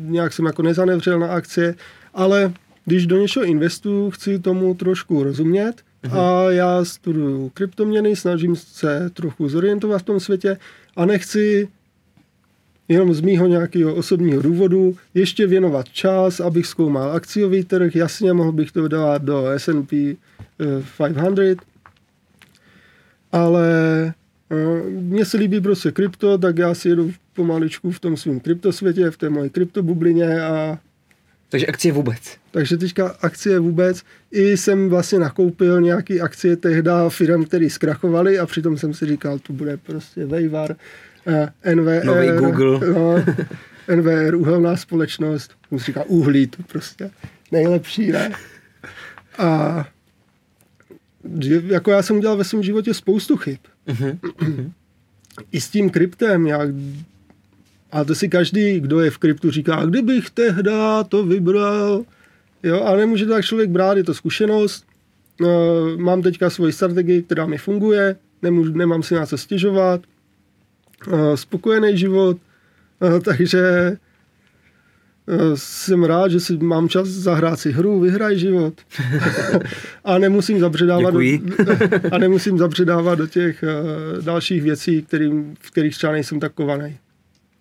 nějak 0.06 0.34
jsem 0.34 0.46
jako 0.46 0.62
nezanevřel 0.62 1.20
na 1.20 1.28
akcie, 1.28 1.76
ale 2.14 2.54
když 2.86 3.08
do 3.08 3.18
něčeho 3.18 3.46
investuju, 3.46 4.12
chci 4.12 4.39
tomu 4.39 4.74
trošku 4.74 5.24
rozumět 5.24 5.74
uh-huh. 6.04 6.20
a 6.20 6.52
já 6.52 6.86
studuju 6.86 7.52
kryptoměny, 7.54 8.16
snažím 8.16 8.56
se 8.56 9.10
trochu 9.14 9.50
zorientovat 9.50 10.02
v 10.02 10.06
tom 10.06 10.20
světě 10.20 10.58
a 10.96 11.06
nechci 11.06 11.68
jenom 12.88 13.14
z 13.14 13.22
mýho 13.22 13.48
nějakého 13.48 13.96
osobního 13.96 14.42
důvodu 14.42 14.98
ještě 15.14 15.48
věnovat 15.48 15.90
čas, 15.90 16.40
abych 16.40 16.66
zkoumal 16.66 17.12
akciový 17.12 17.64
trh, 17.64 17.96
jasně 17.96 18.34
mohl 18.34 18.52
bych 18.52 18.72
to 18.72 18.88
dát 18.88 19.22
do 19.22 19.46
S&P 19.48 20.18
500, 20.98 21.60
ale 23.32 23.68
eh, 24.52 24.90
mně 24.90 25.26
se 25.26 25.38
líbí 25.38 25.62
prostě 25.62 25.92
krypto, 25.92 26.38
tak 26.38 26.58
já 26.58 26.74
si 26.74 26.90
jedu 26.90 27.12
pomaličku 27.34 27.92
v 27.92 28.00
tom 28.00 28.18
svém 28.18 28.40
kryptosvětě, 28.40 29.12
v 29.12 29.18
té 29.18 29.30
mojí 29.30 29.50
kryptobublině 29.50 30.42
a 30.42 30.80
Takže 31.54 31.66
akcie 31.66 31.92
vůbec. 31.92 32.38
Takže 32.52 32.78
teďka 32.78 33.16
akcie 33.22 33.60
vůbec. 33.60 34.04
I 34.32 34.58
jsem 34.58 34.90
vlastně 34.90 35.20
nakoupil 35.20 35.82
nějaký 35.82 36.22
akcie 36.22 36.56
tehda 36.56 37.10
firm, 37.10 37.46
které 37.46 37.70
zkrachovaly 37.70 38.40
a 38.40 38.46
přitom 38.46 38.78
jsem 38.78 38.94
si 38.94 39.06
říkal, 39.06 39.40
tu 39.40 39.54
bude 39.54 39.78
prostě 39.78 40.26
Vejvar, 40.26 40.72
eh, 40.72 40.76
NVR. 41.76 42.05
Nový 42.05 42.28
Google. 42.28 42.93
No, 42.93 43.15
NVR, 43.95 44.36
uhelná 44.36 44.78
společnost. 44.78 45.51
Si 45.78 45.86
říkal, 45.86 46.03
uhlí, 46.07 46.47
to 46.47 46.63
prostě 46.63 47.11
nejlepší, 47.51 48.11
ne? 48.11 48.32
A 49.38 49.88
jako 51.63 51.91
já 51.91 52.01
jsem 52.01 52.17
udělal 52.17 52.38
ve 52.38 52.43
svém 52.43 52.63
životě 52.63 52.93
spoustu 52.93 53.38
chyb. 53.38 53.59
Uh-huh. 53.88 54.17
I 55.51 55.61
s 55.61 55.69
tím 55.69 55.89
kryptem, 55.89 56.47
jak 56.47 56.69
a 57.93 58.03
to 58.03 58.15
si 58.15 58.30
každý, 58.30 58.80
kdo 58.80 58.99
je 58.99 59.11
v 59.11 59.17
kryptu, 59.17 59.51
říká, 59.51 59.86
kdybych 59.86 60.30
tehda 60.30 61.03
to 61.03 61.26
vybral. 61.26 62.05
Jo, 62.63 62.84
a 62.84 62.95
nemůže 62.95 63.26
to 63.26 63.32
tak 63.32 63.45
člověk 63.45 63.69
brát, 63.69 63.97
je 63.97 64.03
to 64.03 64.13
zkušenost. 64.13 64.86
Uh, 65.41 65.47
mám 65.97 66.21
teďka 66.21 66.49
svoji 66.49 66.74
strategii, 66.74 67.24
která 67.24 67.45
mi 67.45 67.57
funguje, 67.57 68.15
nemůžu, 68.41 68.74
nemám 68.74 69.03
si 69.03 69.15
na 69.15 69.26
co 69.26 69.38
stěžovat. 69.38 70.01
Uh, 71.08 71.36
spokojený 71.36 71.97
život, 71.97 72.38
uh, 72.99 73.20
takže 73.20 73.97
jsem 75.56 76.04
rád, 76.04 76.32
že 76.32 76.39
si 76.39 76.58
mám 76.58 76.89
čas 76.89 77.08
zahrát 77.08 77.60
si 77.60 77.72
hru, 77.72 77.99
vyhraj 77.99 78.38
život. 78.38 78.74
a 80.04 80.18
nemusím 80.18 80.60
zabředávat 80.60 81.14
do, 81.14 81.20
a 82.12 82.18
nemusím 82.18 82.58
zabředávat 82.58 83.18
do 83.18 83.28
těch 83.28 83.64
dalších 84.22 84.62
věcí, 84.62 85.01
kterým, 85.01 85.56
v 85.60 85.72
kterých 85.72 85.95
třeba 85.95 86.14
nejsem 86.14 86.39
tak 86.39 86.54
kovaný. 86.54 86.97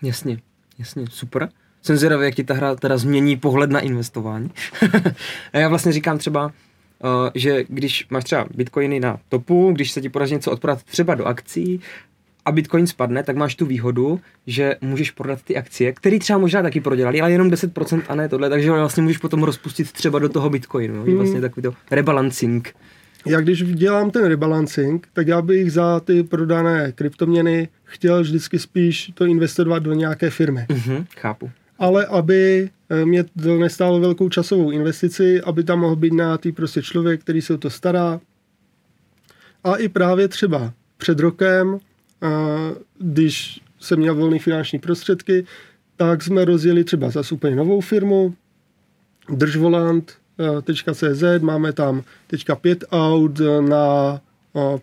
Jasně, 0.03 0.39
jasně, 0.79 1.05
super. 1.11 1.49
Jsem 1.83 1.97
zvědavý, 1.97 2.25
jak 2.25 2.35
ti 2.35 2.45
ta 2.45 2.55
hra 2.55 2.75
teda 2.75 2.97
změní 2.97 3.37
pohled 3.37 3.71
na 3.71 3.81
investování. 3.81 4.51
a 5.53 5.59
já 5.59 5.69
vlastně 5.69 5.93
říkám 5.93 6.19
třeba, 6.19 6.53
že 7.35 7.65
když 7.69 8.07
máš 8.11 8.25
třeba 8.25 8.47
bitcoiny 8.55 9.01
na 9.01 9.19
topu, 9.29 9.73
když 9.73 9.91
se 9.91 10.01
ti 10.01 10.09
podaří 10.09 10.35
něco 10.35 10.51
odprodat 10.51 10.83
třeba 10.83 11.15
do 11.15 11.25
akcí 11.25 11.81
a 12.45 12.53
bitcoin 12.53 12.87
spadne, 12.87 13.23
tak 13.23 13.37
máš 13.37 13.55
tu 13.55 13.67
výhodu, 13.67 14.21
že 14.47 14.77
můžeš 14.81 15.11
prodat 15.11 15.43
ty 15.43 15.57
akcie, 15.57 15.93
které 15.93 16.19
třeba 16.19 16.39
možná 16.39 16.63
taky 16.63 16.81
prodělali, 16.81 17.21
ale 17.21 17.33
jenom 17.33 17.51
10% 17.51 18.03
a 18.09 18.15
ne 18.15 18.29
tohle, 18.29 18.51
takže 18.51 18.71
vlastně 18.71 19.03
můžeš 19.03 19.19
potom 19.19 19.43
rozpustit 19.43 19.93
třeba 19.93 20.19
do 20.19 20.29
toho 20.29 20.51
bitcoinu. 20.51 20.95
No? 20.95 21.05
Mm. 21.05 21.17
Vlastně 21.17 21.41
takový 21.41 21.63
to 21.63 21.75
rebalancing 21.91 22.75
já 23.27 23.41
když 23.41 23.63
dělám 23.65 24.11
ten 24.11 24.25
rebalancing, 24.25 25.09
tak 25.13 25.27
já 25.27 25.43
bych 25.43 25.73
za 25.73 26.01
ty 26.01 26.23
prodané 26.23 26.93
kryptoměny 26.93 27.69
chtěl 27.85 28.21
vždycky 28.21 28.59
spíš 28.59 29.13
to 29.15 29.25
investovat 29.25 29.79
do 29.79 29.93
nějaké 29.93 30.31
firmy. 30.31 30.67
Mm-hmm, 30.69 31.07
chápu. 31.17 31.51
Ale 31.79 32.07
aby 32.07 32.71
eh, 32.91 33.05
mě 33.05 33.25
to 33.25 33.59
nestálo 33.59 34.01
velkou 34.01 34.29
časovou 34.29 34.71
investici, 34.71 35.41
aby 35.41 35.65
tam 35.65 35.81
mohl 35.81 35.97
být 35.97 36.13
na 36.13 36.39
tý 36.39 36.53
prostě 36.53 36.83
člověk, 36.83 37.21
který 37.21 37.43
se 37.43 37.55
o 37.55 37.59
to 37.59 37.71
stará. 37.71 38.21
A 39.65 39.77
i 39.77 39.89
právě 39.89 40.29
třeba 40.29 40.73
před 40.97 41.21
rokem, 41.21 41.79
když 42.99 43.61
jsem 43.81 43.99
měl 43.99 44.15
volné 44.15 44.39
finanční 44.39 44.79
prostředky, 44.79 45.45
tak 45.97 46.23
jsme 46.23 46.45
rozjeli 46.45 46.85
třeba 46.85 47.11
zase 47.11 47.35
úplně 47.35 47.57
novou 47.57 47.81
firmu, 47.81 48.35
Držvolant, 49.29 50.13
CZ, 50.95 51.23
máme 51.41 51.73
tam 51.73 52.03
teďka 52.27 52.57
pět 52.57 52.85
aut 52.91 53.41
na 53.69 54.21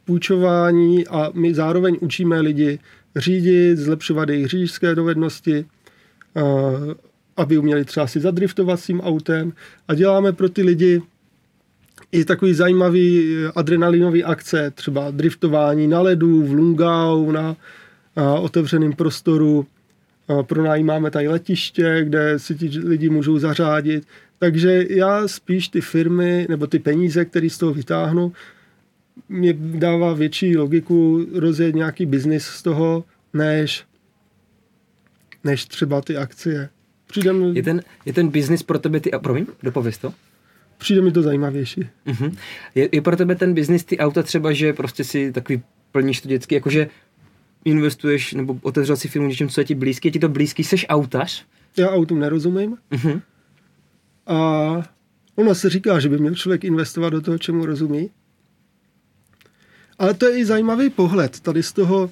půjčování 0.05 1.07
a 1.07 1.31
my 1.33 1.53
zároveň 1.53 1.97
učíme 2.01 2.41
lidi 2.41 2.79
řídit, 3.15 3.77
zlepšovat 3.77 4.29
jejich 4.29 4.47
řidičské 4.47 4.95
dovednosti, 4.95 5.65
aby 7.37 7.57
uměli 7.57 7.85
třeba 7.85 8.07
si 8.07 8.19
zadriftovat 8.19 8.79
s 8.79 8.85
tím 8.85 9.01
autem 9.01 9.53
a 9.87 9.93
děláme 9.93 10.33
pro 10.33 10.49
ty 10.49 10.63
lidi 10.63 11.01
i 12.11 12.25
takový 12.25 12.53
zajímavý 12.53 13.35
adrenalinový 13.55 14.23
akce, 14.23 14.71
třeba 14.71 15.11
driftování 15.11 15.87
na 15.87 16.01
ledu, 16.01 16.43
v 16.43 16.53
Lungau, 16.53 17.31
na 17.31 17.55
otevřeném 18.41 18.93
prostoru, 18.93 19.65
pronajímáme 20.43 21.11
tady 21.11 21.27
letiště, 21.27 21.99
kde 22.03 22.39
si 22.39 22.55
ti 22.55 22.79
lidi 22.79 23.09
můžou 23.09 23.37
zařádit. 23.39 24.07
Takže 24.39 24.85
já 24.89 25.27
spíš 25.27 25.67
ty 25.67 25.81
firmy 25.81 26.45
nebo 26.49 26.67
ty 26.67 26.79
peníze, 26.79 27.25
které 27.25 27.49
z 27.49 27.57
toho 27.57 27.73
vytáhnu, 27.73 28.33
mě 29.29 29.53
dává 29.59 30.13
větší 30.13 30.57
logiku 30.57 31.25
rozjet 31.33 31.75
nějaký 31.75 32.05
biznis 32.05 32.45
z 32.45 32.63
toho, 32.63 33.03
než, 33.33 33.85
než 35.43 35.65
třeba 35.65 36.01
ty 36.01 36.17
akcie. 36.17 36.69
Přijde 37.07 37.33
mi, 37.33 37.55
je, 37.55 37.63
ten, 37.63 37.81
je 38.05 38.13
ten 38.13 38.27
biznis 38.29 38.63
pro 38.63 38.79
tebe 38.79 38.99
ty... 38.99 39.11
Promiň, 39.21 39.45
dopověz 39.63 39.97
to. 39.97 40.13
Přijde 40.79 41.01
mi 41.01 41.11
to 41.11 41.21
zajímavější. 41.21 41.89
Uh-huh. 42.07 42.37
Je, 42.75 42.89
je 42.91 43.01
pro 43.01 43.15
tebe 43.17 43.35
ten 43.35 43.53
biznis 43.53 43.83
ty 43.83 43.97
auta 43.97 44.23
třeba, 44.23 44.53
že 44.53 44.73
prostě 44.73 45.03
si 45.03 45.31
takový 45.31 45.61
plníš 45.91 46.21
to 46.21 46.27
dětsky, 46.27 46.55
jakože 46.55 46.87
investuješ 47.65 48.33
nebo 48.33 48.59
otevřel 48.61 48.97
si 48.97 49.07
firmu 49.07 49.27
něčím, 49.27 49.49
co 49.49 49.61
je 49.61 49.65
ti 49.65 49.75
blízký, 49.75 50.07
je 50.07 50.11
ti 50.11 50.19
to 50.19 50.29
blízký, 50.29 50.63
seš 50.63 50.85
autař? 50.89 51.45
Já 51.77 51.89
autům 51.89 52.19
nerozumím. 52.19 52.77
Uh-huh. 52.91 53.21
A 54.27 54.37
ono 55.35 55.55
se 55.55 55.69
říká, 55.69 55.99
že 55.99 56.09
by 56.09 56.17
měl 56.17 56.35
člověk 56.35 56.63
investovat 56.63 57.09
do 57.09 57.21
toho, 57.21 57.37
čemu 57.37 57.65
rozumí. 57.65 58.09
Ale 59.99 60.13
to 60.13 60.25
je 60.25 60.37
i 60.37 60.45
zajímavý 60.45 60.89
pohled 60.89 61.39
tady 61.39 61.63
z 61.63 61.73
toho, 61.73 62.11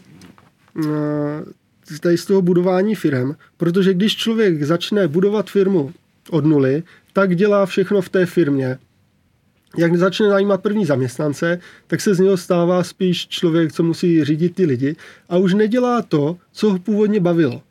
eh, 0.85 1.99
tady 1.99 2.17
z 2.17 2.25
toho 2.25 2.41
budování 2.41 2.95
firm, 2.95 3.31
protože 3.57 3.93
když 3.93 4.15
člověk 4.15 4.63
začne 4.63 5.07
budovat 5.07 5.49
firmu 5.49 5.93
od 6.29 6.45
nuly, 6.45 6.83
tak 7.17 7.35
dělá 7.35 7.65
všechno 7.65 8.01
v 8.01 8.09
té 8.09 8.25
firmě. 8.25 8.77
Jak 9.77 9.95
začne 9.95 10.29
najímat 10.29 10.61
první 10.61 10.85
zaměstnance, 10.85 11.59
tak 11.87 12.01
se 12.01 12.15
z 12.15 12.19
něho 12.19 12.37
stává 12.37 12.83
spíš 12.83 13.27
člověk, 13.27 13.73
co 13.73 13.83
musí 13.83 14.23
řídit 14.23 14.55
ty 14.55 14.65
lidi 14.65 14.95
a 15.29 15.37
už 15.37 15.53
nedělá 15.53 16.01
to, 16.01 16.37
co 16.51 16.69
ho 16.69 16.79
původně 16.79 17.19
bavilo. 17.19 17.61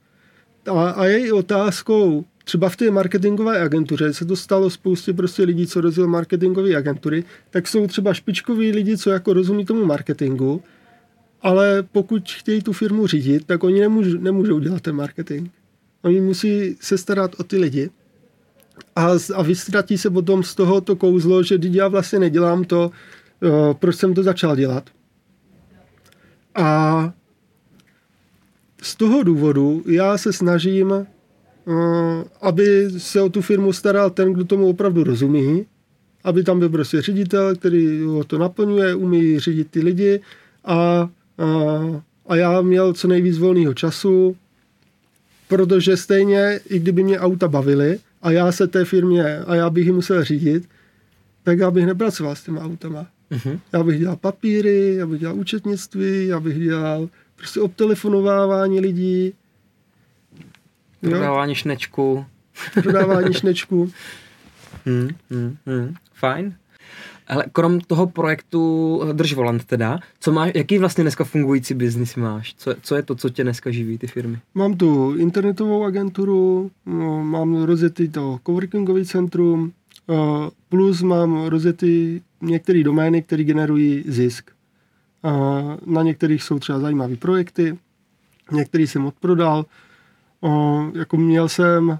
A, 0.70 0.90
a 0.90 1.04
je 1.04 1.26
i 1.26 1.32
otázkou, 1.32 2.24
třeba 2.44 2.68
v 2.68 2.76
té 2.76 2.90
marketingové 2.90 3.60
agentuře 3.60 4.12
se 4.12 4.24
to 4.24 4.36
stalo 4.36 4.70
spoustě 4.70 5.12
prostě 5.12 5.42
lidí, 5.42 5.66
co 5.66 5.80
rozjel 5.80 6.08
marketingové 6.08 6.76
agentury, 6.76 7.24
tak 7.50 7.68
jsou 7.68 7.86
třeba 7.86 8.14
špičkoví 8.14 8.72
lidi, 8.72 8.98
co 8.98 9.10
jako 9.10 9.32
rozumí 9.32 9.64
tomu 9.64 9.84
marketingu, 9.84 10.62
ale 11.42 11.82
pokud 11.92 12.30
chtějí 12.30 12.62
tu 12.62 12.72
firmu 12.72 13.06
řídit, 13.06 13.44
tak 13.46 13.64
oni 13.64 13.80
nemůžou, 13.80 14.18
nemůžou 14.18 14.58
dělat 14.58 14.82
ten 14.82 14.96
marketing. 14.96 15.50
Oni 16.02 16.20
musí 16.20 16.76
se 16.80 16.98
starat 16.98 17.34
o 17.38 17.42
ty 17.42 17.58
lidi 17.58 17.90
a, 18.96 19.08
a 19.34 19.42
vystratí 19.42 19.98
se 19.98 20.10
potom 20.10 20.42
z 20.42 20.54
toho 20.54 20.80
to 20.80 20.96
kouzlo, 20.96 21.42
že 21.42 21.58
já 21.60 21.88
vlastně 21.88 22.18
nedělám 22.18 22.64
to, 22.64 22.90
proč 23.78 23.96
jsem 23.96 24.14
to 24.14 24.22
začal 24.22 24.56
dělat. 24.56 24.90
A 26.54 27.12
z 28.82 28.96
toho 28.96 29.22
důvodu 29.22 29.82
já 29.86 30.18
se 30.18 30.32
snažím 30.32 31.06
Eh, 31.68 32.24
aby 32.40 32.90
se 32.98 33.22
o 33.22 33.28
tu 33.28 33.42
firmu 33.42 33.72
staral 33.72 34.10
ten, 34.10 34.32
kdo 34.32 34.44
tomu 34.44 34.68
opravdu 34.68 35.04
rozumí, 35.04 35.66
aby 36.24 36.44
tam 36.44 36.58
byl 36.58 36.68
prostě 36.68 37.02
ředitel, 37.02 37.56
který 37.56 38.00
ho 38.02 38.24
to 38.24 38.38
naplňuje, 38.38 38.94
umí 38.94 39.38
řídit 39.38 39.70
ty 39.70 39.80
lidi 39.80 40.20
a, 40.64 40.76
a, 40.76 41.08
a 42.26 42.36
já 42.36 42.62
měl 42.62 42.92
co 42.92 43.08
nejvíc 43.08 43.38
volného 43.38 43.74
času, 43.74 44.36
protože 45.48 45.96
stejně, 45.96 46.60
i 46.68 46.78
kdyby 46.78 47.02
mě 47.02 47.20
auta 47.20 47.48
bavily 47.48 47.98
a 48.22 48.30
já 48.30 48.52
se 48.52 48.66
té 48.66 48.84
firmě, 48.84 49.38
a 49.38 49.54
já 49.54 49.70
bych 49.70 49.86
ji 49.86 49.92
musel 49.92 50.24
řídit, 50.24 50.68
tak 51.42 51.58
já 51.58 51.70
bych 51.70 51.86
nepracoval 51.86 52.34
s 52.34 52.42
těma 52.42 52.60
autama. 52.60 53.06
Uh-huh. 53.30 53.60
Já 53.72 53.82
bych 53.82 53.98
dělal 53.98 54.16
papíry, 54.16 54.94
já 54.94 55.06
bych 55.06 55.20
dělal 55.20 55.36
účetnictví, 55.36 56.26
já 56.26 56.40
bych 56.40 56.58
dělal 56.58 57.08
prostě 57.36 57.60
obtelefonovávání 57.60 58.80
lidí, 58.80 59.34
Prodávání 61.00 61.54
šnečku. 61.54 62.26
Prodávání 62.74 63.34
šnečku. 63.34 63.92
hmm, 64.84 65.08
hmm, 65.30 65.56
hmm. 65.66 65.94
Fajn. 66.14 66.54
Ale 67.26 67.44
krom 67.52 67.80
toho 67.80 68.06
projektu 68.06 69.02
eh, 69.02 69.12
Drž 69.12 69.32
volant 69.34 69.64
teda, 69.64 69.98
co 70.20 70.32
máš, 70.32 70.52
jaký 70.54 70.78
vlastně 70.78 71.04
dneska 71.04 71.24
fungující 71.24 71.74
biznis 71.74 72.16
máš? 72.16 72.54
Co, 72.58 72.74
co 72.82 72.94
je 72.94 73.02
to, 73.02 73.14
co 73.14 73.28
tě 73.28 73.42
dneska 73.42 73.70
živí, 73.70 73.98
ty 73.98 74.06
firmy? 74.06 74.38
Mám 74.54 74.76
tu 74.76 75.16
internetovou 75.16 75.84
agenturu, 75.84 76.70
no, 76.86 77.24
mám 77.24 77.62
rozjetý 77.62 78.08
to 78.08 78.38
coworkingový 78.46 79.04
centrum, 79.04 79.72
eh, 80.10 80.14
plus 80.68 81.02
mám 81.02 81.46
rozjetý 81.46 82.20
některé 82.40 82.82
domény, 82.82 83.22
které 83.22 83.44
generují 83.44 84.04
zisk. 84.06 84.50
Na 85.86 86.02
některých 86.02 86.42
jsou 86.42 86.58
třeba 86.58 86.78
zajímavé 86.78 87.16
projekty, 87.16 87.78
některý 88.52 88.86
jsem 88.86 89.06
odprodal, 89.06 89.64
jako 90.94 91.16
měl 91.16 91.48
jsem, 91.48 91.98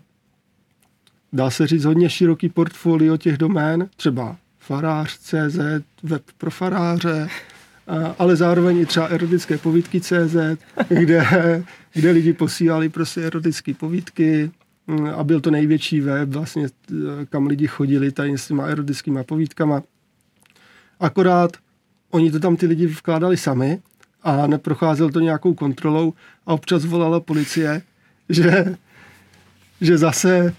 dá 1.33 1.51
se 1.51 1.67
říct, 1.67 1.85
hodně 1.85 2.11
široký 2.11 2.49
portfolio 2.49 3.17
těch 3.17 3.37
domén, 3.37 3.89
třeba 3.97 4.37
farář.cz, 4.67 5.59
web 6.03 6.23
pro 6.39 6.51
faráře, 6.51 7.29
ale 8.19 8.37
zároveň 8.37 8.79
i 8.79 8.87
třeba 8.87 9.07
erotické 9.07 9.59
povídky 9.59 10.01
CZ, 10.01 10.37
kde, 10.89 11.27
kde 11.93 12.11
lidi 12.11 12.33
posílali 12.33 12.89
prostě 12.89 13.23
erotické 13.23 13.75
povídky. 13.75 14.51
a 15.15 15.25
byl 15.25 15.41
to 15.41 15.51
největší 15.51 16.01
web, 16.01 16.29
vlastně, 16.29 16.69
kam 17.29 17.47
lidi 17.47 17.67
chodili 17.67 18.13
tady 18.13 18.39
s 18.39 18.47
těma 18.49 18.67
erotickýma 18.67 19.25
povídkama. 19.25 19.83
Akorát 21.01 21.57
oni 22.11 22.31
to 22.31 22.41
tam 22.41 22.57
ty 22.57 22.67
lidi 22.67 22.87
vkládali 22.87 23.37
sami 23.37 23.79
a 24.23 24.47
neprocházel 24.47 25.11
to 25.11 25.21
nějakou 25.21 25.55
kontrolou 25.55 26.15
a 26.47 26.55
občas 26.55 26.85
volala 26.85 27.21
policie, 27.21 27.83
že, 28.29 28.77
že 29.81 29.99
zase 29.99 30.55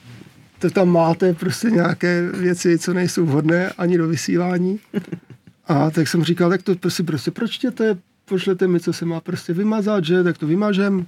to 0.59 0.69
tam 0.69 0.89
máte 0.89 1.33
prostě 1.33 1.69
nějaké 1.71 2.29
věci, 2.33 2.79
co 2.79 2.93
nejsou 2.93 3.25
vhodné 3.25 3.69
ani 3.69 3.97
do 3.97 4.07
vysílání. 4.07 4.79
A 5.67 5.89
tak 5.89 6.07
jsem 6.07 6.23
říkal, 6.23 6.49
tak 6.49 6.61
to 6.61 6.75
prostě, 6.75 7.03
prostě 7.03 7.31
pročtěte, 7.31 7.97
pošlete 8.25 8.67
mi, 8.67 8.79
co 8.79 8.93
se 8.93 9.05
má 9.05 9.19
prostě 9.19 9.53
vymazat, 9.53 10.05
že, 10.05 10.23
tak 10.23 10.37
to 10.37 10.47
vymažem. 10.47 11.05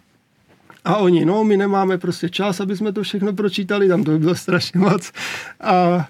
A 0.85 0.97
oni, 0.97 1.25
no, 1.25 1.43
my 1.43 1.57
nemáme 1.57 1.97
prostě 1.97 2.29
čas, 2.29 2.59
aby 2.59 2.77
jsme 2.77 2.91
to 2.91 3.03
všechno 3.03 3.33
pročítali, 3.33 3.87
tam 3.87 4.03
to 4.03 4.11
by 4.11 4.19
bylo 4.19 4.35
strašně 4.35 4.79
moc. 4.79 5.11
A, 5.61 6.07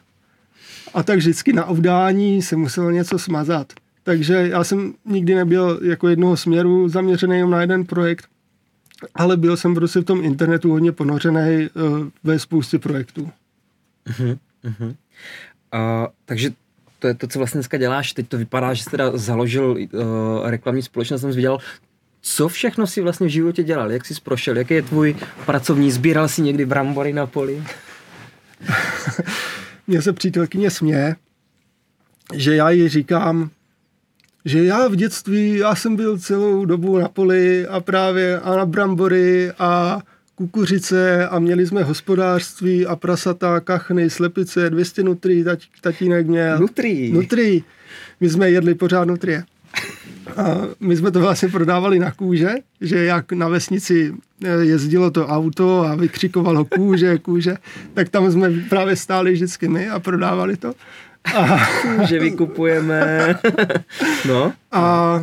a 0.93 1.03
tak 1.03 1.17
vždycky 1.17 1.53
na 1.53 1.65
ovdání 1.65 2.41
se 2.41 2.55
muselo 2.55 2.91
něco 2.91 3.19
smazat. 3.19 3.73
Takže 4.03 4.33
já 4.33 4.63
jsem 4.63 4.93
nikdy 5.05 5.35
nebyl 5.35 5.79
jako 5.83 6.07
jednoho 6.07 6.37
směru 6.37 6.89
zaměřený 6.89 7.35
jenom 7.35 7.51
na 7.51 7.61
jeden 7.61 7.85
projekt, 7.85 8.25
ale 9.15 9.37
byl 9.37 9.57
jsem 9.57 9.75
prostě 9.75 9.99
v 9.99 10.03
tom 10.03 10.23
internetu 10.23 10.71
hodně 10.71 10.91
ponořený 10.91 11.69
uh, 11.73 12.07
ve 12.23 12.39
spoustě 12.39 12.79
projektů. 12.79 13.31
Uh-huh, 14.07 14.37
uh-huh. 14.65 14.95
Uh, 15.73 16.07
takže 16.25 16.51
to 16.99 17.07
je 17.07 17.13
to, 17.13 17.27
co 17.27 17.39
vlastně 17.39 17.57
dneska 17.57 17.77
děláš. 17.77 18.13
Teď 18.13 18.27
to 18.27 18.37
vypadá, 18.37 18.73
že 18.73 18.83
jsi 18.83 18.89
teda 18.89 19.17
založil 19.17 19.71
uh, 19.71 20.49
reklamní 20.49 20.81
společnost, 20.81 21.21
jsem 21.21 21.31
viděl, 21.31 21.57
co 22.21 22.47
všechno 22.47 22.87
si 22.87 23.01
vlastně 23.01 23.27
v 23.27 23.29
životě 23.29 23.63
dělal, 23.63 23.91
jak 23.91 24.05
jsi 24.05 24.13
prošel, 24.23 24.57
jaký 24.57 24.73
je 24.73 24.81
tvůj 24.81 25.15
pracovní, 25.45 25.91
sbíral 25.91 26.27
si 26.27 26.41
někdy 26.41 26.65
brambory 26.65 27.13
na 27.13 27.27
poli? 27.27 27.63
Mně 29.87 30.01
se 30.01 30.13
přítelkyně 30.13 30.71
směje, 30.71 31.15
že 32.33 32.55
já 32.55 32.69
jí 32.69 32.89
říkám, 32.89 33.49
že 34.45 34.63
já 34.63 34.87
v 34.87 34.95
dětství, 34.95 35.57
já 35.57 35.75
jsem 35.75 35.95
byl 35.95 36.17
celou 36.17 36.65
dobu 36.65 36.97
na 36.97 37.07
poli 37.07 37.67
a 37.67 37.79
právě 37.79 38.39
a 38.39 38.55
na 38.55 38.65
brambory 38.65 39.51
a 39.59 40.01
kukuřice 40.35 41.27
a 41.27 41.39
měli 41.39 41.67
jsme 41.67 41.83
hospodářství 41.83 42.85
a 42.85 42.95
prasata, 42.95 43.59
kachny, 43.59 44.09
slepice, 44.09 44.69
200 44.69 45.03
nutrí, 45.03 45.43
tať, 45.43 45.63
tatínek 45.81 46.27
měl. 46.27 46.59
Nutrí. 46.59 47.11
Nutrí. 47.11 47.63
My 48.19 48.29
jsme 48.29 48.51
jedli 48.51 48.75
pořád 48.75 49.05
nutrie. 49.05 49.43
A 50.37 50.61
my 50.79 50.97
jsme 50.97 51.11
to 51.11 51.19
vlastně 51.19 51.49
prodávali 51.49 51.99
na 51.99 52.11
kůže, 52.11 52.55
že 52.81 53.05
jak 53.05 53.31
na 53.31 53.47
vesnici 53.47 54.13
eh, 54.43 54.49
jezdilo 54.49 55.11
to 55.11 55.27
auto 55.27 55.85
a 55.85 55.95
vykřikovalo 55.95 56.65
kůže, 56.65 57.17
kůže, 57.17 57.57
tak 57.93 58.09
tam 58.09 58.31
jsme 58.31 58.49
právě 58.69 58.95
stáli 58.95 59.31
vždycky 59.31 59.67
my 59.67 59.89
a 59.89 59.99
prodávali 59.99 60.57
to. 60.57 60.73
A... 61.35 61.57
že 62.07 62.19
vykupujeme. 62.19 63.35
no. 64.27 64.53
A 64.71 65.13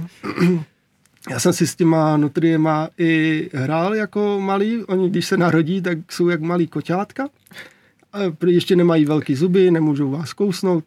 já 1.31 1.41
jsem 1.41 1.53
si 1.53 1.67
s 1.67 1.75
těma 1.75 2.17
nutriema 2.17 2.89
i 2.99 3.51
hrál 3.55 3.95
jako 3.95 4.41
malý. 4.41 4.85
Oni, 4.85 5.11
když 5.11 5.27
se 5.27 5.37
narodí, 5.37 5.83
tak 5.83 5.99
jsou 6.11 6.29
jak 6.29 6.41
malý 6.41 6.67
koťátka. 6.67 7.29
Ještě 8.47 8.77
nemají 8.77 9.05
velký 9.05 9.35
zuby, 9.35 9.71
nemůžou 9.71 10.11
vás 10.11 10.33
kousnout. 10.33 10.85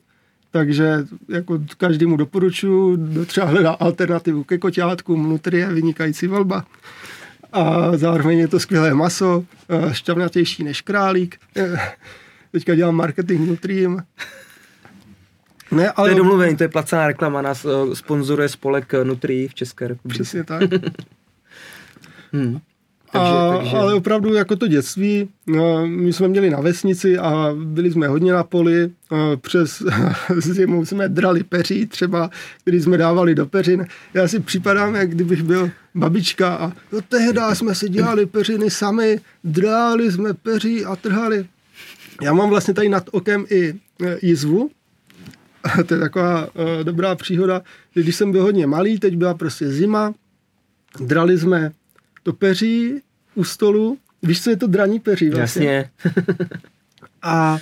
Takže 0.52 1.06
jako 1.30 1.60
každému 1.78 2.18
doporučuji, 2.18 2.98
třeba 3.26 3.48
hledá 3.48 3.72
alternativu 3.72 4.44
ke 4.44 4.58
koťátkům, 4.58 5.30
nutrie, 5.30 5.74
vynikající 5.74 6.28
volba. 6.28 6.66
A 7.54 7.98
zároveň 7.98 8.40
je 8.40 8.48
to 8.48 8.60
skvělé 8.60 8.94
maso, 8.94 9.46
šťavnatější 9.92 10.64
než 10.64 10.82
králík. 10.82 11.38
Teďka 12.52 12.76
dělám 12.76 12.96
marketing 12.96 13.50
nutriem. 13.50 14.04
Ne, 15.72 15.92
ale... 15.92 16.10
To 16.10 16.12
je 16.12 16.18
domluvený, 16.18 16.58
to 16.58 16.64
je 16.64 16.70
placená 16.70 17.08
reklama, 17.08 17.42
nás 17.42 17.66
uh, 17.66 17.94
sponzoruje 17.94 18.50
spolek 18.50 18.94
Nutri 19.04 19.48
v 19.48 19.54
České 19.54 19.88
republice. 19.88 20.24
Přesně 20.24 20.44
tak. 20.44 20.62
hmm. 22.32 22.60
Takže, 23.12 23.32
a, 23.32 23.58
takže... 23.58 23.78
Ale 23.78 23.94
opravdu 23.94 24.34
jako 24.34 24.56
to 24.56 24.68
dětství, 24.68 25.30
no, 25.48 25.88
my 25.88 26.14
jsme 26.14 26.28
měli 26.28 26.50
na 26.50 26.62
vesnici 26.62 27.18
a 27.18 27.56
byli 27.64 27.92
jsme 27.92 28.08
hodně 28.08 28.34
na 28.34 28.44
poli, 28.44 28.92
přes 29.42 29.84
zimu 30.38 30.86
jsme 30.86 31.10
drali 31.10 31.44
peří 31.44 31.86
třeba, 31.86 32.30
který 32.62 32.82
jsme 32.82 32.98
dávali 32.98 33.36
do 33.36 33.46
peřin. 33.46 33.88
Já 34.14 34.28
si 34.28 34.40
připadám, 34.40 34.96
jak 34.96 35.10
kdybych 35.10 35.44
byl 35.44 35.72
babička 35.96 36.56
a 36.56 36.72
no 36.92 37.02
tehdy 37.02 37.40
jsme 37.54 37.76
si 37.76 37.90
dělali 37.90 38.26
peřiny 38.26 38.70
sami, 38.70 39.20
dráli 39.44 40.12
jsme 40.12 40.34
peří 40.34 40.86
a 40.86 40.96
trhali. 40.96 41.46
Já 42.22 42.34
mám 42.34 42.50
vlastně 42.50 42.74
tady 42.74 42.90
nad 42.90 43.04
okem 43.12 43.46
i 43.50 43.74
jizvu, 44.22 44.70
to 45.86 45.94
je 45.94 46.00
taková 46.00 46.46
uh, 46.46 46.84
dobrá 46.84 47.16
příhoda, 47.16 47.62
když 47.94 48.16
jsem 48.16 48.32
byl 48.32 48.44
hodně 48.44 48.68
malý, 48.68 49.00
teď 49.00 49.16
byla 49.16 49.34
prostě 49.34 49.70
zima, 49.70 50.14
drali 51.00 51.38
jsme 51.38 51.72
to 52.24 52.34
peří 52.34 53.02
u 53.36 53.44
stolu, 53.44 53.98
víš, 54.24 54.44
co 54.44 54.50
je 54.50 54.58
to 54.58 54.68
draní 54.68 55.00
peří 55.00 55.30
vlastně? 55.30 55.90
Jasně. 56.06 56.14
a 57.22 57.60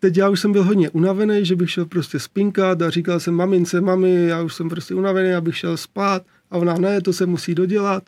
teď 0.00 0.16
já 0.16 0.28
už 0.28 0.40
jsem 0.40 0.52
byl 0.52 0.64
hodně 0.64 0.90
unavený, 0.90 1.44
že 1.44 1.56
bych 1.56 1.70
šel 1.70 1.84
prostě 1.84 2.18
spinkat 2.18 2.82
a 2.82 2.90
říkal 2.90 3.20
jsem 3.20 3.34
mamince, 3.34 3.80
mami, 3.80 4.26
já 4.26 4.42
už 4.42 4.54
jsem 4.54 4.68
prostě 4.68 4.94
unavený, 4.94 5.34
abych 5.34 5.56
šel 5.56 5.76
spát 5.76 6.22
a 6.50 6.56
ona 6.56 6.74
ne, 6.74 7.00
to 7.00 7.12
se 7.12 7.26
musí 7.26 7.54
dodělat. 7.54 8.02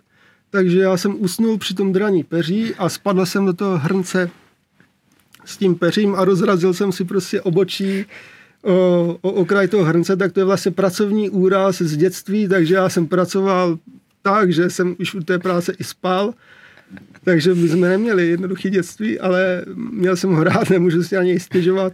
Takže 0.51 0.79
já 0.79 0.97
jsem 0.97 1.23
usnul 1.23 1.59
při 1.59 1.75
tom 1.75 1.93
draní 1.93 2.25
peří 2.25 2.75
a 2.75 2.89
spadl 2.89 3.27
jsem 3.27 3.47
do 3.47 3.53
toho 3.53 3.79
hrnce 3.79 4.31
s 5.45 5.57
tím 5.57 5.75
peřím 5.75 6.15
a 6.15 6.25
rozrazil 6.25 6.75
jsem 6.75 6.93
si 6.93 7.05
prostě 7.05 7.41
obočí 7.41 8.07
o, 8.63 9.19
o 9.21 9.31
okraj 9.31 9.69
toho 9.69 9.85
hrnce, 9.85 10.17
tak 10.17 10.33
to 10.33 10.41
je 10.41 10.45
vlastně 10.45 10.71
pracovní 10.71 11.31
úraz 11.31 11.83
z 11.83 11.97
dětství, 11.97 12.49
takže 12.49 12.75
já 12.75 12.89
jsem 12.89 13.07
pracoval 13.07 13.79
tak, 14.23 14.53
že 14.53 14.71
jsem 14.71 14.97
už 15.01 15.15
u 15.15 15.21
té 15.21 15.39
práce 15.39 15.73
i 15.79 15.85
spal, 15.85 16.35
takže 17.25 17.55
my 17.55 17.69
jsme 17.69 17.89
neměli 17.89 18.29
jednoduché 18.29 18.71
dětství, 18.71 19.21
ale 19.21 19.65
měl 19.75 20.17
jsem 20.17 20.33
ho 20.33 20.45
rád, 20.45 20.71
nemůžu 20.71 21.03
si 21.03 21.17
ani 21.17 21.41
stěžovat. 21.41 21.93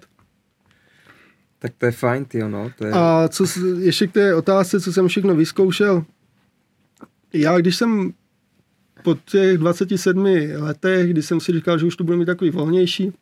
Tak 1.58 1.72
to 1.78 1.86
je 1.86 1.92
fajn, 1.92 2.24
ty 2.24 2.38
no. 2.38 2.70
To 2.78 2.86
je... 2.86 2.92
A 2.92 3.28
co, 3.28 3.44
ještě 3.78 4.06
k 4.06 4.12
té 4.12 4.34
otázce, 4.34 4.80
co 4.80 4.92
jsem 4.92 5.08
všechno 5.08 5.34
vyzkoušel. 5.34 6.04
Já, 7.32 7.58
když 7.58 7.76
jsem 7.76 8.12
po 9.02 9.14
těch 9.14 9.58
27 9.58 10.26
letech, 10.56 11.10
kdy 11.10 11.22
jsem 11.22 11.40
si 11.40 11.52
říkal, 11.52 11.78
že 11.78 11.86
už 11.86 11.96
to 11.96 12.04
bude 12.04 12.16
mít 12.16 12.26
takový 12.26 12.50
volnější, 12.50 13.12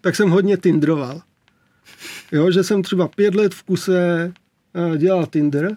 tak 0.00 0.16
jsem 0.16 0.30
hodně 0.30 0.56
tindroval. 0.56 1.22
Jo, 2.32 2.50
že 2.50 2.62
jsem 2.62 2.82
třeba 2.82 3.08
pět 3.08 3.34
let 3.34 3.54
v 3.54 3.62
kuse 3.62 4.32
uh, 4.72 4.96
dělal 4.96 5.26
Tinder 5.26 5.76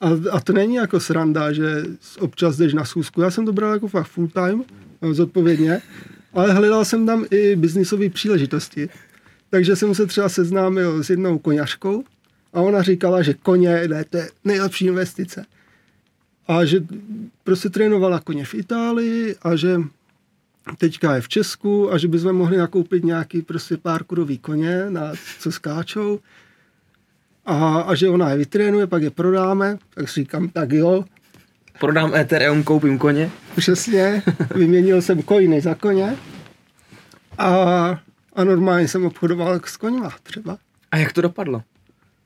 a, 0.00 0.08
a 0.30 0.40
to 0.40 0.52
není 0.52 0.74
jako 0.74 1.00
sranda, 1.00 1.52
že 1.52 1.82
občas 2.20 2.56
jdeš 2.56 2.74
na 2.74 2.84
schůzku. 2.84 3.20
Já 3.20 3.30
jsem 3.30 3.46
to 3.46 3.52
bral 3.52 3.72
jako 3.72 3.88
fakt 3.88 4.06
full 4.06 4.28
time, 4.28 4.64
uh, 5.00 5.12
zodpovědně, 5.12 5.82
ale 6.32 6.52
hledal 6.52 6.84
jsem 6.84 7.06
tam 7.06 7.24
i 7.30 7.56
biznisové 7.56 8.10
příležitosti. 8.10 8.88
Takže 9.50 9.76
jsem 9.76 9.94
se 9.94 10.06
třeba 10.06 10.28
seznámil 10.28 11.04
s 11.04 11.10
jednou 11.10 11.38
koněřkou 11.38 12.04
a 12.52 12.60
ona 12.60 12.82
říkala, 12.82 13.22
že 13.22 13.34
koně, 13.34 13.88
ne, 13.88 14.04
to 14.04 14.16
je 14.16 14.30
nejlepší 14.44 14.86
investice. 14.86 15.46
A 16.48 16.64
že 16.64 16.80
prostě 17.44 17.68
trénovala 17.68 18.20
koně 18.20 18.44
v 18.44 18.54
Itálii 18.54 19.36
a 19.42 19.56
že 19.56 19.80
teďka 20.78 21.14
je 21.14 21.20
v 21.20 21.28
Česku 21.28 21.92
a 21.92 21.98
že 21.98 22.08
bychom 22.08 22.32
mohli 22.32 22.56
nakoupit 22.56 23.04
nějaký 23.04 23.42
prostě 23.42 23.76
pár 23.76 24.04
kurový 24.04 24.38
koně, 24.38 24.90
na, 24.90 25.12
co 25.40 25.52
skáčou 25.52 26.20
a, 27.46 27.80
a 27.80 27.94
že 27.94 28.08
ona 28.08 28.30
je 28.30 28.36
vytrénuje, 28.36 28.86
pak 28.86 29.02
je 29.02 29.10
prodáme, 29.10 29.78
tak 29.94 30.08
si 30.08 30.20
říkám, 30.20 30.48
tak 30.48 30.72
jo. 30.72 31.04
Prodám 31.80 32.14
Ethereum, 32.14 32.62
koupím 32.62 32.98
koně. 32.98 33.30
Přesně, 33.56 34.22
vyměnil 34.54 35.02
jsem 35.02 35.22
kojiny 35.22 35.60
za 35.60 35.74
koně 35.74 36.16
a, 37.38 37.48
a 38.32 38.44
normálně 38.44 38.88
jsem 38.88 39.06
obchodoval 39.06 39.60
s 39.64 39.76
koněma 39.76 40.10
třeba. 40.22 40.58
A 40.90 40.96
jak 40.96 41.12
to 41.12 41.20
dopadlo? 41.20 41.62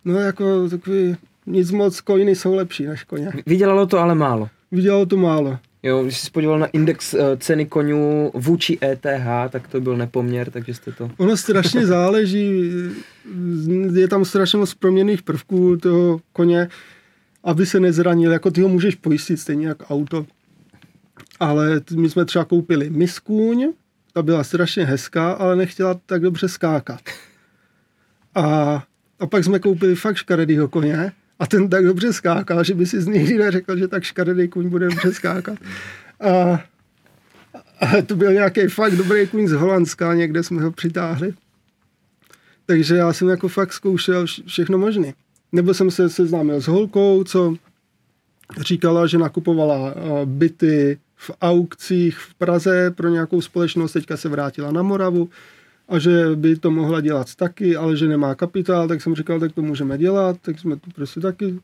No 0.04 0.18
jako 0.18 0.68
takový, 0.68 1.16
nic 1.46 1.70
moc, 1.70 2.00
kojiny 2.00 2.36
jsou 2.36 2.54
lepší 2.54 2.86
než 2.86 3.04
koně. 3.04 3.30
Vydělalo 3.46 3.86
to 3.86 3.98
ale 3.98 4.14
málo. 4.14 4.48
Vydělalo 4.72 5.06
to 5.06 5.16
málo. 5.16 5.58
Jo, 5.82 6.02
když 6.02 6.18
jsi 6.18 6.30
podíval 6.30 6.58
na 6.58 6.66
index 6.66 7.14
uh, 7.14 7.20
ceny 7.38 7.66
konňů 7.66 8.30
vůči 8.34 8.78
ETH, 8.82 9.50
tak 9.50 9.68
to 9.68 9.80
byl 9.80 9.96
nepoměr, 9.96 10.50
takže 10.50 10.74
jste 10.74 10.92
to... 10.92 11.10
Ono 11.16 11.36
strašně 11.36 11.86
záleží, 11.96 12.72
je 13.92 14.08
tam 14.08 14.24
strašně 14.24 14.58
moc 14.58 14.74
proměných 14.74 15.22
prvků 15.22 15.76
toho 15.76 16.20
koně, 16.32 16.68
aby 17.44 17.66
se 17.66 17.80
nezranil, 17.80 18.32
jako 18.32 18.50
ty 18.50 18.60
ho 18.60 18.68
můžeš 18.68 18.94
pojistit 18.94 19.40
stejně 19.40 19.68
jak 19.68 19.90
auto. 19.90 20.26
Ale 21.40 21.80
my 21.94 22.10
jsme 22.10 22.24
třeba 22.24 22.44
koupili 22.44 22.90
miskůň, 22.90 23.72
ta 24.12 24.22
byla 24.22 24.44
strašně 24.44 24.84
hezká, 24.84 25.32
ale 25.32 25.56
nechtěla 25.56 26.00
tak 26.06 26.22
dobře 26.22 26.48
skákat. 26.48 27.00
A, 28.34 28.42
a 29.20 29.26
pak 29.26 29.44
jsme 29.44 29.58
koupili 29.58 29.94
fakt 29.94 30.16
škaredýho 30.16 30.68
koně, 30.68 31.12
a 31.38 31.46
ten 31.46 31.68
tak 31.68 31.84
dobře 31.84 32.12
skákal, 32.12 32.64
že 32.64 32.74
by 32.74 32.86
si 32.86 33.00
z 33.00 33.06
nikdy 33.06 33.38
neřekl, 33.38 33.76
že 33.76 33.88
tak 33.88 34.02
škaredý 34.02 34.48
kuň 34.48 34.68
bude 34.68 34.88
dobře 34.88 35.12
skákat. 35.12 35.58
A, 36.20 36.62
Ale 37.80 38.02
to 38.02 38.16
byl 38.16 38.32
nějaký 38.32 38.66
fakt 38.66 38.96
dobrý 38.96 39.26
kůň 39.26 39.48
z 39.48 39.52
Holandska, 39.52 40.14
někde 40.14 40.42
jsme 40.42 40.62
ho 40.62 40.72
přitáhli. 40.72 41.34
Takže 42.66 42.96
já 42.96 43.12
jsem 43.12 43.28
jako 43.28 43.48
fakt 43.48 43.72
zkoušel 43.72 44.26
všechno 44.46 44.78
možné. 44.78 45.12
Nebo 45.52 45.74
jsem 45.74 45.90
se 45.90 46.08
seznámil 46.08 46.60
s 46.60 46.66
holkou, 46.66 47.24
co 47.24 47.54
říkala, 48.60 49.06
že 49.06 49.18
nakupovala 49.18 49.94
byty 50.24 50.98
v 51.16 51.30
aukcích 51.42 52.18
v 52.18 52.34
Praze 52.34 52.90
pro 52.90 53.08
nějakou 53.08 53.40
společnost, 53.40 53.92
teďka 53.92 54.16
se 54.16 54.28
vrátila 54.28 54.72
na 54.72 54.82
Moravu 54.82 55.30
a 55.88 55.98
že 55.98 56.10
by 56.34 56.56
to 56.56 56.70
mohla 56.70 57.00
dělat 57.00 57.34
taky, 57.34 57.76
ale 57.76 57.96
že 57.96 58.08
nemá 58.08 58.34
kapitál, 58.34 58.88
tak 58.88 59.02
jsem 59.02 59.14
říkal, 59.14 59.40
tak 59.40 59.52
to 59.52 59.62
můžeme 59.62 59.98
dělat, 59.98 60.36
tak 60.42 60.58
jsme 60.58 60.76
tu 60.76 60.90
prostě 60.94 61.20
taky 61.20 61.58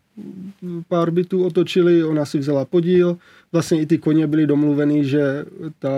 pár 0.89 1.11
bytů 1.11 1.45
otočili, 1.45 2.05
ona 2.05 2.25
si 2.25 2.39
vzala 2.39 2.65
podíl, 2.65 3.19
vlastně 3.53 3.81
i 3.81 3.87
ty 3.87 3.99
koně 3.99 4.27
byly 4.27 4.47
domluvený, 4.47 5.05
že 5.05 5.45
ta 5.79 5.91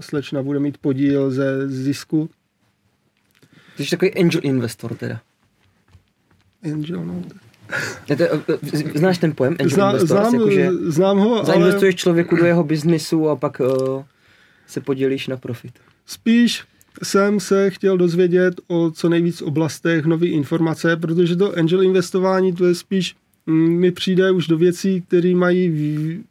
slečna 0.00 0.42
bude 0.42 0.58
mít 0.58 0.78
podíl 0.78 1.30
ze 1.30 1.68
zisku. 1.68 2.30
Ty 3.76 3.84
jsi 3.84 3.90
takový 3.90 4.14
angel 4.14 4.40
investor 4.44 4.94
teda. 4.94 5.20
Angel, 6.64 7.04
no. 7.04 7.22
Znáš 8.94 9.18
ten 9.18 9.34
pojem 9.34 9.56
angel 9.60 9.74
Zná, 9.74 9.90
investor? 9.90 10.18
Znám, 10.18 10.34
jakože 10.34 10.70
znám 10.72 11.18
ho, 11.18 11.44
zainvestuješ 11.44 11.94
ale 11.94 11.98
člověku 11.98 12.36
do 12.36 12.44
jeho 12.44 12.64
biznisu 12.64 13.28
a 13.28 13.36
pak 13.36 13.60
uh, 13.60 14.02
se 14.66 14.80
podělíš 14.80 15.28
na 15.28 15.36
profit. 15.36 15.72
spíš 16.06 16.64
jsem 17.02 17.40
se 17.40 17.70
chtěl 17.70 17.96
dozvědět 17.96 18.60
o 18.68 18.90
co 18.90 19.08
nejvíc 19.08 19.42
oblastech 19.42 20.04
nové 20.04 20.26
informace, 20.26 20.96
protože 20.96 21.36
to 21.36 21.58
angel 21.58 21.82
investování 21.82 22.52
to 22.52 22.66
je 22.66 22.74
spíš, 22.74 23.16
mm, 23.46 23.68
mi 23.68 23.90
přijde 23.90 24.30
už 24.30 24.46
do 24.46 24.58
věcí, 24.58 25.00
které 25.08 25.34
mají 25.34 25.68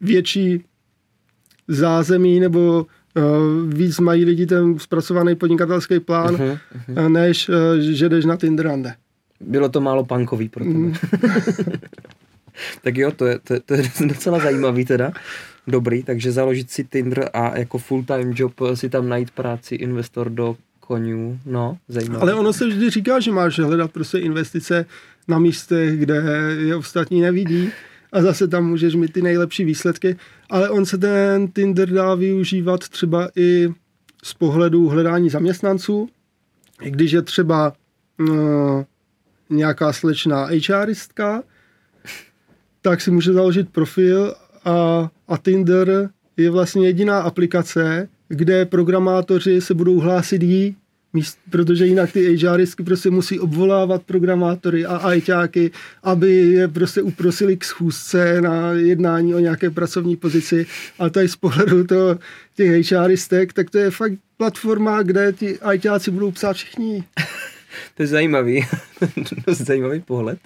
větší 0.00 0.64
zázemí 1.68 2.40
nebo 2.40 2.86
uh, 3.16 3.74
víc 3.74 3.98
mají 4.00 4.24
lidi 4.24 4.46
ten 4.46 4.78
zpracovaný 4.78 5.34
podnikatelský 5.34 6.00
plán, 6.00 6.36
Uh-huh. 6.36 6.58
uh, 6.88 7.08
než 7.08 7.48
uh, 7.48 7.54
že 7.78 8.08
jdeš 8.08 8.24
na 8.24 8.36
Tinder 8.36 8.66
rande. 8.66 8.94
Bylo 9.40 9.68
to 9.68 9.80
málo 9.80 10.04
punkový 10.04 10.48
pro 10.48 10.64
tebe. 10.64 10.78
Mm. 10.78 10.94
tak 12.82 12.96
jo, 12.96 13.10
to 13.10 13.26
je, 13.26 13.38
to, 13.38 13.54
je, 13.54 13.60
to 13.60 13.74
je 13.74 13.82
docela 14.06 14.38
zajímavý 14.38 14.84
teda. 14.84 15.12
Dobrý, 15.66 16.02
takže 16.02 16.32
založit 16.32 16.70
si 16.70 16.84
Tinder 16.84 17.30
a 17.32 17.58
jako 17.58 17.78
full-time 17.78 18.32
job 18.34 18.52
si 18.74 18.88
tam 18.88 19.08
najít 19.08 19.30
práci 19.30 19.74
investor 19.74 20.30
do 20.30 20.56
konňů, 20.80 21.38
no, 21.46 21.78
zajímavé. 21.88 22.22
Ale 22.22 22.34
ono 22.34 22.52
se 22.52 22.66
vždy 22.66 22.90
říká, 22.90 23.20
že 23.20 23.32
máš 23.32 23.58
hledat 23.58 23.92
prostě 23.92 24.18
investice 24.18 24.86
na 25.28 25.38
místech, 25.38 25.98
kde 25.98 26.22
je 26.58 26.76
ostatní 26.76 27.20
nevidí 27.20 27.70
a 28.12 28.22
zase 28.22 28.48
tam 28.48 28.66
můžeš 28.66 28.94
mít 28.94 29.12
ty 29.12 29.22
nejlepší 29.22 29.64
výsledky, 29.64 30.16
ale 30.50 30.70
on 30.70 30.86
se 30.86 30.98
ten 30.98 31.48
Tinder 31.48 31.90
dá 31.90 32.14
využívat 32.14 32.88
třeba 32.88 33.28
i 33.36 33.68
z 34.24 34.34
pohledu 34.34 34.88
hledání 34.88 35.30
zaměstnanců, 35.30 36.08
i 36.82 36.90
když 36.90 37.12
je 37.12 37.22
třeba 37.22 37.72
no, 38.18 38.86
nějaká 39.50 39.92
slečná 39.92 40.48
HRistka, 40.68 41.42
tak 42.82 43.00
si 43.00 43.10
může 43.10 43.32
založit 43.32 43.68
profil 43.68 44.34
a, 44.64 45.10
a 45.28 45.36
Tinder 45.38 46.10
je 46.36 46.50
vlastně 46.50 46.86
jediná 46.86 47.20
aplikace, 47.20 48.08
kde 48.28 48.64
programátoři 48.64 49.60
se 49.60 49.74
budou 49.74 50.00
hlásit 50.00 50.42
jí, 50.42 50.76
protože 51.50 51.86
jinak 51.86 52.12
ty 52.12 52.36
HRistky 52.36 52.82
prostě 52.82 53.10
musí 53.10 53.40
obvolávat 53.40 54.02
programátory 54.02 54.86
a 54.86 54.96
ajťáky, 54.96 55.70
aby 56.02 56.32
je 56.32 56.68
prostě 56.68 57.02
uprosili 57.02 57.56
k 57.56 57.64
schůzce 57.64 58.40
na 58.40 58.72
jednání 58.72 59.34
o 59.34 59.38
nějaké 59.38 59.70
pracovní 59.70 60.16
pozici. 60.16 60.66
A 60.98 61.10
tady 61.10 61.28
z 61.28 61.36
pohledu 61.36 61.84
to, 61.84 62.18
těch 62.56 62.92
HRistek, 62.92 63.52
tak 63.52 63.70
to 63.70 63.78
je 63.78 63.90
fakt 63.90 64.12
platforma, 64.36 65.02
kde 65.02 65.32
ti 65.32 65.58
ajťáci 65.58 66.10
budou 66.10 66.30
psát 66.30 66.52
všichni. 66.52 67.04
To 67.96 68.02
je 68.02 68.06
zajímavý, 68.06 68.66
dost 69.46 69.58
zajímavý 69.58 70.00
pohled. 70.00 70.38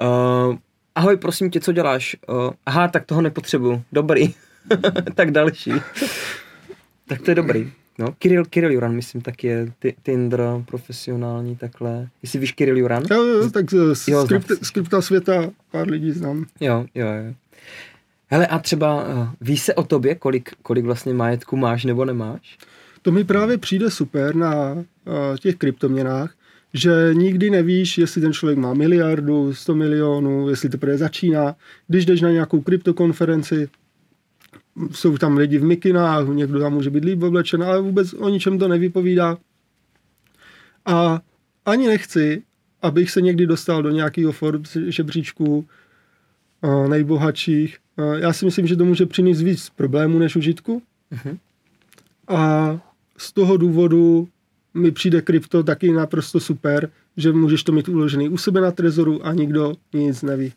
Uh, 0.00 0.56
ahoj, 0.94 1.16
prosím 1.16 1.50
tě, 1.50 1.60
co 1.60 1.72
děláš? 1.72 2.16
Uh, 2.28 2.50
aha, 2.66 2.88
tak 2.88 3.06
toho 3.06 3.22
nepotřebuju. 3.22 3.82
Dobrý. 3.92 4.34
tak 5.14 5.30
další. 5.30 5.72
tak 7.08 7.22
to 7.22 7.30
je 7.30 7.34
dobrý. 7.34 7.72
No, 7.98 8.12
Kiril, 8.18 8.44
Kiril 8.44 8.72
Juran, 8.72 8.94
myslím, 8.94 9.22
tak 9.22 9.44
je 9.44 9.72
ty, 9.78 9.94
Tinder 10.02 10.40
profesionální 10.64 11.56
takhle. 11.56 12.08
Jestli 12.22 12.38
víš 12.38 12.52
Kiril 12.52 12.78
Juran? 12.78 13.02
Jo, 13.10 13.22
jo, 13.22 13.50
tak 13.50 13.70
z 13.70 14.08
Jo, 14.08 14.24
skript, 14.24 14.50
skripta 14.62 15.02
světa 15.02 15.50
pár 15.70 15.88
lidí 15.88 16.12
znám. 16.12 16.46
Jo, 16.60 16.86
jo, 16.94 17.06
jo. 17.06 17.34
Hele, 18.26 18.46
a 18.46 18.58
třeba 18.58 19.04
uh, 19.04 19.28
ví 19.40 19.58
se 19.58 19.74
o 19.74 19.82
tobě, 19.82 20.14
kolik, 20.14 20.50
kolik 20.62 20.84
vlastně 20.84 21.14
majetku 21.14 21.56
máš 21.56 21.84
nebo 21.84 22.04
nemáš? 22.04 22.58
To 23.02 23.12
mi 23.12 23.24
právě 23.24 23.58
přijde 23.58 23.90
super 23.90 24.34
na 24.36 24.72
uh, 24.72 24.84
těch 25.40 25.56
kryptoměnách, 25.56 26.34
že 26.74 27.10
nikdy 27.12 27.50
nevíš, 27.50 27.98
jestli 27.98 28.20
ten 28.20 28.32
člověk 28.32 28.58
má 28.58 28.74
miliardu, 28.74 29.54
100 29.54 29.74
milionů, 29.74 30.48
jestli 30.48 30.68
teprve 30.68 30.98
začíná. 30.98 31.56
Když 31.88 32.06
jdeš 32.06 32.20
na 32.20 32.30
nějakou 32.30 32.60
kryptokonferenci, 32.60 33.68
jsou 34.90 35.18
tam 35.18 35.36
lidi 35.36 35.58
v 35.58 35.64
mikinách, 35.64 36.28
někdo 36.28 36.60
tam 36.60 36.72
může 36.72 36.90
být 36.90 37.04
líp 37.04 37.22
oblečen, 37.22 37.62
ale 37.62 37.80
vůbec 37.80 38.14
o 38.14 38.28
ničem 38.28 38.58
to 38.58 38.68
nevypovídá. 38.68 39.38
A 40.86 41.20
ani 41.64 41.86
nechci, 41.86 42.42
abych 42.82 43.10
se 43.10 43.20
někdy 43.20 43.46
dostal 43.46 43.82
do 43.82 43.90
nějakého 43.90 44.32
Forbes 44.32 44.76
žebříčku 44.86 45.66
uh, 46.60 46.88
nejbohatších. 46.88 47.78
Uh, 47.96 48.14
já 48.14 48.32
si 48.32 48.44
myslím, 48.44 48.66
že 48.66 48.76
to 48.76 48.84
může 48.84 49.06
přinést 49.06 49.42
víc 49.42 49.70
problémů 49.70 50.18
než 50.18 50.36
užitku. 50.36 50.82
Mhm. 51.10 51.38
A 52.28 52.80
z 53.16 53.32
toho 53.32 53.56
důvodu 53.56 54.28
mi 54.74 54.90
přijde 54.90 55.22
krypto 55.22 55.62
taky 55.62 55.92
naprosto 55.92 56.40
super, 56.40 56.90
že 57.16 57.32
můžeš 57.32 57.62
to 57.62 57.72
mít 57.72 57.88
uložený 57.88 58.28
u 58.28 58.36
sebe 58.36 58.60
na 58.60 58.70
trezoru 58.70 59.26
a 59.26 59.32
nikdo 59.32 59.74
nic 59.92 60.22
neví. 60.22 60.52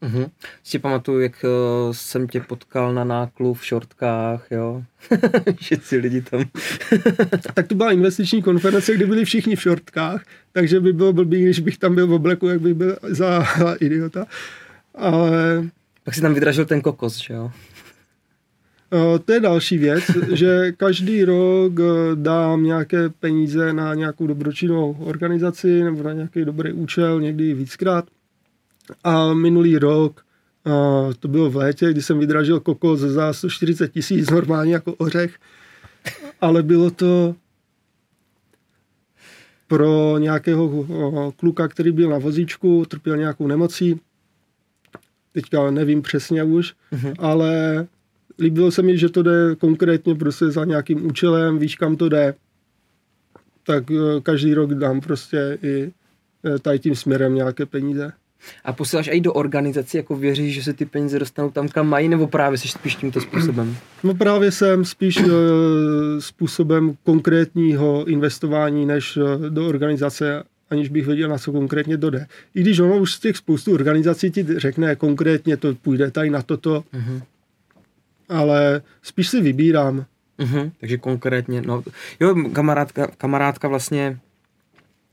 Mhm. 0.00 0.26
Si 0.64 0.78
pamatuju, 0.78 1.20
jak 1.20 1.44
uh, 1.44 1.92
jsem 1.92 2.28
tě 2.28 2.40
potkal 2.40 2.94
na 2.94 3.04
náklu 3.04 3.54
v 3.54 3.66
šortkách, 3.66 4.46
jo. 4.50 4.82
Všichni 5.56 5.98
lidi 5.98 6.22
tam. 6.22 6.44
Tak 7.54 7.66
to 7.66 7.74
byla 7.74 7.92
investiční 7.92 8.42
konference, 8.42 8.94
kde 8.94 9.06
byli 9.06 9.24
všichni 9.24 9.56
v 9.56 9.62
šortkách, 9.62 10.24
takže 10.52 10.80
by 10.80 10.92
bylo 10.92 11.12
blbý, 11.12 11.42
když 11.42 11.60
bych 11.60 11.78
tam 11.78 11.94
byl 11.94 12.06
v 12.06 12.12
obleku, 12.12 12.48
jak 12.48 12.60
bych 12.60 12.74
byl 12.74 12.98
za 13.02 13.46
idiota. 13.80 14.26
Ale 14.94 15.64
Pak 16.06 16.14
si 16.14 16.20
tam 16.20 16.34
vydražil 16.34 16.64
ten 16.64 16.80
kokos, 16.80 17.16
že 17.18 17.34
jo. 17.34 17.50
Eh, 18.92 19.18
to 19.18 19.32
je 19.32 19.40
další 19.40 19.78
věc, 19.78 20.04
že 20.32 20.72
každý 20.72 21.24
rok 21.24 21.72
eh, 21.80 21.84
dám 22.14 22.64
nějaké 22.64 23.08
peníze 23.08 23.72
na 23.72 23.94
nějakou 23.94 24.26
dobročinnou 24.26 24.96
organizaci 25.00 25.84
nebo 25.84 26.02
na 26.02 26.12
nějaký 26.12 26.44
dobrý 26.44 26.72
účel, 26.72 27.20
někdy 27.20 27.54
víckrát. 27.54 28.04
A 29.04 29.34
minulý 29.34 29.78
rok, 29.78 30.20
a 30.64 30.70
to 31.20 31.28
bylo 31.28 31.50
v 31.50 31.56
létě, 31.56 31.90
kdy 31.90 32.02
jsem 32.02 32.18
vydražil 32.18 32.60
kokos 32.60 33.00
za 33.00 33.32
140 33.32 33.88
tisíc, 33.92 34.30
normálně 34.30 34.72
jako 34.74 34.94
ořech, 34.94 35.38
ale 36.40 36.62
bylo 36.62 36.90
to 36.90 37.34
pro 39.68 40.18
nějakého 40.18 40.86
kluka, 41.36 41.68
který 41.68 41.92
byl 41.92 42.10
na 42.10 42.18
vozíčku, 42.18 42.84
trpěl 42.88 43.16
nějakou 43.16 43.46
nemocí, 43.46 44.00
teďka 45.32 45.70
nevím 45.70 46.02
přesně 46.02 46.44
už, 46.44 46.74
Mhm. 46.92 47.14
ale 47.18 47.86
líbilo 48.38 48.70
se 48.70 48.82
mi, 48.82 48.98
že 48.98 49.08
to 49.08 49.22
jde 49.22 49.56
konkrétně 49.58 50.14
prostě 50.14 50.50
za 50.50 50.64
nějakým 50.64 51.06
účelem, 51.06 51.58
víš 51.58 51.76
kam 51.76 51.96
to 51.96 52.08
jde, 52.08 52.34
tak 53.66 53.90
eh, 53.90 54.20
každý 54.22 54.54
rok 54.54 54.74
dám 54.74 55.00
prostě 55.00 55.58
i 55.62 55.92
eh, 56.46 56.58
tady 56.58 56.78
tím 56.78 56.94
směrem 56.94 57.34
nějaké 57.34 57.66
peníze. 57.66 58.12
A 58.64 58.72
posíláš 58.72 59.08
i 59.12 59.20
do 59.20 59.32
organizací, 59.32 59.96
jako 59.96 60.16
věříš, 60.16 60.54
že 60.54 60.62
se 60.62 60.72
ty 60.72 60.84
peníze 60.84 61.18
dostanou 61.18 61.50
tam, 61.50 61.68
kam 61.68 61.88
mají, 61.88 62.08
nebo 62.08 62.26
právě 62.26 62.58
jsi 62.58 62.68
spíš 62.68 62.96
tímto 62.96 63.20
způsobem? 63.20 63.76
No 64.04 64.14
právě 64.14 64.50
jsem 64.52 64.84
spíš 64.84 65.16
e, 65.16 65.22
způsobem 66.18 66.96
konkrétního 67.04 68.04
investování, 68.04 68.86
než 68.86 69.18
do 69.48 69.68
organizace, 69.68 70.42
aniž 70.70 70.88
bych 70.88 71.06
věděl, 71.06 71.28
na 71.28 71.38
co 71.38 71.52
konkrétně 71.52 71.98
to 71.98 72.10
jde. 72.10 72.26
I 72.54 72.60
když 72.60 72.78
ono 72.80 72.98
už 72.98 73.12
z 73.12 73.20
těch 73.20 73.36
spoustu 73.36 73.74
organizací 73.74 74.30
ti 74.30 74.46
řekne 74.56 74.96
konkrétně, 74.96 75.56
to 75.56 75.74
půjde 75.74 76.10
tady 76.10 76.30
na 76.30 76.42
toto, 76.42 76.84
Mhm. 76.92 77.22
Ale 78.28 78.82
spíš 79.02 79.28
si 79.28 79.40
vybírám. 79.40 80.04
Mhm, 80.38 80.70
takže 80.80 80.98
konkrétně, 80.98 81.62
no, 81.62 81.82
jo, 82.20 82.34
kamarádka, 82.52 83.06
kamarádka 83.18 83.68
vlastně 83.68 84.18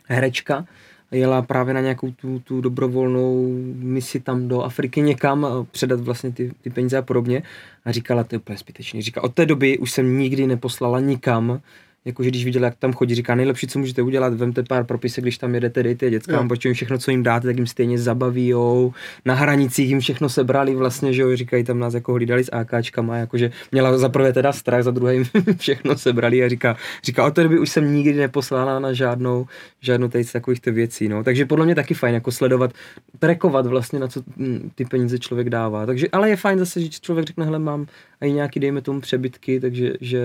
herečka, 0.08 0.66
jela 1.12 1.42
právě 1.42 1.74
na 1.74 1.82
nějakou 1.82 2.12
tu, 2.12 2.40
tu 2.40 2.62
dobrovolnou 2.62 3.58
misi 3.76 4.20
tam 4.20 4.48
do 4.48 4.62
Afriky 4.62 5.02
někam, 5.02 5.46
eh, 5.46 5.66
předat 5.72 6.00
vlastně 6.00 6.32
ty, 6.32 6.52
ty 6.62 6.70
peníze 6.70 6.98
a 6.98 7.02
podobně 7.02 7.44
a 7.86 7.92
říkala, 7.92 8.24
to 8.24 8.36
je 8.36 8.40
úplně 8.40 8.58
zbytečný. 8.58 9.02
Říká, 9.02 9.24
od 9.24 9.34
té 9.34 9.46
doby 9.46 9.78
už 9.78 9.92
jsem 9.92 10.18
nikdy 10.18 10.48
neposlala 10.48 11.00
nikam 11.00 11.62
Jakože 12.06 12.30
když 12.30 12.46
viděl, 12.46 12.64
jak 12.64 12.76
tam 12.76 12.94
chodí, 12.94 13.16
říká, 13.16 13.36
nejlepší, 13.36 13.68
co 13.68 13.80
můžete 13.80 14.02
udělat, 14.02 14.34
vemte 14.34 14.64
pár 14.64 14.84
propisek, 14.84 15.24
když 15.24 15.38
tam 15.38 15.56
jedete, 15.56 15.84
dejte 15.84 16.10
dětskám, 16.10 16.48
protože 16.48 16.70
jim 16.70 16.74
všechno, 16.74 16.98
co 16.98 17.12
jim 17.12 17.24
dáte, 17.24 17.48
tak 17.48 17.58
jim 17.58 17.68
stejně 17.68 18.00
zabavijou. 18.00 18.94
Na 19.26 19.34
hranicích 19.34 19.90
jim 19.90 20.00
všechno 20.00 20.30
sebrali 20.30 20.76
vlastně, 20.76 21.14
že 21.14 21.22
jo, 21.22 21.36
říkají 21.36 21.64
tam 21.64 21.80
nás 21.80 21.94
jako 21.94 22.14
hlídali 22.14 22.44
s 22.44 22.54
AKčkama, 22.54 23.18
jakože 23.18 23.52
měla 23.72 23.98
za 23.98 24.10
prvé 24.10 24.34
teda 24.34 24.52
strach, 24.52 24.84
za 24.84 24.92
druhé 24.92 25.14
jim 25.14 25.24
všechno 25.58 25.98
sebrali 25.98 26.44
a 26.44 26.50
říká, 26.50 26.78
říká, 27.04 27.26
od 27.26 27.36
té 27.36 27.44
doby 27.44 27.60
už 27.60 27.70
jsem 27.70 27.94
nikdy 27.94 28.14
neposlala 28.14 28.80
na 28.80 28.94
žádnou, 28.94 29.48
žádnou 29.82 30.08
tady 30.08 30.24
z 30.24 30.32
takových 30.32 30.66
věcí, 30.66 31.10
no. 31.10 31.24
Takže 31.24 31.46
podle 31.46 31.66
mě 31.66 31.76
taky 31.76 31.94
fajn, 31.94 32.14
jako 32.14 32.32
sledovat, 32.32 32.72
prekovat 33.20 33.66
vlastně, 33.66 34.00
na 34.00 34.08
co 34.08 34.22
hm, 34.38 34.70
ty 34.76 34.86
peníze 34.86 35.20
člověk 35.20 35.50
dává. 35.50 35.86
Takže, 35.86 36.08
ale 36.12 36.30
je 36.30 36.36
fajn 36.36 36.60
zase, 36.60 36.82
že 36.82 36.90
člověk 36.90 37.28
řekne, 37.28 37.46
hele, 37.46 37.60
mám 37.60 37.86
i 38.22 38.32
nějaký, 38.32 38.60
dejme 38.60 38.82
tomu, 38.82 39.02
přebytky, 39.02 39.60
takže 39.60 39.94
že 40.02 40.24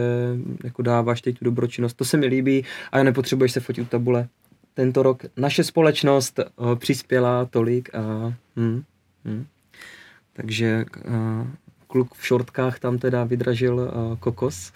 jako 0.65 0.83
dáváš 0.83 1.23
teď 1.23 1.39
tu 1.39 1.45
dobročinnost. 1.69 1.97
To 1.97 2.05
se 2.05 2.17
mi 2.17 2.27
líbí 2.27 2.65
a 2.93 3.03
nepotřebuješ 3.03 3.53
se 3.53 3.61
fotit 3.61 3.83
u 3.83 3.89
tabule. 3.89 4.29
Tento 4.75 5.03
rok 5.03 5.23
naše 5.37 5.65
společnost 5.65 6.41
uh, 6.57 6.75
přispěla 6.75 7.45
tolik 7.45 7.95
a 7.95 8.33
hm, 8.57 8.83
hm. 9.25 9.47
takže 10.33 10.85
uh, 11.09 11.47
kluk 11.87 12.15
v 12.15 12.27
šortkách 12.27 12.79
tam 12.79 12.99
teda 12.99 13.25
vydražil 13.25 13.75
uh, 13.75 14.17
kokos. 14.17 14.73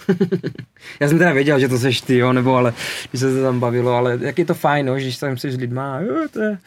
Já 1.00 1.08
jsem 1.08 1.18
teda 1.18 1.32
věděl, 1.32 1.60
že 1.60 1.68
to 1.68 1.78
seš 1.78 2.00
ty, 2.00 2.16
jo, 2.16 2.32
nebo 2.32 2.54
ale 2.56 2.74
když 3.10 3.20
se 3.20 3.34
to 3.34 3.42
tam 3.42 3.60
bavilo, 3.60 3.92
ale 3.92 4.18
jak 4.20 4.38
je 4.38 4.44
to 4.44 4.54
fajn, 4.54 4.86
no, 4.86 4.98
že 4.98 5.04
když 5.04 5.18
tam 5.18 5.36
jsi 5.36 5.52
s 5.52 5.56
lidma, 5.56 6.00
jo, 6.00 6.28
to 6.32 6.40
je, 6.40 6.58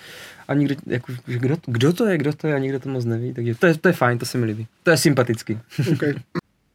a 0.47 0.53
nikdo, 0.53 0.75
jako, 0.85 1.13
kdo, 1.25 1.57
kdo, 1.65 1.93
to 1.93 2.05
je, 2.05 2.17
kdo 2.17 2.33
to 2.33 2.47
je 2.47 2.55
a 2.55 2.57
nikdo 2.57 2.79
to 2.79 2.89
moc 2.89 3.05
neví, 3.05 3.33
takže 3.33 3.55
to 3.55 3.65
je, 3.65 3.77
to 3.77 3.87
je 3.87 3.93
fajn, 3.93 4.17
to 4.17 4.25
se 4.25 4.37
mi 4.37 4.45
líbí. 4.45 4.67
To 4.83 4.91
je 4.91 4.97
sympatický. 4.97 5.59
Okay. 5.93 6.13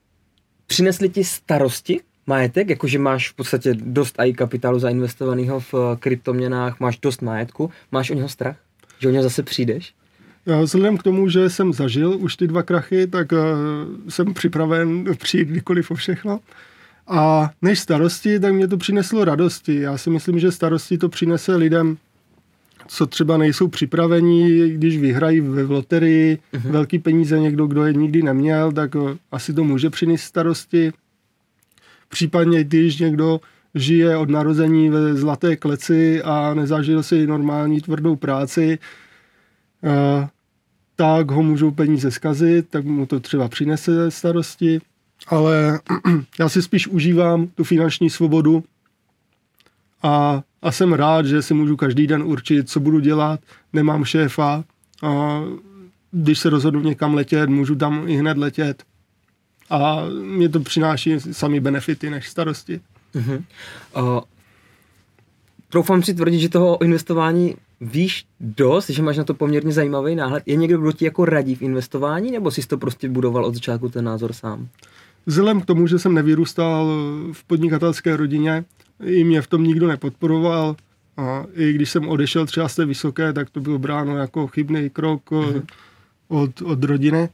Přinesli 0.67 1.09
ti 1.09 1.25
starosti 1.25 2.01
majetek, 2.27 2.71
jakože 2.71 2.99
máš 2.99 3.31
v 3.31 3.35
podstatě 3.35 3.75
dost 3.75 4.21
AI 4.21 4.33
kapitálu 4.33 4.79
zainvestovaného 4.79 5.61
v 5.61 5.75
eh, 5.75 5.97
kryptoměnách, 5.97 6.81
máš 6.81 6.99
dost 6.99 7.23
majetku, 7.23 7.71
máš 7.93 8.11
o 8.11 8.15
něho 8.15 8.29
strach? 8.29 8.57
Že 8.99 9.09
o 9.09 9.11
něho 9.11 9.23
zase 9.23 9.43
přijdeš? 9.43 9.95
Vzhledem 10.47 10.97
k 10.97 11.03
tomu, 11.03 11.29
že 11.29 11.51
jsem 11.51 11.73
zažil 11.73 12.17
už 12.19 12.37
ty 12.37 12.47
dva 12.47 12.63
krachy, 12.63 13.07
tak 13.07 13.33
uh, 13.33 13.39
jsem 14.09 14.35
připraven 14.35 15.05
přijít 15.19 15.49
kdykoliv 15.49 15.91
o 15.91 15.95
všechno. 15.95 16.41
A 17.07 17.51
než 17.63 17.81
starosti, 17.81 18.41
tak 18.41 18.55
mě 18.55 18.69
to 18.69 18.77
přineslo 18.77 19.25
radosti. 19.25 19.81
Já 19.81 19.99
si 19.99 20.11
myslím, 20.11 20.39
že 20.39 20.53
starosti 20.53 20.99
to 20.99 21.09
přinese 21.09 21.57
lidem, 21.57 21.97
co 22.89 23.07
třeba 23.07 23.37
nejsou 23.37 23.69
připravení, 23.69 24.71
když 24.71 24.99
vyhrají 24.99 25.41
v 25.41 25.71
loterii 25.71 26.39
uh-huh. 26.53 26.71
velký 26.71 26.99
peníze 26.99 27.39
někdo, 27.39 27.67
kdo 27.67 27.85
je 27.85 27.93
nikdy 27.93 28.23
neměl, 28.23 28.73
tak 28.73 28.95
uh, 28.95 29.11
asi 29.33 29.55
to 29.55 29.65
může 29.65 29.91
přinést 29.91 30.23
starosti. 30.23 30.93
Případně, 32.11 32.65
když 32.65 32.99
někdo 32.99 33.41
žije 33.75 34.17
od 34.17 34.31
narození 34.31 34.91
ve 34.91 35.15
zlaté 35.15 35.57
kleci 35.57 36.23
a 36.23 36.55
nezažil 36.55 37.03
si 37.03 37.27
normální 37.27 37.81
tvrdou 37.81 38.17
práci, 38.17 38.79
uh, 39.83 40.27
tak 40.97 41.31
ho 41.31 41.43
můžou 41.43 41.71
peníze 41.71 42.11
zkazit, 42.11 42.69
tak 42.71 42.85
mu 42.85 43.07
to 43.07 43.21
třeba 43.21 43.49
přinese 43.49 44.11
starosti, 44.11 44.81
ale 45.29 45.81
já 46.41 46.49
si 46.49 46.63
spíš 46.63 46.89
užívám 46.89 47.47
tu 47.47 47.65
finanční 47.65 48.11
svobodu 48.11 48.65
a, 50.03 50.43
a 50.63 50.73
jsem 50.73 50.93
rád, 50.93 51.27
že 51.27 51.43
si 51.43 51.55
můžu 51.55 51.77
každý 51.77 52.07
den 52.07 52.23
určit, 52.23 52.71
co 52.71 52.81
budu 52.81 53.01
dělat, 53.01 53.41
nemám 53.73 54.05
šéfa 54.05 54.65
a 55.03 55.41
když 56.11 56.39
se 56.39 56.51
rozhodnu 56.51 56.81
někam 56.81 57.15
letět, 57.15 57.51
můžu 57.51 57.75
tam 57.75 58.09
i 58.09 58.17
hned 58.17 58.39
letět 58.39 58.83
a 59.71 60.05
mě 60.23 60.49
to 60.49 60.61
přináší 60.61 61.21
sami 61.21 61.61
benefity 61.61 62.11
než 62.11 62.29
starosti. 62.29 62.81
Uh-huh. 63.15 63.43
Uh, 63.97 64.21
troufám 65.69 66.03
si 66.03 66.15
tvrdit, 66.15 66.41
že 66.41 66.49
toho 66.49 66.83
investování 66.83 67.57
víš 67.81 68.27
dost, 68.41 68.91
že 68.91 69.03
máš 69.03 69.17
na 69.17 69.25
to 69.25 69.35
poměrně 69.35 69.73
zajímavý 69.73 70.15
náhled. 70.15 70.43
Je 70.47 70.57
někdo, 70.57 70.79
kdo 70.79 70.93
ti 70.93 71.05
jako 71.05 71.25
radí 71.25 71.55
v 71.55 71.63
investování, 71.63 72.31
nebo 72.31 72.51
jsi 72.51 72.67
to 72.67 72.79
prostě 72.79 73.09
budoval 73.09 73.45
od 73.45 73.55
začátku 73.55 73.89
ten 73.89 74.05
názor 74.05 74.33
sám? 74.33 74.69
Vzhledem 75.27 75.61
k 75.61 75.67
tomu, 75.67 75.87
že 75.87 75.99
jsem 75.99 76.15
nevyrůstal 76.15 76.87
v 77.33 77.45
podnikatelské 77.45 78.17
rodině, 78.17 78.65
i 79.05 79.25
mě 79.25 79.43
v 79.43 79.47
tom 79.47 79.65
nikdo 79.65 79.89
nepodporoval, 79.89 80.77
a 81.17 81.45
i 81.55 81.73
když 81.73 81.91
jsem 81.91 82.09
odešel 82.09 82.47
třeba 82.47 82.69
z 82.69 82.77
té 82.77 82.85
vysoké, 82.85 83.33
tak 83.33 83.51
to 83.51 83.61
bylo 83.61 83.79
bráno 83.79 84.17
jako 84.17 84.47
chybný 84.47 84.91
krok 84.91 85.31
mm-hmm. 85.31 85.63
od, 86.29 86.63
od 86.63 86.85
rodiny, 86.85 87.29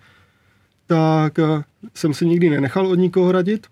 tak 0.87 1.39
eh, 1.39 1.62
jsem 1.95 2.14
se 2.14 2.24
nikdy 2.24 2.51
nenechal 2.51 2.87
od 2.87 2.95
nikoho 2.95 3.32
radit 3.32 3.66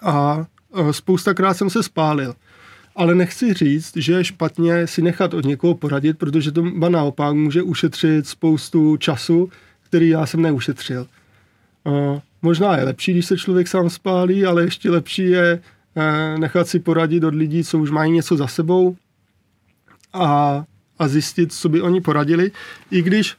a 0.00 0.46
eh, 0.76 0.92
spoustakrát 0.92 1.56
jsem 1.56 1.70
se 1.70 1.82
spálil 1.82 2.34
ale 2.96 3.14
nechci 3.14 3.54
říct, 3.54 3.96
že 3.96 4.12
je 4.12 4.24
špatně 4.24 4.86
si 4.86 5.02
nechat 5.02 5.34
od 5.34 5.44
někoho 5.44 5.74
poradit, 5.74 6.18
protože 6.18 6.52
to 6.52 6.62
ba 6.62 6.88
naopak 6.88 7.34
může 7.34 7.62
ušetřit 7.62 8.26
spoustu 8.26 8.96
času, 8.96 9.50
který 9.80 10.08
já 10.08 10.26
jsem 10.26 10.42
neušetřil. 10.42 11.06
Uh, 11.84 12.18
možná 12.42 12.76
je 12.76 12.84
lepší, 12.84 13.12
když 13.12 13.26
se 13.26 13.38
člověk 13.38 13.68
sám 13.68 13.90
spálí, 13.90 14.46
ale 14.46 14.64
ještě 14.64 14.90
lepší 14.90 15.30
je 15.30 15.60
nechat 16.38 16.68
si 16.68 16.78
poradit 16.78 17.24
od 17.24 17.34
lidí, 17.34 17.64
co 17.64 17.78
už 17.78 17.90
mají 17.90 18.12
něco 18.12 18.36
za 18.36 18.46
sebou 18.46 18.96
a, 20.12 20.64
a 20.98 21.08
zjistit, 21.08 21.52
co 21.52 21.68
by 21.68 21.82
oni 21.82 22.00
poradili. 22.00 22.50
I 22.90 23.02
když 23.02 23.36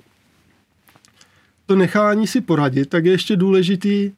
to 1.65 1.75
nechání 1.75 2.27
si 2.27 2.41
poradit, 2.41 2.89
tak 2.89 3.05
je 3.05 3.11
ještě 3.11 3.35
důležitý, 3.35 4.11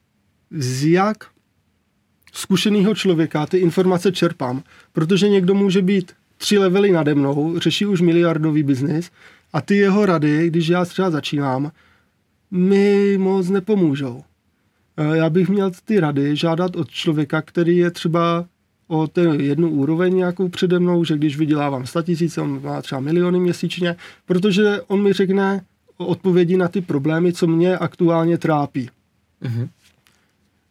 z 0.52 0.92
jak 0.92 1.18
zkušeného 2.34 2.96
člověka 2.96 3.46
ty 3.46 3.58
informace 3.58 4.12
čerpám, 4.12 4.64
protože 4.94 5.30
někdo 5.30 5.54
může 5.54 5.82
být 5.82 6.12
tři 6.38 6.58
levely 6.58 6.92
nade 6.92 7.16
mnou, 7.16 7.60
řeší 7.60 7.86
už 7.86 8.02
miliardový 8.02 8.64
biznis 8.64 9.12
a 9.54 9.62
ty 9.62 9.78
jeho 9.78 10.06
rady, 10.06 10.48
když 10.48 10.68
já 10.68 10.86
třeba 10.86 11.12
začínám, 11.12 11.72
mi 12.52 13.18
moc 13.18 13.50
nepomůžou. 13.50 14.24
Eh, 14.98 15.18
já 15.18 15.30
bych 15.30 15.50
měl 15.50 15.72
ty 15.86 16.00
rady 16.00 16.36
žádat 16.36 16.76
od 16.76 16.90
člověka, 16.90 17.42
který 17.42 17.78
je 17.78 17.92
třeba 17.92 18.46
o 18.88 19.08
ten 19.08 19.42
jednu 19.42 19.70
úroveň 19.70 20.16
nějakou 20.16 20.50
přede 20.50 20.80
mnou, 20.80 21.04
že 21.04 21.18
když 21.18 21.38
vydělávám 21.38 21.86
100 21.86 22.02
tisíc, 22.02 22.38
on 22.38 22.62
má 22.64 22.82
třeba 22.82 23.02
miliony 23.02 23.40
měsíčně, 23.40 23.96
protože 24.26 24.82
on 24.88 25.04
mi 25.04 25.14
řekne 25.14 25.66
odpovědi 26.06 26.58
na 26.58 26.68
ty 26.68 26.82
problémy, 26.82 27.34
co 27.34 27.48
mě 27.48 27.78
aktuálně 27.78 28.38
trápí. 28.38 28.90
Mm-hmm 29.42 29.70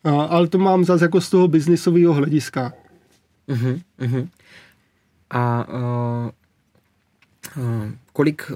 ale 0.05 0.49
to 0.49 0.59
mám 0.59 0.85
zase 0.85 1.05
jako 1.05 1.20
z 1.20 1.30
toho 1.30 1.49
biznisového 1.49 2.12
hlediska. 2.12 2.72
Uh-huh. 3.49 4.28
A 5.30 5.68
uh, 5.68 6.30
uh, 7.64 7.91
kolik, 8.12 8.53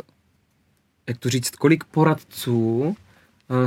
jak 1.09 1.19
to 1.19 1.31
říct, 1.31 1.51
kolik 1.51 1.85
poradců 1.85 2.79
uh, 2.81 2.95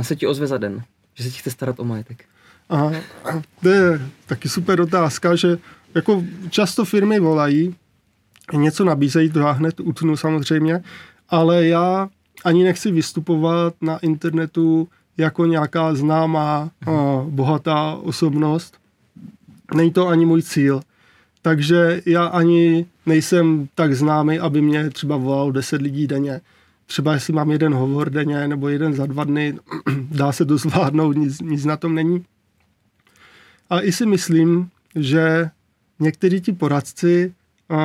se 0.00 0.16
ti 0.16 0.26
ozve 0.26 0.46
za 0.46 0.58
den, 0.58 0.82
že 1.14 1.24
se 1.24 1.30
ti 1.30 1.38
chce 1.38 1.50
starat 1.50 1.80
o 1.80 1.84
majetek? 1.84 2.24
A 2.70 2.90
to 3.62 3.68
je 3.68 4.00
taky 4.26 4.48
super 4.48 4.80
otázka, 4.80 5.36
že 5.36 5.58
jako 5.94 6.24
často 6.50 6.84
firmy 6.84 7.20
volají, 7.20 7.74
něco 8.52 8.84
nabízejí, 8.84 9.30
to 9.30 9.38
já 9.38 9.50
hned 9.50 9.80
utnu 9.80 10.16
samozřejmě, 10.16 10.82
ale 11.28 11.66
já 11.66 12.08
ani 12.44 12.64
nechci 12.64 12.90
vystupovat 12.90 13.74
na 13.80 13.98
internetu 13.98 14.88
jako 15.16 15.46
nějaká 15.46 15.94
známá, 15.94 16.70
uh, 16.86 16.94
bohatá 17.30 17.94
osobnost. 17.94 18.78
Není 19.74 19.90
to 19.92 20.08
ani 20.08 20.26
můj 20.26 20.42
cíl. 20.42 20.80
Takže 21.42 22.02
já 22.06 22.26
ani 22.26 22.86
nejsem 23.06 23.68
tak 23.74 23.94
známý, 23.94 24.38
aby 24.38 24.60
mě 24.60 24.90
třeba 24.90 25.16
volalo 25.16 25.50
10 25.50 25.82
lidí 25.82 26.06
denně. 26.06 26.40
Třeba 26.86 27.14
jestli 27.14 27.32
mám 27.32 27.50
jeden 27.50 27.74
hovor 27.74 28.10
denně 28.10 28.48
nebo 28.48 28.68
jeden 28.68 28.94
za 28.94 29.06
dva 29.06 29.24
dny, 29.24 29.58
dá 30.10 30.32
se 30.32 30.44
to 30.44 30.58
zvládnout, 30.58 31.16
nic, 31.16 31.40
nic 31.40 31.64
na 31.64 31.76
tom 31.76 31.94
není. 31.94 32.24
A 33.70 33.80
i 33.80 33.92
si 33.92 34.06
myslím, 34.06 34.70
že 34.94 35.50
někteří 36.00 36.40
ti 36.40 36.52
poradci 36.52 37.34
uh, 37.70 37.78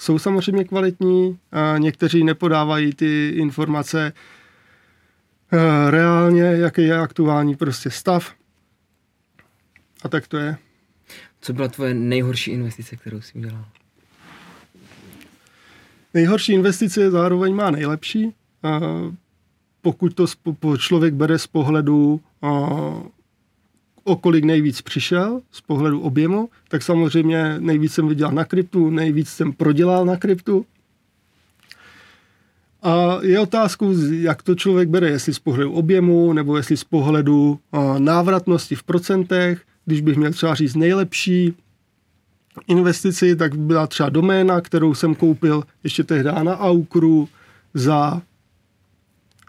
jsou 0.00 0.18
samozřejmě 0.18 0.64
kvalitní, 0.64 1.28
uh, 1.28 1.78
někteří 1.78 2.24
nepodávají 2.24 2.94
ty 2.94 3.28
informace 3.36 4.12
Eh, 5.52 5.90
reálně, 5.90 6.42
jaký 6.42 6.82
je 6.82 6.98
aktuální 6.98 7.56
prostě 7.56 7.90
stav. 7.90 8.34
A 10.02 10.08
tak 10.08 10.28
to 10.28 10.36
je. 10.36 10.56
Co 11.40 11.52
byla 11.52 11.68
tvoje 11.68 11.94
nejhorší 11.94 12.50
investice, 12.50 12.96
kterou 12.96 13.20
jsi 13.20 13.38
udělal? 13.38 13.64
Nejhorší 16.14 16.52
investice 16.52 17.10
zároveň 17.10 17.54
má 17.54 17.70
nejlepší. 17.70 18.34
Pokud 19.82 20.14
to 20.14 20.26
člověk 20.78 21.14
bere 21.14 21.38
z 21.38 21.46
pohledu 21.46 22.20
o 24.04 24.16
kolik 24.16 24.44
nejvíc 24.44 24.82
přišel, 24.82 25.40
z 25.50 25.60
pohledu 25.60 26.00
objemu, 26.00 26.48
tak 26.68 26.82
samozřejmě 26.82 27.56
nejvíc 27.58 27.92
jsem 27.92 28.08
vydělal 28.08 28.34
na 28.34 28.44
kryptu, 28.44 28.90
nejvíc 28.90 29.28
jsem 29.28 29.52
prodělal 29.52 30.04
na 30.04 30.16
kryptu, 30.16 30.66
a 32.82 33.18
je 33.22 33.40
otázkou, 33.40 33.92
jak 34.10 34.42
to 34.42 34.54
člověk 34.54 34.88
bere, 34.88 35.10
jestli 35.10 35.34
z 35.34 35.38
pohledu 35.38 35.72
objemu, 35.72 36.32
nebo 36.32 36.56
jestli 36.56 36.76
z 36.76 36.84
pohledu 36.84 37.58
návratnosti 37.98 38.74
v 38.74 38.82
procentech, 38.82 39.62
když 39.84 40.00
bych 40.00 40.16
měl 40.16 40.32
třeba 40.32 40.54
říct 40.54 40.74
nejlepší, 40.74 41.54
investici, 42.66 43.36
tak 43.36 43.56
byla 43.56 43.86
třeba 43.86 44.08
doména, 44.08 44.60
kterou 44.60 44.94
jsem 44.94 45.14
koupil 45.14 45.64
ještě 45.84 46.04
tehdy 46.04 46.30
na 46.42 46.58
Aukru 46.58 47.28
za 47.74 48.22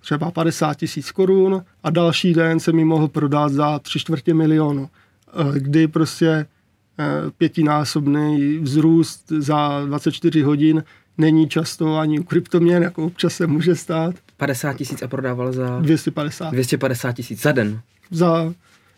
třeba 0.01 0.31
50 0.31 0.77
tisíc 0.77 1.11
korun 1.11 1.63
a 1.83 1.89
další 1.89 2.33
den 2.33 2.59
jsem 2.59 2.75
mi 2.75 2.85
mohl 2.85 3.07
prodat 3.07 3.51
za 3.51 3.79
tři 3.79 3.99
čtvrtě 3.99 4.33
milionu, 4.33 4.89
eh, 5.27 5.59
kdy 5.59 5.87
prostě 5.87 6.27
eh, 6.27 7.05
pětinásobný 7.37 8.57
vzrůst 8.57 9.29
za 9.29 9.85
24 9.85 10.41
hodin 10.41 10.83
není 11.17 11.49
často 11.49 11.97
ani 11.97 12.19
u 12.19 12.23
kryptoměn, 12.23 12.83
jako 12.83 13.05
občas 13.05 13.35
se 13.35 13.47
může 13.47 13.75
stát. 13.75 14.15
50 14.37 14.73
tisíc 14.73 15.01
a 15.01 15.07
prodával 15.07 15.53
za 15.53 15.79
250. 15.79 16.51
250 16.51 17.13
tisíc 17.13 17.41
za 17.41 17.51
den. 17.51 17.81
Za, 18.11 18.53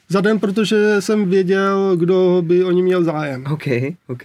za 0.09 0.21
den, 0.21 0.39
protože 0.39 1.01
jsem 1.01 1.29
věděl, 1.29 1.95
kdo 1.97 2.43
by 2.45 2.63
o 2.63 2.71
ní 2.71 2.81
měl 2.83 3.03
zájem. 3.03 3.45
OK, 3.45 3.67
OK. 4.07 4.23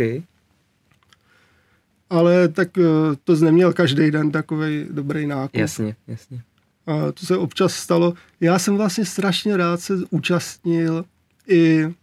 Ale 2.11 2.49
tak 2.49 2.79
eh, 2.79 2.83
to 3.25 3.37
neměl 3.37 3.73
každý 3.73 4.11
den 4.11 4.31
takový 4.31 4.87
dobrý 4.91 5.27
nákup. 5.27 5.57
Jasně, 5.57 5.97
jasně. 6.07 6.43
A 6.89 7.13
to 7.13 7.27
se 7.27 7.37
občas 7.37 7.75
stalo. 7.75 8.15
Já 8.41 8.59
jsem 8.59 8.77
vlastně 8.77 9.05
strašně 9.05 9.57
rád 9.57 9.81
se 9.81 9.95
účastnil 10.11 11.05
i 11.49 11.95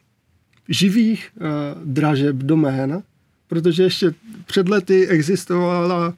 živých 0.70 1.32
uh, 1.36 1.84
dražeb 1.86 2.36
domén, 2.36 3.04
protože 3.48 3.84
ještě 3.84 4.14
před 4.46 4.70
lety 4.70 5.08
existovala 5.08 6.14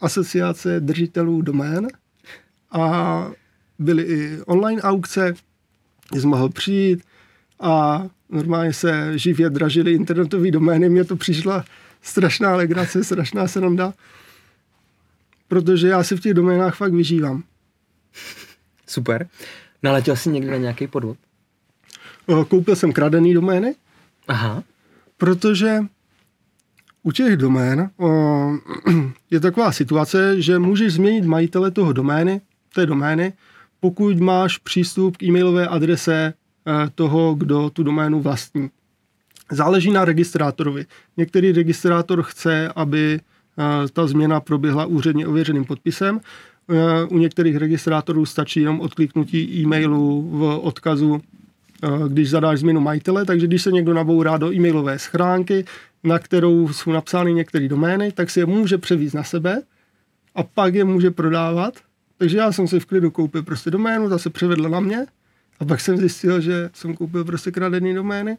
asociace 0.00 0.80
držitelů 0.80 1.42
domén 1.42 1.88
a 2.70 3.26
byly 3.78 4.02
i 4.02 4.38
online 4.46 4.82
aukce, 4.82 5.34
jsi 6.14 6.26
mohl 6.26 6.48
přijít 6.48 7.02
a 7.60 8.06
normálně 8.30 8.72
se 8.72 9.18
živě 9.18 9.50
dražily 9.50 9.92
internetové 9.92 10.50
domény. 10.50 10.88
Mně 10.88 11.04
to 11.04 11.16
přišla 11.16 11.64
strašná 12.02 12.56
legrace, 12.56 13.04
strašná 13.04 13.48
sranda, 13.48 13.94
protože 15.48 15.88
já 15.88 16.04
si 16.04 16.16
v 16.16 16.20
těch 16.20 16.34
doménách 16.34 16.76
fakt 16.76 16.92
vyžívám. 16.92 17.42
Super. 18.86 19.28
Naletěl 19.82 20.16
jsi 20.16 20.30
někdy 20.30 20.50
na 20.50 20.56
nějaký 20.56 20.86
podvod? 20.86 21.16
Koupil 22.48 22.76
jsem 22.76 22.92
kradený 22.92 23.34
domény, 23.34 23.74
Aha. 24.28 24.62
protože 25.16 25.78
u 27.02 27.12
těch 27.12 27.36
domén 27.36 27.90
o, 27.96 28.08
je 29.30 29.40
taková 29.40 29.72
situace, 29.72 30.42
že 30.42 30.58
můžeš 30.58 30.92
změnit 30.92 31.24
majitele 31.24 31.70
toho 31.70 31.92
domény, 31.92 32.40
té 32.74 32.86
domény, 32.86 33.32
pokud 33.80 34.20
máš 34.20 34.58
přístup 34.58 35.16
k 35.16 35.22
e-mailové 35.22 35.68
adrese 35.68 36.34
eh, 36.34 36.90
toho, 36.94 37.34
kdo 37.34 37.70
tu 37.70 37.82
doménu 37.82 38.20
vlastní. 38.20 38.70
Záleží 39.50 39.90
na 39.90 40.04
registrátorovi. 40.04 40.86
Některý 41.16 41.52
registrátor 41.52 42.22
chce, 42.22 42.72
aby 42.76 43.20
eh, 43.20 43.88
ta 43.92 44.06
změna 44.06 44.40
proběhla 44.40 44.86
úředně 44.86 45.26
ověřeným 45.26 45.64
podpisem. 45.64 46.20
Eh, 46.70 47.04
u 47.04 47.18
některých 47.18 47.56
registrátorů 47.56 48.26
stačí 48.26 48.60
jenom 48.60 48.80
odkliknutí 48.80 49.60
e-mailu 49.62 50.30
v 50.30 50.58
odkazu, 50.58 51.22
když 52.08 52.30
zadáš 52.30 52.58
změnu 52.58 52.80
majitele, 52.80 53.24
takže 53.24 53.46
když 53.46 53.62
se 53.62 53.72
někdo 53.72 53.94
nabourá 53.94 54.36
do 54.36 54.52
e-mailové 54.52 54.98
schránky, 54.98 55.64
na 56.04 56.18
kterou 56.18 56.72
jsou 56.72 56.92
napsány 56.92 57.34
některé 57.34 57.68
domény, 57.68 58.12
tak 58.12 58.30
si 58.30 58.40
je 58.40 58.46
může 58.46 58.78
převízt 58.78 59.14
na 59.14 59.24
sebe 59.24 59.62
a 60.34 60.42
pak 60.42 60.74
je 60.74 60.84
může 60.84 61.10
prodávat. 61.10 61.74
Takže 62.18 62.38
já 62.38 62.52
jsem 62.52 62.68
si 62.68 62.80
v 62.80 62.86
klidu 62.86 63.10
koupil 63.10 63.42
prostě 63.42 63.70
doménu, 63.70 64.08
ta 64.08 64.18
se 64.18 64.30
převedla 64.30 64.68
na 64.68 64.80
mě 64.80 65.06
a 65.60 65.64
pak 65.64 65.80
jsem 65.80 65.96
zjistil, 65.96 66.40
že 66.40 66.70
jsem 66.74 66.94
koupil 66.94 67.24
prostě 67.24 67.50
kradený 67.50 67.94
domény. 67.94 68.38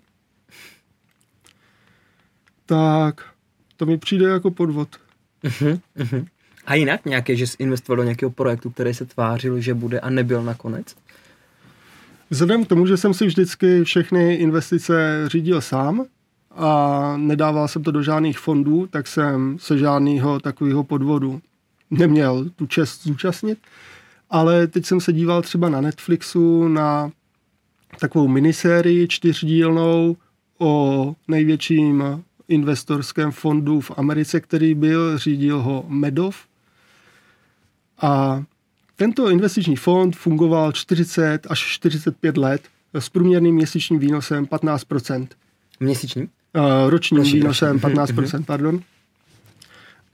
Tak 2.65 3.25
to 3.78 3.86
mi 3.86 3.97
přijde 3.97 4.25
jako 4.25 4.51
podvod. 4.51 4.89
Uh-huh, 5.43 5.80
uh-huh. 5.97 6.28
A 6.68 6.76
jinak 6.76 7.05
nějaké, 7.05 7.36
že 7.36 7.47
jsi 7.47 7.55
investoval 7.59 7.97
do 7.97 8.03
nějakého 8.03 8.30
projektu, 8.30 8.70
který 8.70 8.93
se 8.93 9.05
tvářil, 9.05 9.61
že 9.61 9.74
bude 9.74 9.99
a 9.99 10.09
nebyl 10.09 10.43
nakonec? 10.43 10.95
Vzhledem 12.30 12.65
k 12.65 12.68
tomu, 12.68 12.86
že 12.86 12.97
jsem 12.97 13.13
si 13.13 13.26
vždycky 13.26 13.84
všechny 13.84 14.36
investice 14.36 15.24
řídil 15.28 15.61
sám, 15.61 16.05
a 16.57 17.13
nedával 17.18 17.68
jsem 17.68 17.84
to 17.84 17.91
do 17.91 18.03
žádných 18.03 18.39
fondů, 18.39 18.88
tak 18.88 19.07
jsem 19.07 19.57
se 19.59 19.78
žádného 19.78 20.39
takového 20.39 20.84
podvodu 20.84 21.41
neměl 21.91 22.49
tu 22.55 22.65
čest 22.65 23.03
zúčastnit. 23.03 23.59
Ale 24.30 24.68
teď 24.68 24.86
jsem 24.86 25.01
se 25.01 25.13
díval 25.13 25.41
třeba 25.41 25.70
na 25.70 25.82
Netflixu 25.82 26.68
na 26.68 27.11
takovou 27.99 28.28
minisérii 28.28 29.07
čtyřdílnou 29.07 30.18
o 30.57 31.15
největším 31.28 32.24
investorském 32.47 33.32
fondu 33.32 33.82
v 33.82 33.91
Americe, 33.97 34.39
který 34.39 34.76
byl, 34.76 35.18
řídil 35.18 35.61
ho 35.61 35.86
Medov. 35.88 36.47
A 38.02 38.43
tento 38.95 39.30
investiční 39.30 39.76
fond 39.76 40.16
fungoval 40.16 40.72
40 40.72 41.48
až 41.50 41.60
45 41.60 42.38
let 42.38 42.62
s 42.93 43.10
průměrným 43.10 43.56
měsíčním 43.56 44.00
výnosem 44.00 44.45
15 44.45 44.86
Měsíčním? 45.80 46.30
Uh, 46.56 46.89
ročním 46.89 47.18
roční, 47.18 47.39
výnosem 47.39 47.80
roční. 47.84 48.16
15%, 48.16 48.45
pardon. 48.45 48.80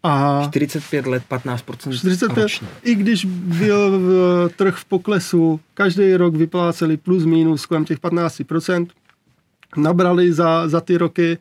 A 0.04 0.42
45 0.50 1.06
let, 1.06 1.24
15% 1.30 1.98
45, 1.98 2.44
ročně. 2.44 2.68
I 2.84 2.96
když 2.96 3.26
byl 3.26 4.00
v, 4.00 4.50
trh 4.56 4.76
v 4.76 4.86
poklesu, 4.86 5.60
každý 5.74 6.16
rok 6.16 6.36
vypláceli 6.36 6.98
plus 6.98 7.26
minus 7.26 7.66
kolem 7.66 7.86
těch 7.86 8.00
15%, 8.00 8.88
nabrali 9.78 10.34
za, 10.34 10.68
za 10.68 10.82
ty 10.82 10.98
roky 10.98 11.38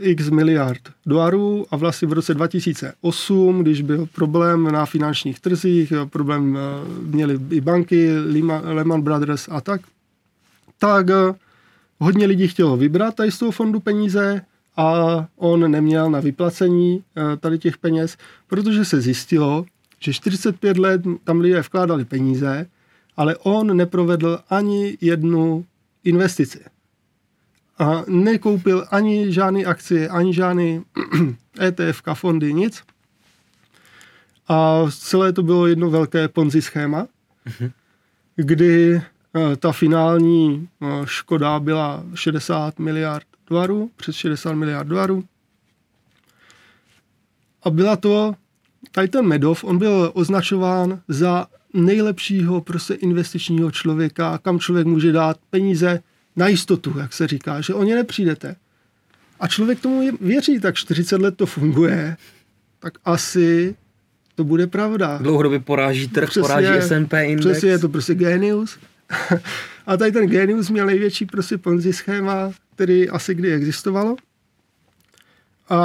x 0.00 0.30
miliard 0.30 0.80
dolarů 1.06 1.66
a 1.70 1.76
vlastně 1.76 2.08
v 2.08 2.12
roce 2.12 2.34
2008, 2.34 3.62
když 3.62 3.82
byl 3.82 4.06
problém 4.06 4.64
na 4.72 4.86
finančních 4.86 5.40
trzích, 5.40 5.92
problém 6.10 6.54
uh, 6.54 7.04
měli 7.06 7.38
i 7.50 7.60
banky, 7.60 8.18
Lehman 8.62 9.02
Brothers 9.02 9.48
a 9.50 9.60
tak, 9.60 9.80
tak 10.78 11.06
uh, 11.06 11.36
hodně 11.98 12.26
lidí 12.26 12.48
chtělo 12.48 12.76
vybrat 12.76 13.14
tady 13.14 13.30
z 13.30 13.38
toho 13.38 13.50
fondu 13.50 13.80
peníze 13.80 14.42
a 14.76 15.26
on 15.36 15.70
neměl 15.70 16.10
na 16.10 16.20
vyplacení 16.20 17.04
eh, 17.16 17.36
tady 17.36 17.58
těch 17.58 17.78
peněz, 17.78 18.16
protože 18.46 18.84
se 18.84 19.00
zjistilo, 19.00 19.64
že 20.00 20.12
45 20.12 20.78
let 20.78 21.02
tam 21.24 21.40
lidé 21.40 21.60
vkládali 21.60 22.04
peníze, 22.04 22.66
ale 23.16 23.36
on 23.36 23.76
neprovedl 23.76 24.38
ani 24.50 24.98
jednu 25.00 25.64
investici. 26.04 26.60
A 27.78 28.04
nekoupil 28.08 28.86
ani 28.90 29.32
žádné 29.32 29.64
akcie, 29.64 30.08
ani 30.08 30.34
žádný 30.34 30.82
ETF, 31.60 32.02
fondy, 32.14 32.54
nic. 32.54 32.82
A 34.48 34.82
celé 34.90 35.32
to 35.32 35.42
bylo 35.42 35.66
jedno 35.66 35.90
velké 35.90 36.28
ponzi 36.28 36.62
schéma, 36.62 37.06
mm-hmm. 37.46 37.72
kdy 38.36 39.02
Eh, 39.34 39.56
ta 39.56 39.72
finální 39.72 40.68
eh, 40.82 40.86
škoda 41.04 41.60
byla 41.60 42.04
60 42.14 42.78
miliard 42.78 43.26
dolarů, 43.50 43.90
přes 43.96 44.16
60 44.16 44.52
miliard 44.52 44.88
dolarů. 44.88 45.24
A 47.62 47.70
byla 47.70 47.96
to, 47.96 48.34
tady 48.90 49.08
ten 49.08 49.26
Medov, 49.26 49.64
on 49.64 49.78
byl 49.78 50.10
označován 50.14 51.00
za 51.08 51.46
nejlepšího 51.74 52.60
prostě 52.60 52.94
investičního 52.94 53.70
člověka, 53.70 54.38
kam 54.38 54.58
člověk 54.58 54.86
může 54.86 55.12
dát 55.12 55.36
peníze 55.50 56.02
na 56.36 56.48
jistotu, 56.48 56.94
jak 56.98 57.12
se 57.12 57.26
říká, 57.26 57.60
že 57.60 57.74
o 57.74 57.84
ně 57.84 57.94
nepřijdete. 57.94 58.56
A 59.40 59.48
člověk 59.48 59.80
tomu 59.80 60.16
věří, 60.20 60.60
tak 60.60 60.74
40 60.74 61.20
let 61.20 61.36
to 61.36 61.46
funguje, 61.46 62.16
tak 62.78 62.94
asi 63.04 63.74
to 64.34 64.44
bude 64.44 64.66
pravda. 64.66 65.18
Dlouhodobě 65.18 65.60
poráží 65.60 66.08
trh, 66.08 66.28
přesně, 66.28 66.42
poráží 66.42 66.80
S&P 66.80 67.24
index. 67.24 67.46
Přesně, 67.46 67.70
je 67.70 67.78
to 67.78 67.88
prostě 67.88 68.14
genius. 68.14 68.78
a 69.86 69.96
tady 69.96 70.12
ten 70.12 70.26
genius 70.26 70.70
měl 70.70 70.86
největší 70.86 71.26
prostě 71.26 71.58
ponzi 71.58 71.92
schéma, 71.92 72.52
který 72.74 73.08
asi 73.08 73.34
kdy 73.34 73.52
existovalo. 73.52 74.16
A, 75.68 75.78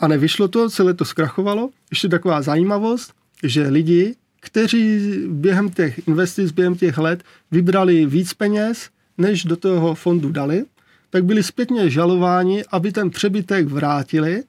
a 0.00 0.08
nevyšlo 0.08 0.48
to, 0.48 0.70
celé 0.70 0.94
to 0.94 1.04
zkrachovalo. 1.04 1.70
Ještě 1.90 2.08
taková 2.08 2.42
zajímavost, 2.42 3.12
že 3.42 3.68
lidi, 3.68 4.14
kteří 4.40 5.00
během 5.28 5.70
těch 5.70 6.08
investic, 6.08 6.52
během 6.52 6.74
těch 6.74 6.98
let 6.98 7.24
vybrali 7.50 8.06
víc 8.06 8.34
peněz, 8.34 8.90
než 9.18 9.44
do 9.44 9.56
toho 9.56 9.94
fondu 9.94 10.30
dali, 10.30 10.64
tak 11.10 11.24
byli 11.24 11.42
zpětně 11.42 11.90
žalováni, 11.90 12.64
aby 12.70 12.92
ten 12.92 13.10
přebytek 13.10 13.66
vrátili, 13.66 14.42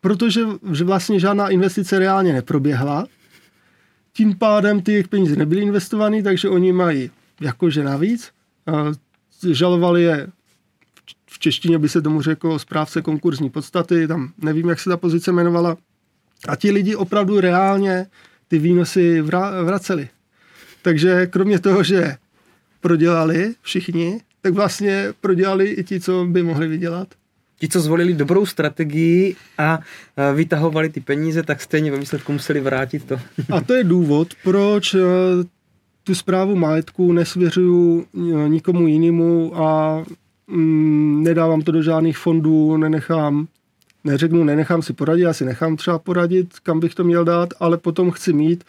protože 0.00 0.40
že 0.72 0.84
vlastně 0.84 1.20
žádná 1.20 1.48
investice 1.48 1.98
reálně 1.98 2.32
neproběhla 2.32 3.06
tím 4.12 4.38
pádem 4.38 4.82
ty 4.82 4.92
jejich 4.92 5.08
peníze 5.08 5.36
nebyly 5.36 5.62
investované, 5.62 6.22
takže 6.22 6.48
oni 6.48 6.72
mají 6.72 7.10
jakože 7.40 7.84
navíc. 7.84 8.30
Žalovali 9.50 10.02
je, 10.02 10.26
v 11.26 11.38
češtině 11.38 11.78
by 11.78 11.88
se 11.88 12.02
tomu 12.02 12.22
řeklo 12.22 12.58
správce 12.58 13.02
konkurzní 13.02 13.50
podstaty, 13.50 14.08
tam 14.08 14.32
nevím, 14.38 14.68
jak 14.68 14.80
se 14.80 14.90
ta 14.90 14.96
pozice 14.96 15.30
jmenovala. 15.30 15.76
A 16.48 16.56
ti 16.56 16.70
lidi 16.70 16.96
opravdu 16.96 17.40
reálně 17.40 18.06
ty 18.52 18.58
výnosy 18.58 19.20
vraceli. 19.64 20.08
Takže 20.82 21.26
kromě 21.26 21.58
toho, 21.58 21.82
že 21.82 22.16
prodělali 22.80 23.54
všichni, 23.62 24.20
tak 24.40 24.54
vlastně 24.54 25.08
prodělali 25.20 25.66
i 25.66 25.84
ti, 25.84 26.00
co 26.00 26.24
by 26.24 26.42
mohli 26.42 26.68
vydělat. 26.68 27.08
ti, 27.58 27.68
co 27.68 27.80
zvolili 27.80 28.14
dobrou 28.14 28.46
strategii 28.46 29.36
a 29.58 29.78
vytahovali 30.34 30.88
ty 30.88 31.00
peníze, 31.00 31.42
tak 31.42 31.60
stejně 31.62 31.90
ve 31.90 31.98
výsledku 31.98 32.32
museli 32.32 32.60
vrátit 32.60 33.04
to. 33.04 33.20
A 33.50 33.60
to 33.60 33.74
je 33.74 33.84
důvod, 33.84 34.28
proč 34.44 34.96
tu 36.04 36.14
zprávu 36.14 36.56
majetku 36.56 37.12
nesvěřuju 37.12 38.06
nikomu 38.48 38.86
jinému 38.86 39.52
a 39.56 40.04
mm, 40.46 41.22
nedávám 41.22 41.62
to 41.62 41.72
do 41.72 41.82
žádných 41.82 42.18
fondů, 42.18 42.76
nenechám, 42.76 43.46
neřeknu, 44.04 44.44
nenechám 44.44 44.82
si 44.82 44.92
poradit, 44.92 45.22
já 45.22 45.32
si 45.32 45.44
nechám 45.44 45.76
třeba 45.76 45.98
poradit, 45.98 46.58
kam 46.58 46.80
bych 46.80 46.94
to 46.94 47.04
měl 47.04 47.24
dát, 47.24 47.48
ale 47.60 47.78
potom 47.78 48.10
chci 48.10 48.32
mít 48.32 48.64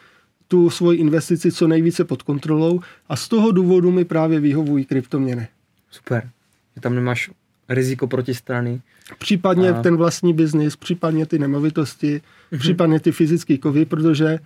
tu 0.48 0.70
svoji 0.70 1.00
investici 1.00 1.52
co 1.52 1.68
nejvíce 1.68 2.04
pod 2.04 2.22
kontrolou 2.22 2.80
a 3.10 3.16
z 3.16 3.28
toho 3.28 3.52
důvodu 3.52 3.92
mi 3.92 4.06
právě 4.06 4.40
vyhovují 4.40 4.86
kryptoměny. 4.86 5.48
Super, 5.92 6.30
že 6.76 6.82
tam 6.82 6.96
nemáš 6.96 7.32
riziko 7.70 8.08
protistrany. 8.08 8.82
Případně 9.20 9.70
a... 9.70 9.82
ten 9.82 9.98
vlastní 9.98 10.34
biznis, 10.34 10.76
případně 10.76 11.26
ty 11.26 11.40
nemovitosti, 11.40 12.22
mm-hmm. 12.52 12.60
případně 12.60 13.00
ty 13.00 13.12
fyzické 13.12 13.58
kovy, 13.58 13.86
protože 13.86 14.40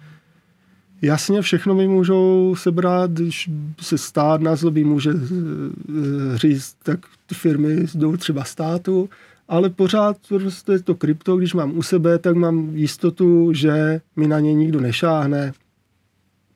Jasně, 1.02 1.42
všechno 1.42 1.76
mi 1.76 1.88
můžou 1.88 2.56
sebrat, 2.58 3.12
když 3.12 3.50
se 3.82 3.98
stát 3.98 4.42
na 4.42 4.56
zlobí 4.56 4.84
může 4.84 5.12
eh, 5.12 6.38
říct, 6.38 6.76
tak 6.84 7.00
ty 7.26 7.36
firmy 7.36 7.86
jdou 7.96 8.18
třeba 8.18 8.44
státu, 8.44 9.10
ale 9.48 9.70
pořád 9.70 10.18
prostě 10.28 10.80
to 10.80 10.96
krypto, 10.96 11.38
když 11.38 11.54
mám 11.54 11.78
u 11.78 11.82
sebe, 11.82 12.20
tak 12.20 12.36
mám 12.36 12.76
jistotu, 12.76 13.54
že 13.54 14.02
mi 14.16 14.28
na 14.28 14.40
ně 14.40 14.54
nikdo 14.54 14.82
nešáhne. 14.82 15.54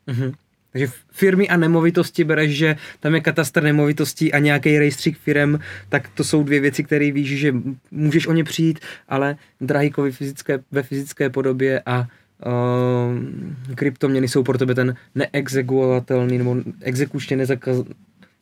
Mm-hmm. 0.08 0.34
Takže 0.72 0.88
firmy 1.12 1.50
a 1.50 1.58
nemovitosti 1.58 2.24
bereš, 2.24 2.52
že 2.52 2.76
tam 3.00 3.16
je 3.16 3.22
katastr 3.22 3.64
nemovitostí 3.64 4.34
a 4.34 4.39
nějaký 4.39 4.80
rejstřík 4.80 5.18
firm, 5.18 5.60
tak 5.89 6.10
to 6.16 6.24
jsou 6.24 6.44
dvě 6.44 6.60
věci, 6.60 6.84
které 6.84 7.12
víš, 7.12 7.39
že 7.39 7.56
můžeš 7.92 8.28
o 8.28 8.34
ně 8.34 8.44
přijít, 8.44 8.80
ale 9.10 9.36
drahýkovi 9.62 10.12
fyzické, 10.12 10.60
ve 10.72 10.84
fyzické 10.84 11.30
podobě 11.30 11.82
a 11.86 12.08
uh, 12.46 13.76
kryptoměny 13.76 14.28
jsou 14.28 14.44
pro 14.44 14.58
tebe 14.58 14.76
ten 14.76 14.96
neexekuovatelný 15.16 16.38
nebo 16.38 16.56
exekučně 16.82 17.38
nezakaz... 17.38 17.78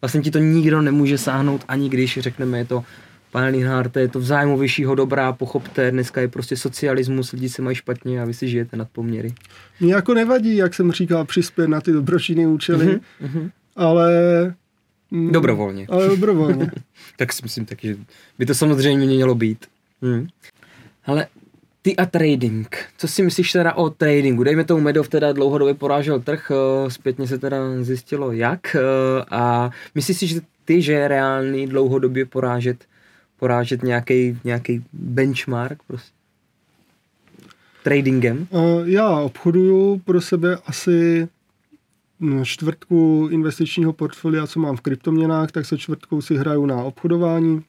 Vlastně 0.02 0.22
ti 0.22 0.32
to 0.32 0.40
nikdo 0.40 0.82
nemůže 0.82 1.18
sáhnout, 1.18 1.66
ani 1.68 1.90
když 1.90 2.20
řekneme, 2.20 2.58
je 2.58 2.66
to 2.66 2.84
pane 3.32 3.50
Linharte, 3.50 4.02
je 4.02 4.08
to 4.08 4.20
v 4.20 4.24
zájmu 4.24 4.58
vyššího 4.58 4.96
dobrá, 4.96 5.34
pochopte, 5.34 5.92
dneska 5.92 6.22
je 6.22 6.28
prostě 6.28 6.58
socialismus, 6.58 7.32
lidi 7.32 7.50
se 7.50 7.62
mají 7.62 7.76
špatně 7.76 8.22
a 8.22 8.26
vy 8.26 8.34
si 8.34 8.48
žijete 8.48 8.78
nad 8.78 8.90
poměry. 8.90 9.34
Mně 9.80 9.94
jako 9.94 10.14
nevadí, 10.14 10.56
jak 10.56 10.74
jsem 10.74 10.92
říkal, 10.92 11.26
přispět 11.26 11.68
na 11.68 11.82
ty 11.82 11.92
dobročinné 11.92 12.48
účely, 12.48 13.00
mm-hmm, 13.22 13.52
ale... 13.76 14.12
Mm, 15.12 15.32
dobrovolně. 15.32 15.88
Ale 15.90 16.08
dobrovolně. 16.08 16.72
tak 17.18 17.34
si 17.34 17.44
myslím 17.44 17.66
taky, 17.66 17.88
že 17.88 17.96
by 18.40 18.46
to 18.46 18.56
samozřejmě 18.56 19.06
mělo 19.06 19.36
být. 19.36 19.66
Hmm. 20.02 20.28
Ale 21.06 21.28
ty 21.82 21.96
a 21.96 22.06
trading. 22.06 22.78
Co 22.98 23.08
si 23.08 23.24
myslíš 23.24 23.52
teda 23.52 23.74
o 23.74 23.90
tradingu? 23.90 24.44
Dejme 24.44 24.64
tomu 24.64 24.82
Medov 24.82 25.08
teda 25.08 25.34
dlouhodobě 25.34 25.74
porážel 25.74 26.20
trh, 26.20 26.52
eh, 26.52 26.92
zpětně 26.92 27.28
se 27.28 27.38
teda 27.38 27.58
zjistilo 27.82 28.32
jak 28.32 28.76
eh, 28.76 28.80
a 29.32 29.72
myslíš 29.96 30.18
si, 30.18 30.28
že 30.28 30.42
ty, 30.66 30.82
že 30.82 30.94
je 30.94 31.08
reálný 31.08 31.68
dlouhodobě 31.68 32.26
porážet, 32.26 32.86
porážet 33.40 33.84
nějaký, 33.84 34.40
nějaký 34.44 34.84
benchmark 34.94 35.84
prostě? 35.88 36.12
Tradingem? 37.84 38.48
Eh, 38.52 38.58
já 38.84 39.20
obchoduju 39.20 40.02
pro 40.06 40.22
sebe 40.22 40.58
asi 40.66 41.28
hm, 42.20 42.46
čtvrtku 42.46 43.30
investičního 43.32 43.94
portfolia, 43.94 44.48
co 44.48 44.60
mám 44.60 44.78
v 44.78 44.82
kryptoměnách, 44.82 45.52
tak 45.52 45.66
se 45.66 45.78
čtvrtkou 45.78 46.22
si 46.22 46.36
hraju 46.36 46.66
na 46.66 46.84
obchodování 46.84 47.64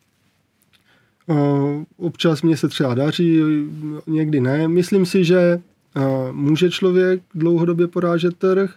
Občas 1.97 2.43
mě 2.43 2.57
se 2.57 2.69
třeba 2.69 2.95
daří, 2.95 3.41
někdy 4.07 4.41
ne. 4.41 4.69
Myslím 4.69 5.07
si, 5.07 5.25
že 5.25 5.61
může 6.33 6.71
člověk 6.71 7.23
dlouhodobě 7.35 7.87
porážet 7.87 8.37
trh, 8.37 8.75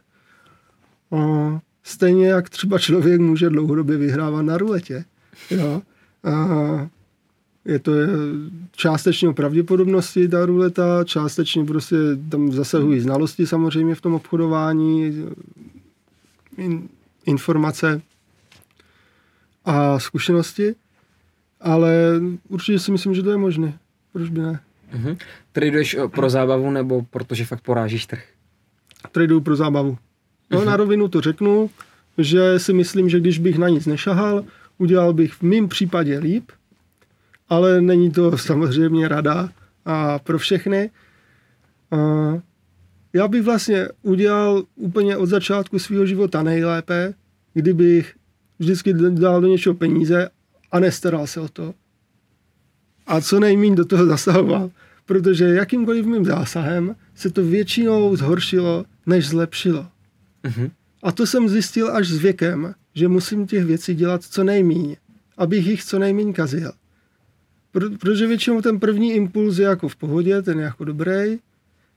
stejně 1.84 2.28
jak 2.28 2.50
třeba 2.50 2.80
člověk 2.80 3.22
může 3.22 3.50
dlouhodobě 3.50 3.98
vyhrávat 3.98 4.46
na 4.46 4.58
ruletě. 4.58 5.06
Jo? 5.52 5.82
Je 7.66 7.80
to 7.80 7.92
částečně 8.72 9.30
o 9.30 9.34
pravděpodobnosti 9.34 10.28
ta 10.28 10.46
ruleta, 10.46 11.04
částečně 11.04 11.66
prostě 11.66 11.96
tam 12.30 12.52
zasahují 12.52 13.00
znalosti 13.00 13.48
samozřejmě 13.48 13.96
v 13.96 14.02
tom 14.02 14.14
obchodování, 14.14 15.26
informace 17.26 18.02
a 19.66 20.00
zkušenosti 20.00 20.76
ale 21.64 22.22
určitě 22.50 22.80
si 22.80 22.92
myslím, 22.92 23.16
že 23.16 23.24
to 23.24 23.32
je 23.32 23.38
možné. 23.38 23.80
Proč 24.14 24.30
by 24.30 24.42
ne? 24.42 24.60
Mm-hmm. 24.94 25.18
Traduješ 25.52 25.94
eh, 25.94 26.08
pro 26.08 26.30
zábavu 26.30 26.72
nebo 26.72 27.02
protože 27.10 27.46
fakt 27.46 27.62
porážíš 27.62 28.06
trh? 28.06 28.24
Traduju 29.12 29.42
pro 29.42 29.56
zábavu. 29.56 29.98
No, 30.52 30.60
mm-hmm. 30.60 30.66
na 30.66 30.78
rovinu 30.78 31.08
to 31.08 31.22
řeknu, 31.22 31.70
že 32.18 32.60
si 32.60 32.74
myslím, 32.74 33.10
že 33.10 33.20
když 33.20 33.40
bych 33.40 33.58
na 33.58 33.70
nic 33.70 33.86
nešahal, 33.86 34.44
udělal 34.78 35.14
bych 35.14 35.34
v 35.34 35.42
mém 35.42 35.68
případě 35.68 36.20
líp, 36.20 36.52
ale 37.50 37.82
není 37.82 38.12
to 38.12 38.38
samozřejmě 38.38 39.08
rada 39.08 39.50
a 39.86 40.20
pro 40.20 40.40
všechny. 40.40 40.90
A 41.92 41.98
já 43.14 43.28
bych 43.28 43.42
vlastně 43.42 43.88
udělal 44.02 44.64
úplně 44.76 45.18
od 45.18 45.26
začátku 45.26 45.80
svého 45.80 46.06
života 46.06 46.44
nejlépe, 46.44 47.14
kdybych 47.54 48.16
vždycky 48.60 48.94
dal 48.94 49.42
do 49.42 49.48
něčeho 49.48 49.76
peníze 49.76 50.30
a 50.72 50.80
nestaral 50.80 51.28
se 51.28 51.40
o 51.40 51.48
to. 51.48 51.74
A 53.08 53.22
co 53.22 53.40
nejméně 53.40 53.76
do 53.76 53.86
toho 53.86 54.06
zasahoval, 54.06 54.72
protože 55.06 55.46
jakýmkoliv 55.46 56.06
mým 56.06 56.26
zásahem 56.26 56.96
se 57.16 57.30
to 57.30 57.44
většinou 57.44 58.16
zhoršilo, 58.16 58.86
než 59.06 59.28
zlepšilo. 59.28 59.88
Mm-hmm. 60.44 60.72
A 61.04 61.12
to 61.12 61.28
jsem 61.28 61.50
zjistil 61.50 61.96
až 61.96 62.08
s 62.08 62.18
věkem, 62.18 62.76
že 62.96 63.08
musím 63.08 63.48
těch 63.48 63.66
věcí 63.66 63.96
dělat 63.96 64.24
co 64.24 64.44
nejméně, 64.44 64.98
abych 65.38 65.68
jich 65.68 65.84
co 65.84 66.00
nejméně 66.00 66.34
kazil. 66.34 66.72
Pro, 67.72 67.90
protože 67.90 68.28
většinou 68.28 68.62
ten 68.62 68.80
první 68.80 69.14
impuls 69.14 69.58
je 69.58 69.66
jako 69.66 69.90
v 69.90 69.96
pohodě, 69.96 70.42
ten 70.42 70.60
je 70.60 70.66
jako 70.66 70.84
dobrý, 70.84 71.40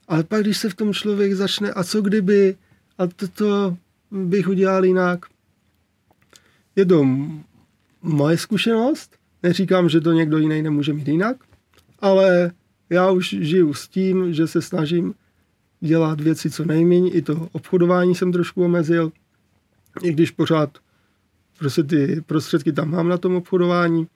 ale 0.07 0.23
pak, 0.23 0.41
když 0.41 0.57
se 0.57 0.69
v 0.69 0.75
tom 0.75 0.93
člověk 0.93 1.33
začne, 1.33 1.71
a 1.71 1.83
co 1.83 2.01
kdyby, 2.01 2.55
a 2.97 3.07
toto 3.07 3.77
bych 4.11 4.47
udělal 4.47 4.85
jinak, 4.85 5.25
je 6.75 6.85
to 6.85 7.07
moje 8.01 8.37
zkušenost. 8.37 9.17
Neříkám, 9.43 9.89
že 9.89 10.01
to 10.01 10.11
někdo 10.11 10.37
jiný 10.37 10.61
nemůže 10.61 10.93
mít 10.93 11.07
jinak, 11.07 11.37
ale 11.99 12.51
já 12.89 13.11
už 13.11 13.29
žiju 13.29 13.73
s 13.73 13.87
tím, 13.87 14.33
že 14.33 14.47
se 14.47 14.61
snažím 14.61 15.13
dělat 15.79 16.21
věci 16.21 16.49
co 16.49 16.65
nejméně. 16.65 17.11
I 17.11 17.21
to 17.21 17.47
obchodování 17.51 18.15
jsem 18.15 18.31
trošku 18.31 18.65
omezil, 18.65 19.11
i 20.03 20.13
když 20.13 20.31
pořád 20.31 20.69
prostě 21.59 21.83
ty 21.83 22.21
prostředky 22.25 22.71
tam 22.71 22.91
mám 22.91 23.07
na 23.07 23.17
tom 23.17 23.35
obchodování 23.35 24.07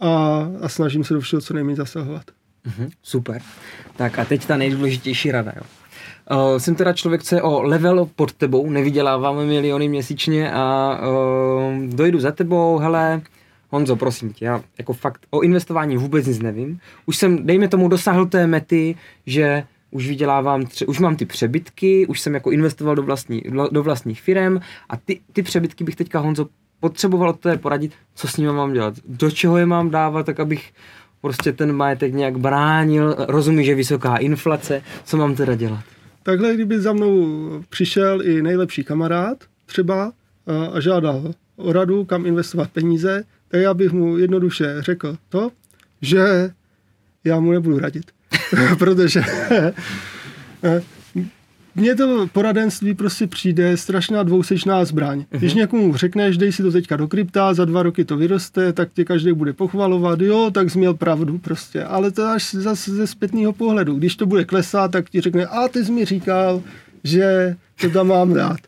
a, 0.00 0.42
a 0.60 0.68
snažím 0.68 1.04
se 1.04 1.14
do 1.14 1.20
všeho 1.20 1.40
co 1.40 1.54
nejméně 1.54 1.76
zasahovat. 1.76 2.24
Mm-hmm, 2.66 2.90
super. 3.02 3.42
Tak 3.96 4.18
a 4.18 4.24
teď 4.24 4.46
ta 4.46 4.56
nejdůležitější 4.56 5.32
rada. 5.32 5.52
Jo. 5.56 5.62
Uh, 6.30 6.58
jsem 6.58 6.74
teda 6.74 6.92
člověk, 6.92 7.22
co 7.22 7.34
je 7.34 7.42
o 7.42 7.62
level 7.62 8.08
pod 8.16 8.32
tebou, 8.32 8.70
nevyděláváme 8.70 9.44
miliony 9.44 9.88
měsíčně 9.88 10.52
a 10.52 10.98
uh, 11.00 11.94
dojdu 11.94 12.20
za 12.20 12.32
tebou, 12.32 12.78
hele, 12.78 13.22
Honzo, 13.70 13.96
prosím 13.96 14.32
tě, 14.32 14.44
já 14.44 14.62
jako 14.78 14.92
fakt 14.92 15.26
o 15.30 15.40
investování 15.40 15.96
vůbec 15.96 16.26
nic 16.26 16.38
nevím. 16.38 16.80
Už 17.06 17.16
jsem, 17.16 17.46
dejme 17.46 17.68
tomu, 17.68 17.88
dosáhl 17.88 18.26
té 18.26 18.46
mety, 18.46 18.96
že 19.26 19.64
už 19.90 20.08
vydělávám, 20.08 20.62
tře- 20.62 20.88
už 20.88 20.98
mám 20.98 21.16
ty 21.16 21.26
přebytky, 21.26 22.06
už 22.06 22.20
jsem 22.20 22.34
jako 22.34 22.50
investoval 22.50 22.94
do, 22.94 23.02
vlastní, 23.02 23.42
do 23.70 23.82
vlastních 23.82 24.22
firm 24.22 24.60
a 24.88 24.96
ty, 24.96 25.20
ty 25.32 25.42
přebytky 25.42 25.84
bych 25.84 25.96
teďka, 25.96 26.18
Honzo, 26.18 26.48
potřeboval 26.80 27.28
od 27.28 27.40
té 27.40 27.56
poradit, 27.56 27.92
co 28.14 28.28
s 28.28 28.36
nimi 28.36 28.52
mám 28.52 28.72
dělat, 28.72 28.94
do 29.08 29.30
čeho 29.30 29.58
je 29.58 29.66
mám 29.66 29.90
dávat, 29.90 30.26
tak 30.26 30.40
abych 30.40 30.72
prostě 31.20 31.52
ten 31.52 31.72
majetek 31.72 32.14
nějak 32.14 32.38
bránil, 32.38 33.16
rozumí, 33.18 33.64
že 33.64 33.74
vysoká 33.74 34.16
inflace, 34.16 34.82
co 35.04 35.16
mám 35.16 35.34
teda 35.34 35.54
dělat? 35.54 35.84
Takhle, 36.22 36.54
kdyby 36.54 36.80
za 36.80 36.92
mnou 36.92 37.26
přišel 37.68 38.26
i 38.26 38.42
nejlepší 38.42 38.84
kamarád 38.84 39.44
třeba 39.66 40.12
a 40.72 40.80
žádal 40.80 41.32
o 41.56 41.72
radu, 41.72 42.04
kam 42.04 42.26
investovat 42.26 42.70
peníze, 42.70 43.24
tak 43.48 43.60
já 43.60 43.74
bych 43.74 43.92
mu 43.92 44.18
jednoduše 44.18 44.76
řekl 44.78 45.16
to, 45.28 45.50
že 46.02 46.50
já 47.24 47.40
mu 47.40 47.52
nebudu 47.52 47.78
radit. 47.78 48.10
Protože 48.78 49.22
mně 51.74 51.94
to 51.94 52.28
poradenství 52.32 52.94
prostě 52.94 53.26
přijde 53.26 53.76
strašná 53.76 54.22
dvousečná 54.22 54.84
zbraň. 54.84 55.18
Uh-huh. 55.18 55.38
Když 55.38 55.54
někomu 55.54 55.96
řekneš, 55.96 56.38
dej 56.38 56.52
si 56.52 56.62
to 56.62 56.72
teďka 56.72 56.96
do 56.96 57.08
krypta, 57.08 57.54
za 57.54 57.64
dva 57.64 57.82
roky 57.82 58.04
to 58.04 58.16
vyroste, 58.16 58.72
tak 58.72 58.88
tě 58.92 59.04
každý 59.04 59.32
bude 59.32 59.52
pochvalovat, 59.52 60.20
jo, 60.20 60.50
tak 60.54 60.70
jsi 60.70 60.78
měl 60.78 60.94
pravdu 60.94 61.38
prostě. 61.38 61.84
Ale 61.84 62.10
to 62.10 62.26
až 62.26 62.54
zase 62.54 62.90
ze 62.90 63.06
zpětného 63.06 63.52
pohledu. 63.52 63.94
Když 63.94 64.16
to 64.16 64.26
bude 64.26 64.44
klesat, 64.44 64.90
tak 64.90 65.10
ti 65.10 65.20
řekne, 65.20 65.46
a 65.46 65.68
ty 65.68 65.84
jsi 65.84 65.92
mi 65.92 66.04
říkal, 66.04 66.62
že 67.04 67.56
to 67.80 67.90
tam 67.90 68.06
mám 68.06 68.34
dát. 68.34 68.60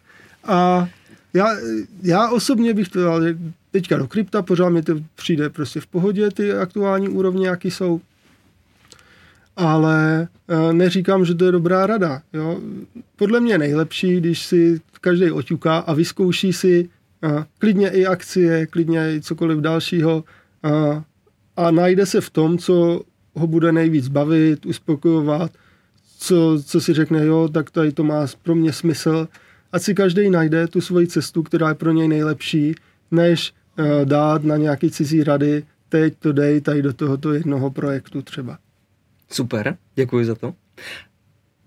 A 0.44 0.88
já, 1.34 1.56
já 2.02 2.28
osobně 2.28 2.74
bych 2.74 2.88
to 2.88 3.04
dal, 3.04 3.22
teďka 3.70 3.96
do 3.96 4.06
krypta, 4.08 4.42
pořád 4.42 4.68
mi 4.68 4.82
to 4.82 4.94
přijde 5.14 5.50
prostě 5.50 5.80
v 5.80 5.86
pohodě, 5.86 6.30
ty 6.30 6.52
aktuální 6.52 7.08
úrovně, 7.08 7.48
jaký 7.48 7.70
jsou. 7.70 8.00
Ale 9.56 10.28
uh, 10.50 10.72
neříkám, 10.72 11.24
že 11.24 11.34
to 11.34 11.44
je 11.44 11.52
dobrá 11.52 11.86
rada. 11.86 12.22
Jo? 12.32 12.60
Podle 13.16 13.40
mě 13.40 13.58
nejlepší, 13.58 14.16
když 14.16 14.46
si 14.46 14.80
každý 15.00 15.30
oťuká 15.30 15.78
a 15.78 15.94
vyzkouší 15.94 16.52
si 16.52 16.88
uh, 17.24 17.44
klidně 17.58 17.88
i 17.88 18.06
akcie, 18.06 18.66
klidně 18.66 19.14
i 19.14 19.20
cokoliv 19.20 19.58
dalšího 19.58 20.24
uh, 20.64 21.02
a 21.56 21.70
najde 21.70 22.06
se 22.06 22.20
v 22.20 22.30
tom, 22.30 22.58
co 22.58 23.00
ho 23.34 23.46
bude 23.46 23.72
nejvíc 23.72 24.08
bavit, 24.08 24.66
uspokojovat, 24.66 25.50
co, 26.18 26.62
co 26.64 26.80
si 26.80 26.92
řekne, 26.92 27.26
jo, 27.26 27.48
tak 27.48 27.70
tady 27.70 27.92
to 27.92 28.04
má 28.04 28.26
pro 28.42 28.54
mě 28.54 28.72
smysl. 28.72 29.28
Ať 29.72 29.82
si 29.82 29.94
každý 29.94 30.30
najde 30.30 30.66
tu 30.66 30.80
svoji 30.80 31.06
cestu, 31.06 31.42
která 31.42 31.68
je 31.68 31.74
pro 31.74 31.92
něj 31.92 32.08
nejlepší, 32.08 32.74
než 33.10 33.52
dát 34.04 34.44
na 34.44 34.56
nějaký 34.56 34.90
cizí 34.90 35.24
rady, 35.24 35.62
teď 35.88 36.14
to 36.18 36.32
dej 36.32 36.60
tady 36.60 36.82
do 36.82 36.92
tohoto 36.92 37.32
jednoho 37.32 37.70
projektu 37.70 38.22
třeba. 38.22 38.58
Super, 39.32 39.76
děkuji 39.94 40.24
za 40.24 40.34
to. 40.34 40.54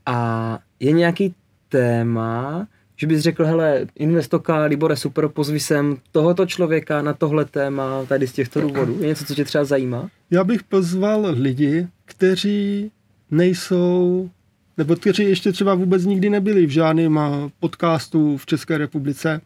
A 0.06 0.60
je 0.80 0.92
nějaký 0.92 1.36
téma, 1.70 2.68
že 2.96 3.08
bys 3.08 3.22
řekl, 3.22 3.46
hele, 3.46 3.88
Investoka, 3.96 4.64
Libore, 4.64 4.96
super, 4.96 5.28
pozvi 5.28 5.60
sem 5.60 5.98
tohoto 6.12 6.46
člověka 6.46 7.02
na 7.02 7.14
tohle 7.14 7.46
téma, 7.46 8.06
tady 8.06 8.28
z 8.28 8.34
těchto 8.34 8.62
důvodů. 8.62 8.98
Je 9.02 9.08
něco, 9.08 9.26
co 9.26 9.36
tě 9.36 9.46
třeba 9.46 9.64
zajímá? 9.66 10.10
Já 10.32 10.44
bych 10.44 10.64
pozval 10.64 11.28
lidi, 11.32 11.88
kteří 12.06 12.92
nejsou, 13.32 14.30
nebo 14.78 14.96
kteří 14.96 15.24
ještě 15.24 15.52
třeba 15.52 15.76
vůbec 15.76 16.06
nikdy 16.06 16.30
nebyli 16.30 16.66
v 16.66 16.70
žádném 16.70 17.20
podcastu 17.60 18.38
v 18.38 18.46
České 18.46 18.78
republice, 18.78 19.42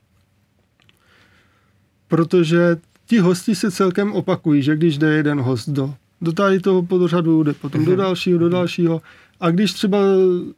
protože 2.07 2.77
ti 3.05 3.19
hosti 3.19 3.55
se 3.55 3.71
celkem 3.71 4.13
opakují, 4.13 4.61
že 4.61 4.75
když 4.75 4.97
jde 4.97 5.13
jeden 5.13 5.41
host 5.41 5.69
do, 5.69 5.93
do 6.21 6.31
tady 6.31 6.59
toho 6.59 6.83
pořadu, 6.83 7.43
jde 7.43 7.53
potom 7.53 7.85
do 7.85 7.91
mhm. 7.91 7.99
dalšího, 7.99 8.39
do 8.39 8.49
dalšího, 8.49 9.01
a 9.39 9.51
když 9.51 9.73
třeba 9.73 9.97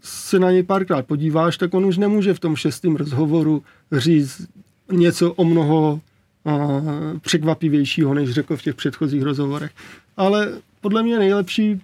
se 0.01 0.39
na 0.39 0.51
něj 0.51 0.63
párkrát 0.63 1.05
podíváš, 1.05 1.57
tak 1.57 1.73
on 1.73 1.85
už 1.85 1.97
nemůže 1.97 2.33
v 2.33 2.39
tom 2.39 2.55
šestém 2.55 2.95
rozhovoru 2.95 3.63
říct 3.91 4.47
něco 4.91 5.33
o 5.33 5.45
mnoho 5.45 5.99
a, 6.45 6.67
překvapivějšího, 7.21 8.13
než 8.13 8.29
řekl 8.29 8.57
v 8.57 8.61
těch 8.61 8.75
předchozích 8.75 9.23
rozhovorech. 9.23 9.71
Ale 10.17 10.51
podle 10.81 11.03
mě 11.03 11.19
nejlepší, 11.19 11.81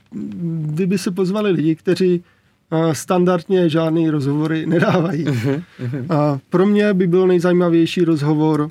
kdyby 0.62 0.98
se 0.98 1.12
pozvali 1.12 1.52
lidi, 1.52 1.76
kteří 1.76 2.24
a, 2.72 2.94
standardně 2.94 3.70
žádný 3.70 4.10
rozhovory 4.10 4.66
nedávají. 4.66 5.26
Uh-huh. 5.26 5.64
A 6.10 6.40
pro 6.50 6.66
mě 6.66 6.94
by 6.94 7.08
byl 7.08 7.28
nejzajímavější 7.28 8.02
rozhovor 8.02 8.70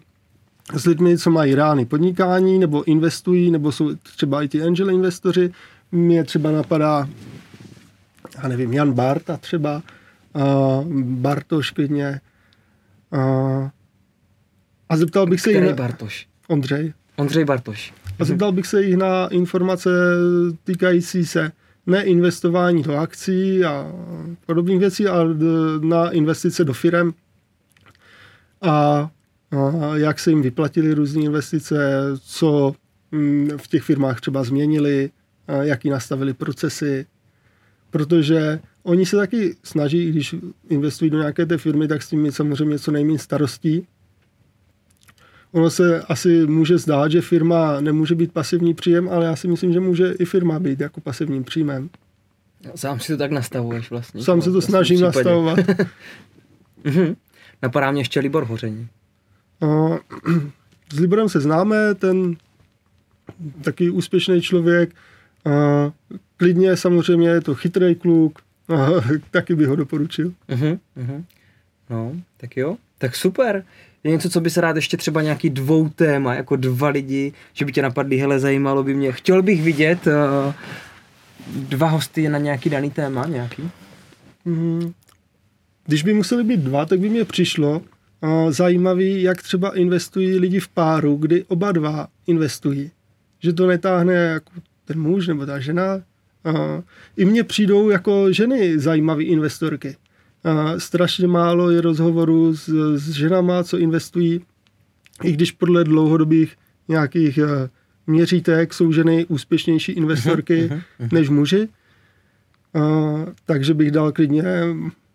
s 0.72 0.84
lidmi, 0.86 1.18
co 1.18 1.30
mají 1.30 1.54
rány 1.54 1.86
podnikání, 1.86 2.58
nebo 2.58 2.84
investují, 2.84 3.50
nebo 3.50 3.72
jsou 3.72 3.94
třeba 3.94 4.42
i 4.42 4.48
ty 4.48 4.62
angel 4.62 4.90
investoři. 4.90 5.52
Mě 5.92 6.24
třeba 6.24 6.50
napadá 6.50 7.08
já 8.42 8.48
nevím, 8.48 8.72
Jan 8.72 8.92
Barta 8.92 9.36
třeba, 9.36 9.82
uh, 10.32 10.92
Bartoš 11.02 11.70
klidně. 11.70 12.20
Uh, 13.10 13.68
a 14.88 14.96
zeptal 14.96 15.26
bych 15.26 15.40
Který 15.40 15.54
se 15.54 15.60
jich... 15.60 15.70
Na... 15.70 15.76
Bartoš? 15.76 16.28
Ondřej. 16.48 16.92
Ondřej 17.16 17.44
Bartoš. 17.44 17.94
A 18.18 18.24
zeptal 18.24 18.52
bych 18.52 18.66
se 18.66 18.82
jich 18.82 18.96
na 18.96 19.28
informace 19.28 19.90
týkající 20.64 21.26
se 21.26 21.52
neinvestování 21.86 22.82
do 22.82 22.96
akcí 22.96 23.64
a 23.64 23.92
podobných 24.46 24.78
věcí, 24.78 25.06
ale 25.06 25.34
na 25.80 26.10
investice 26.10 26.64
do 26.64 26.72
firem 26.72 27.14
a 28.62 29.10
jak 29.94 30.18
se 30.18 30.30
jim 30.30 30.42
vyplatily 30.42 30.94
různé 30.94 31.22
investice, 31.22 32.02
co 32.20 32.74
mm, 33.12 33.50
v 33.56 33.68
těch 33.68 33.82
firmách 33.82 34.20
třeba 34.20 34.44
změnili, 34.44 35.10
jaký 35.62 35.90
nastavili 35.90 36.34
procesy 36.34 37.06
protože 37.94 38.60
oni 38.82 39.06
se 39.06 39.16
taky 39.16 39.56
snaží, 39.62 40.10
když 40.10 40.34
investují 40.68 41.10
do 41.10 41.18
nějaké 41.18 41.46
té 41.46 41.58
firmy, 41.58 41.88
tak 41.88 42.02
s 42.02 42.08
tím 42.08 42.22
mít 42.22 42.34
samozřejmě 42.34 42.78
co 42.78 42.90
nejméně 42.90 43.18
starostí. 43.18 43.86
Ono 45.52 45.70
se 45.70 46.02
asi 46.02 46.46
může 46.46 46.78
zdát, 46.78 47.10
že 47.10 47.20
firma 47.20 47.80
nemůže 47.80 48.14
být 48.14 48.32
pasivní 48.32 48.74
příjem, 48.74 49.08
ale 49.08 49.26
já 49.26 49.36
si 49.36 49.48
myslím, 49.48 49.72
že 49.72 49.80
může 49.80 50.12
i 50.12 50.24
firma 50.24 50.58
být 50.58 50.80
jako 50.80 51.00
pasivním 51.00 51.44
příjmem. 51.44 51.90
Sám 52.74 53.00
si 53.00 53.12
to 53.12 53.18
tak 53.18 53.30
nastavuješ 53.30 53.90
vlastně. 53.90 54.22
Sám 54.22 54.42
se 54.42 54.50
to 54.50 54.62
snažím 54.62 54.96
případě. 54.96 55.16
nastavovat. 55.16 55.58
Mhm. 56.84 57.16
Napadá 57.62 57.90
mě 57.90 58.00
ještě 58.00 58.20
Libor 58.20 58.44
Hoření. 58.44 58.88
s 60.92 60.98
Liborem 61.00 61.28
se 61.28 61.40
známe, 61.40 61.94
ten 61.94 62.36
taky 63.62 63.90
úspěšný 63.90 64.42
člověk, 64.42 64.94
klidně 66.36 66.76
samozřejmě 66.76 67.28
je 67.28 67.40
to 67.40 67.54
chytrý 67.54 67.94
kluk, 67.94 68.38
taky 69.30 69.54
bych 69.54 69.68
ho 69.68 69.76
doporučil. 69.76 70.32
Uh-huh, 70.48 70.78
uh-huh. 70.96 71.24
No, 71.90 72.12
tak 72.36 72.56
jo, 72.56 72.76
tak 72.98 73.16
super. 73.16 73.64
Je 74.04 74.10
něco, 74.10 74.30
co 74.30 74.40
by 74.40 74.50
se 74.50 74.60
rád 74.60 74.76
ještě 74.76 74.96
třeba 74.96 75.22
nějaký 75.22 75.50
dvou 75.50 75.88
téma, 75.88 76.34
jako 76.34 76.56
dva 76.56 76.88
lidi, 76.88 77.32
že 77.52 77.64
by 77.64 77.72
tě 77.72 77.82
napadly, 77.82 78.16
hele, 78.16 78.38
zajímalo 78.38 78.82
by 78.82 78.94
mě. 78.94 79.12
Chtěl 79.12 79.42
bych 79.42 79.62
vidět 79.62 80.06
uh, 80.06 80.12
dva 81.46 81.88
hosty 81.88 82.28
na 82.28 82.38
nějaký 82.38 82.70
daný 82.70 82.90
téma, 82.90 83.26
nějaký? 83.26 83.70
Mm, 84.44 84.92
když 85.86 86.02
by 86.02 86.14
museli 86.14 86.44
být 86.44 86.60
dva, 86.60 86.86
tak 86.86 87.00
by 87.00 87.08
mě 87.08 87.24
přišlo 87.24 87.82
zajímavý, 88.50 89.22
jak 89.22 89.42
třeba 89.42 89.76
investují 89.76 90.38
lidi 90.38 90.60
v 90.60 90.68
páru, 90.68 91.16
kdy 91.16 91.44
oba 91.48 91.72
dva 91.72 92.08
investují. 92.26 92.90
Že 93.40 93.52
to 93.52 93.66
netáhne 93.66 94.14
jako 94.14 94.52
ten 94.84 95.00
muž 95.00 95.28
nebo 95.28 95.46
ta 95.46 95.60
žena. 95.60 96.02
A 96.44 96.82
I 97.16 97.24
mně 97.24 97.44
přijdou 97.44 97.90
jako 97.90 98.32
ženy 98.32 98.78
zajímavé 98.78 99.22
investorky. 99.22 99.96
A 100.44 100.78
strašně 100.78 101.26
málo 101.26 101.70
je 101.70 101.80
rozhovorů 101.80 102.56
s, 102.56 102.68
s 102.94 103.10
ženama, 103.10 103.64
co 103.64 103.78
investují, 103.78 104.40
i 105.22 105.32
když 105.32 105.52
podle 105.52 105.84
dlouhodobých 105.84 106.56
nějakých 106.88 107.38
uh, 107.38 107.48
měřítek 108.06 108.74
jsou 108.74 108.92
ženy 108.92 109.26
úspěšnější 109.28 109.92
investorky 109.92 110.68
uh-huh, 110.68 110.82
uh-huh. 111.00 111.12
než 111.12 111.28
muži. 111.28 111.68
Uh, 112.72 113.24
takže 113.46 113.74
bych 113.74 113.90
dal 113.90 114.12
klidně 114.12 114.44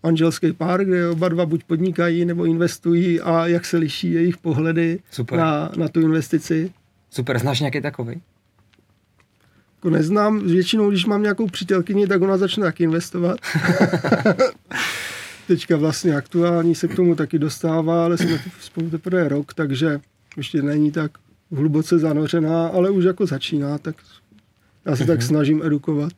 manželský 0.04 0.54
pár, 0.54 0.86
kde 0.86 1.10
oba 1.10 1.30
dva 1.30 1.46
buď 1.46 1.64
podnikají 1.64 2.26
nebo 2.26 2.46
investují 2.46 3.22
a 3.22 3.48
jak 3.48 3.66
se 3.66 3.78
liší 3.78 4.12
jejich 4.12 4.38
pohledy 4.38 5.00
na, 5.32 5.72
na 5.78 5.88
tu 5.88 6.02
investici. 6.02 6.72
Super, 7.10 7.40
znáš 7.40 7.60
nějaký 7.60 7.82
takový? 7.82 8.22
jako 9.80 9.90
neznám. 9.90 10.40
Většinou, 10.40 10.90
když 10.90 11.06
mám 11.06 11.22
nějakou 11.22 11.48
přítelkyni, 11.48 12.08
tak 12.08 12.22
ona 12.22 12.38
začne 12.38 12.64
taky 12.64 12.84
investovat. 12.84 13.40
Teďka 15.48 15.78
vlastně 15.78 16.16
aktuální 16.16 16.76
se 16.76 16.88
k 16.88 16.96
tomu 16.96 17.16
taky 17.16 17.40
dostává, 17.40 18.06
ale 18.06 18.18
jsme 18.18 18.40
spolu 18.62 18.90
teprve 18.90 19.30
rok, 19.30 19.54
takže 19.54 20.00
ještě 20.38 20.62
není 20.62 20.92
tak 20.92 21.12
hluboce 21.52 22.00
zanořená, 22.00 22.68
ale 22.68 22.90
už 22.90 23.04
jako 23.04 23.26
začíná, 23.26 23.78
tak 23.78 23.96
já 24.86 24.96
se 24.96 25.06
tak 25.06 25.20
mhm. 25.20 25.28
snažím 25.28 25.64
edukovat. 25.64 26.14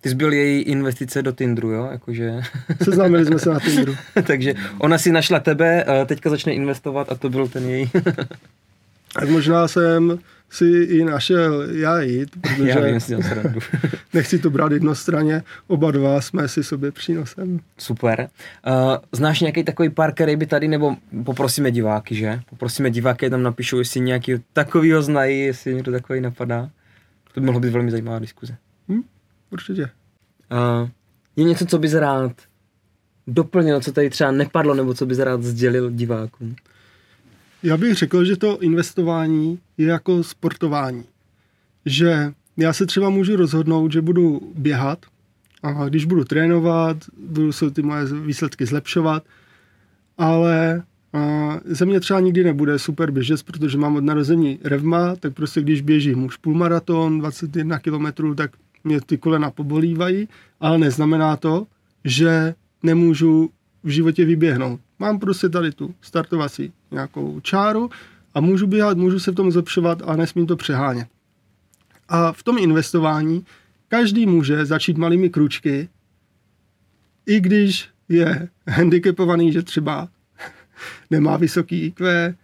Ty 0.00 0.08
jsi 0.08 0.14
byl 0.14 0.32
její 0.32 0.62
investice 0.62 1.22
do 1.22 1.32
Tinderu, 1.32 1.70
jo? 1.70 1.88
Jakože... 1.92 2.40
Seznámili 2.82 3.26
jsme 3.26 3.38
se 3.38 3.50
na 3.50 3.60
Tinderu. 3.60 3.96
Takže 4.26 4.54
ona 4.78 4.98
si 4.98 5.12
našla 5.12 5.40
tebe, 5.40 5.84
teďka 6.06 6.30
začne 6.30 6.52
investovat 6.52 7.12
a 7.12 7.14
to 7.14 7.30
byl 7.30 7.48
ten 7.48 7.68
její. 7.68 7.90
tak 9.14 9.28
možná 9.28 9.68
jsem 9.68 10.18
si 10.50 10.66
i 10.66 11.04
našel 11.04 11.66
já 11.70 12.00
jít, 12.00 12.30
protože 12.40 12.68
já 12.68 12.80
vím, 12.80 12.98
nechci 14.14 14.38
to 14.38 14.50
brát 14.50 14.72
jednostranně, 14.72 15.42
oba 15.66 15.90
dva 15.90 16.20
jsme 16.20 16.48
si 16.48 16.64
sobě 16.64 16.92
přínosem. 16.92 17.60
Super. 17.78 18.28
Uh, 18.66 18.96
znáš 19.12 19.40
nějaký 19.40 19.64
takový 19.64 19.88
pár, 19.88 20.14
který 20.14 20.36
by 20.36 20.46
tady, 20.46 20.68
nebo 20.68 20.96
poprosíme 21.24 21.70
diváky, 21.70 22.14
že? 22.14 22.40
Poprosíme 22.50 22.90
diváky, 22.90 23.30
tam 23.30 23.42
napíšou, 23.42 23.78
jestli 23.78 24.00
nějaký 24.00 24.34
takovýho 24.52 25.02
znají, 25.02 25.40
jestli 25.40 25.74
někdo 25.74 25.92
takový 25.92 26.20
napadá. 26.20 26.70
To 27.34 27.40
by 27.40 27.46
mohlo 27.46 27.60
být 27.60 27.70
velmi 27.70 27.90
zajímavá 27.90 28.18
diskuze. 28.18 28.56
Hm, 28.88 29.02
určitě. 29.50 29.90
Uh, 30.52 30.88
je 31.36 31.44
něco, 31.44 31.66
co 31.66 31.78
bys 31.78 31.94
rád 31.94 32.32
doplnil, 33.26 33.80
co 33.80 33.92
tady 33.92 34.10
třeba 34.10 34.30
nepadlo, 34.30 34.74
nebo 34.74 34.94
co 34.94 35.06
bys 35.06 35.18
rád 35.18 35.42
sdělil 35.42 35.90
divákům? 35.90 36.56
Já 37.62 37.76
bych 37.76 37.94
řekl, 37.94 38.24
že 38.24 38.36
to 38.36 38.58
investování 38.58 39.58
je 39.78 39.86
jako 39.86 40.24
sportování. 40.24 41.04
Že 41.86 42.32
já 42.56 42.72
se 42.72 42.86
třeba 42.86 43.10
můžu 43.10 43.36
rozhodnout, 43.36 43.92
že 43.92 44.02
budu 44.02 44.52
běhat 44.54 45.06
a 45.62 45.88
když 45.88 46.04
budu 46.04 46.24
trénovat, 46.24 46.96
budu 47.18 47.52
se 47.52 47.70
ty 47.70 47.82
moje 47.82 48.04
výsledky 48.04 48.66
zlepšovat, 48.66 49.24
ale 50.18 50.82
a 51.12 51.60
ze 51.64 51.86
mě 51.86 52.00
třeba 52.00 52.20
nikdy 52.20 52.44
nebude 52.44 52.78
super 52.78 53.10
běžec, 53.10 53.42
protože 53.42 53.78
mám 53.78 53.96
od 53.96 54.04
narození 54.04 54.58
revma, 54.64 55.16
tak 55.16 55.34
prostě 55.34 55.60
když 55.60 55.80
běžím 55.80 56.24
už 56.24 56.36
půlmaraton, 56.36 57.18
21 57.18 57.78
km, 57.78 58.34
tak 58.34 58.50
mě 58.84 59.00
ty 59.00 59.18
kolena 59.18 59.50
pobolívají, 59.50 60.28
ale 60.60 60.78
neznamená 60.78 61.36
to, 61.36 61.66
že 62.04 62.54
nemůžu 62.82 63.50
v 63.84 63.88
životě 63.88 64.24
vyběhnout. 64.24 64.80
Mám 64.98 65.18
prostě 65.18 65.48
tady 65.48 65.72
tu 65.72 65.94
startovací 66.00 66.72
nějakou 66.90 67.40
čáru 67.40 67.90
a 68.34 68.40
můžu 68.40 68.66
běhat, 68.66 68.98
můžu 68.98 69.18
se 69.18 69.30
v 69.30 69.34
tom 69.34 69.52
zlepšovat 69.52 70.02
a 70.04 70.16
nesmím 70.16 70.46
to 70.46 70.56
přehánět. 70.56 71.08
A 72.08 72.32
v 72.32 72.42
tom 72.42 72.58
investování 72.58 73.44
každý 73.88 74.26
může 74.26 74.64
začít 74.64 74.98
malými 74.98 75.30
kručky, 75.30 75.88
i 77.26 77.40
když 77.40 77.88
je 78.08 78.48
handicapovaný, 78.68 79.52
že 79.52 79.62
třeba 79.62 80.08
nemá 81.10 81.36
vysoký 81.36 81.86
IQ, 81.86 82.34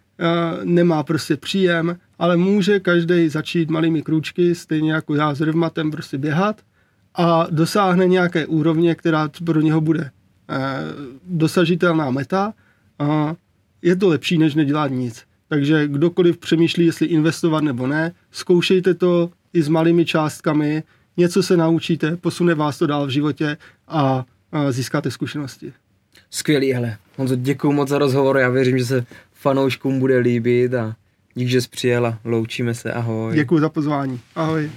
nemá 0.64 1.02
prostě 1.02 1.36
příjem, 1.36 1.98
ale 2.18 2.36
může 2.36 2.80
každý 2.80 3.28
začít 3.28 3.70
malými 3.70 4.02
krůčky, 4.02 4.54
stejně 4.54 4.92
jako 4.92 5.14
já 5.14 5.34
s 5.34 5.40
revmatem 5.40 5.90
prostě 5.90 6.18
běhat 6.18 6.60
a 7.14 7.46
dosáhne 7.50 8.06
nějaké 8.06 8.46
úrovně, 8.46 8.94
která 8.94 9.30
pro 9.44 9.60
něho 9.60 9.80
bude 9.80 10.10
eh, 10.50 10.56
dosažitelná 11.26 12.10
meta 12.10 12.54
a 12.98 13.34
je 13.82 13.96
to 13.96 14.08
lepší, 14.08 14.38
než 14.38 14.54
nedělat 14.54 14.88
nic. 14.90 15.24
Takže 15.48 15.88
kdokoliv 15.88 16.38
přemýšlí, 16.38 16.86
jestli 16.86 17.06
investovat 17.06 17.64
nebo 17.64 17.86
ne, 17.86 18.12
zkoušejte 18.30 18.94
to 18.94 19.30
i 19.52 19.62
s 19.62 19.68
malými 19.68 20.04
částkami, 20.04 20.82
něco 21.16 21.42
se 21.42 21.56
naučíte, 21.56 22.16
posune 22.16 22.54
vás 22.54 22.78
to 22.78 22.86
dál 22.86 23.06
v 23.06 23.10
životě 23.10 23.56
a, 23.88 24.24
získáte 24.70 25.10
zkušenosti. 25.10 25.72
Skvělý, 26.30 26.72
hele. 26.72 26.96
Honzo, 27.16 27.36
děkuji 27.36 27.72
moc 27.72 27.88
za 27.88 27.98
rozhovor, 27.98 28.38
já 28.38 28.48
věřím, 28.48 28.78
že 28.78 28.84
se 28.84 29.06
fanouškům 29.32 29.98
bude 29.98 30.18
líbit 30.18 30.74
a 30.74 30.96
dík, 31.36 31.48
že 31.48 31.60
jsi 31.60 31.68
přijela. 31.68 32.18
Loučíme 32.24 32.74
se, 32.74 32.92
ahoj. 32.92 33.34
Děkuji 33.34 33.60
za 33.60 33.68
pozvání. 33.68 34.20
Ahoj. 34.36 34.70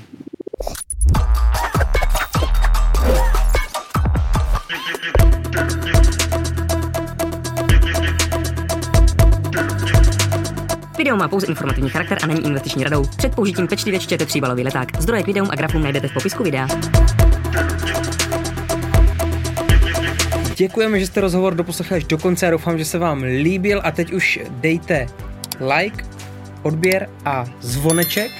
Video 10.98 11.18
má 11.18 11.28
pouze 11.28 11.48
informativní 11.48 11.90
charakter 11.90 12.18
a 12.24 12.28
není 12.28 12.46
investiční 12.46 12.84
radou. 12.84 13.06
Před 13.18 13.36
použitím 13.36 13.68
pečlivě 13.68 14.00
čtěte 14.00 14.26
tříbalový 14.26 14.64
leták. 14.64 15.02
Zdroje 15.02 15.24
k 15.24 15.28
videům 15.28 15.48
a 15.52 15.56
grafům 15.56 15.84
najdete 15.84 16.08
v 16.08 16.14
popisku 16.14 16.44
videa. 16.44 16.68
Děkujeme, 20.56 21.00
že 21.00 21.08
jste 21.08 21.22
rozhovor 21.22 21.56
doposlechli 21.56 21.98
až 21.98 22.04
do 22.04 22.18
konce 22.18 22.48
a 22.48 22.52
doufám, 22.52 22.78
že 22.78 22.86
se 22.86 22.98
vám 22.98 23.24
líbil 23.24 23.82
a 23.84 23.92
teď 23.92 24.14
už 24.14 24.40
dejte 24.50 25.08
like, 25.76 26.19
odběr 26.62 27.10
a 27.26 27.46
zvoneček. 27.60 28.32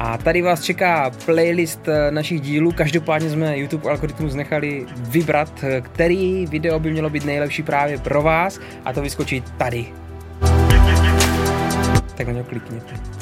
A 0.00 0.18
tady 0.18 0.42
vás 0.42 0.62
čeká 0.62 1.10
playlist 1.24 1.88
eh, 1.88 2.10
našich 2.10 2.40
dílů. 2.40 2.72
Každopádně 2.72 3.30
jsme 3.30 3.58
YouTube 3.58 3.90
algoritmus 3.90 4.34
nechali 4.34 4.86
vybrat, 4.96 5.52
eh, 5.62 5.80
který 5.80 6.46
video 6.46 6.78
by 6.78 6.90
mělo 6.90 7.10
být 7.10 7.24
nejlepší 7.24 7.62
právě 7.62 7.98
pro 7.98 8.22
vás 8.22 8.60
a 8.84 8.92
to 8.92 9.02
vyskočí 9.02 9.44
tady. 9.58 9.86
Tak 12.16 12.26
na 12.26 12.32
něj 12.32 12.44
klikněte. 12.44 13.19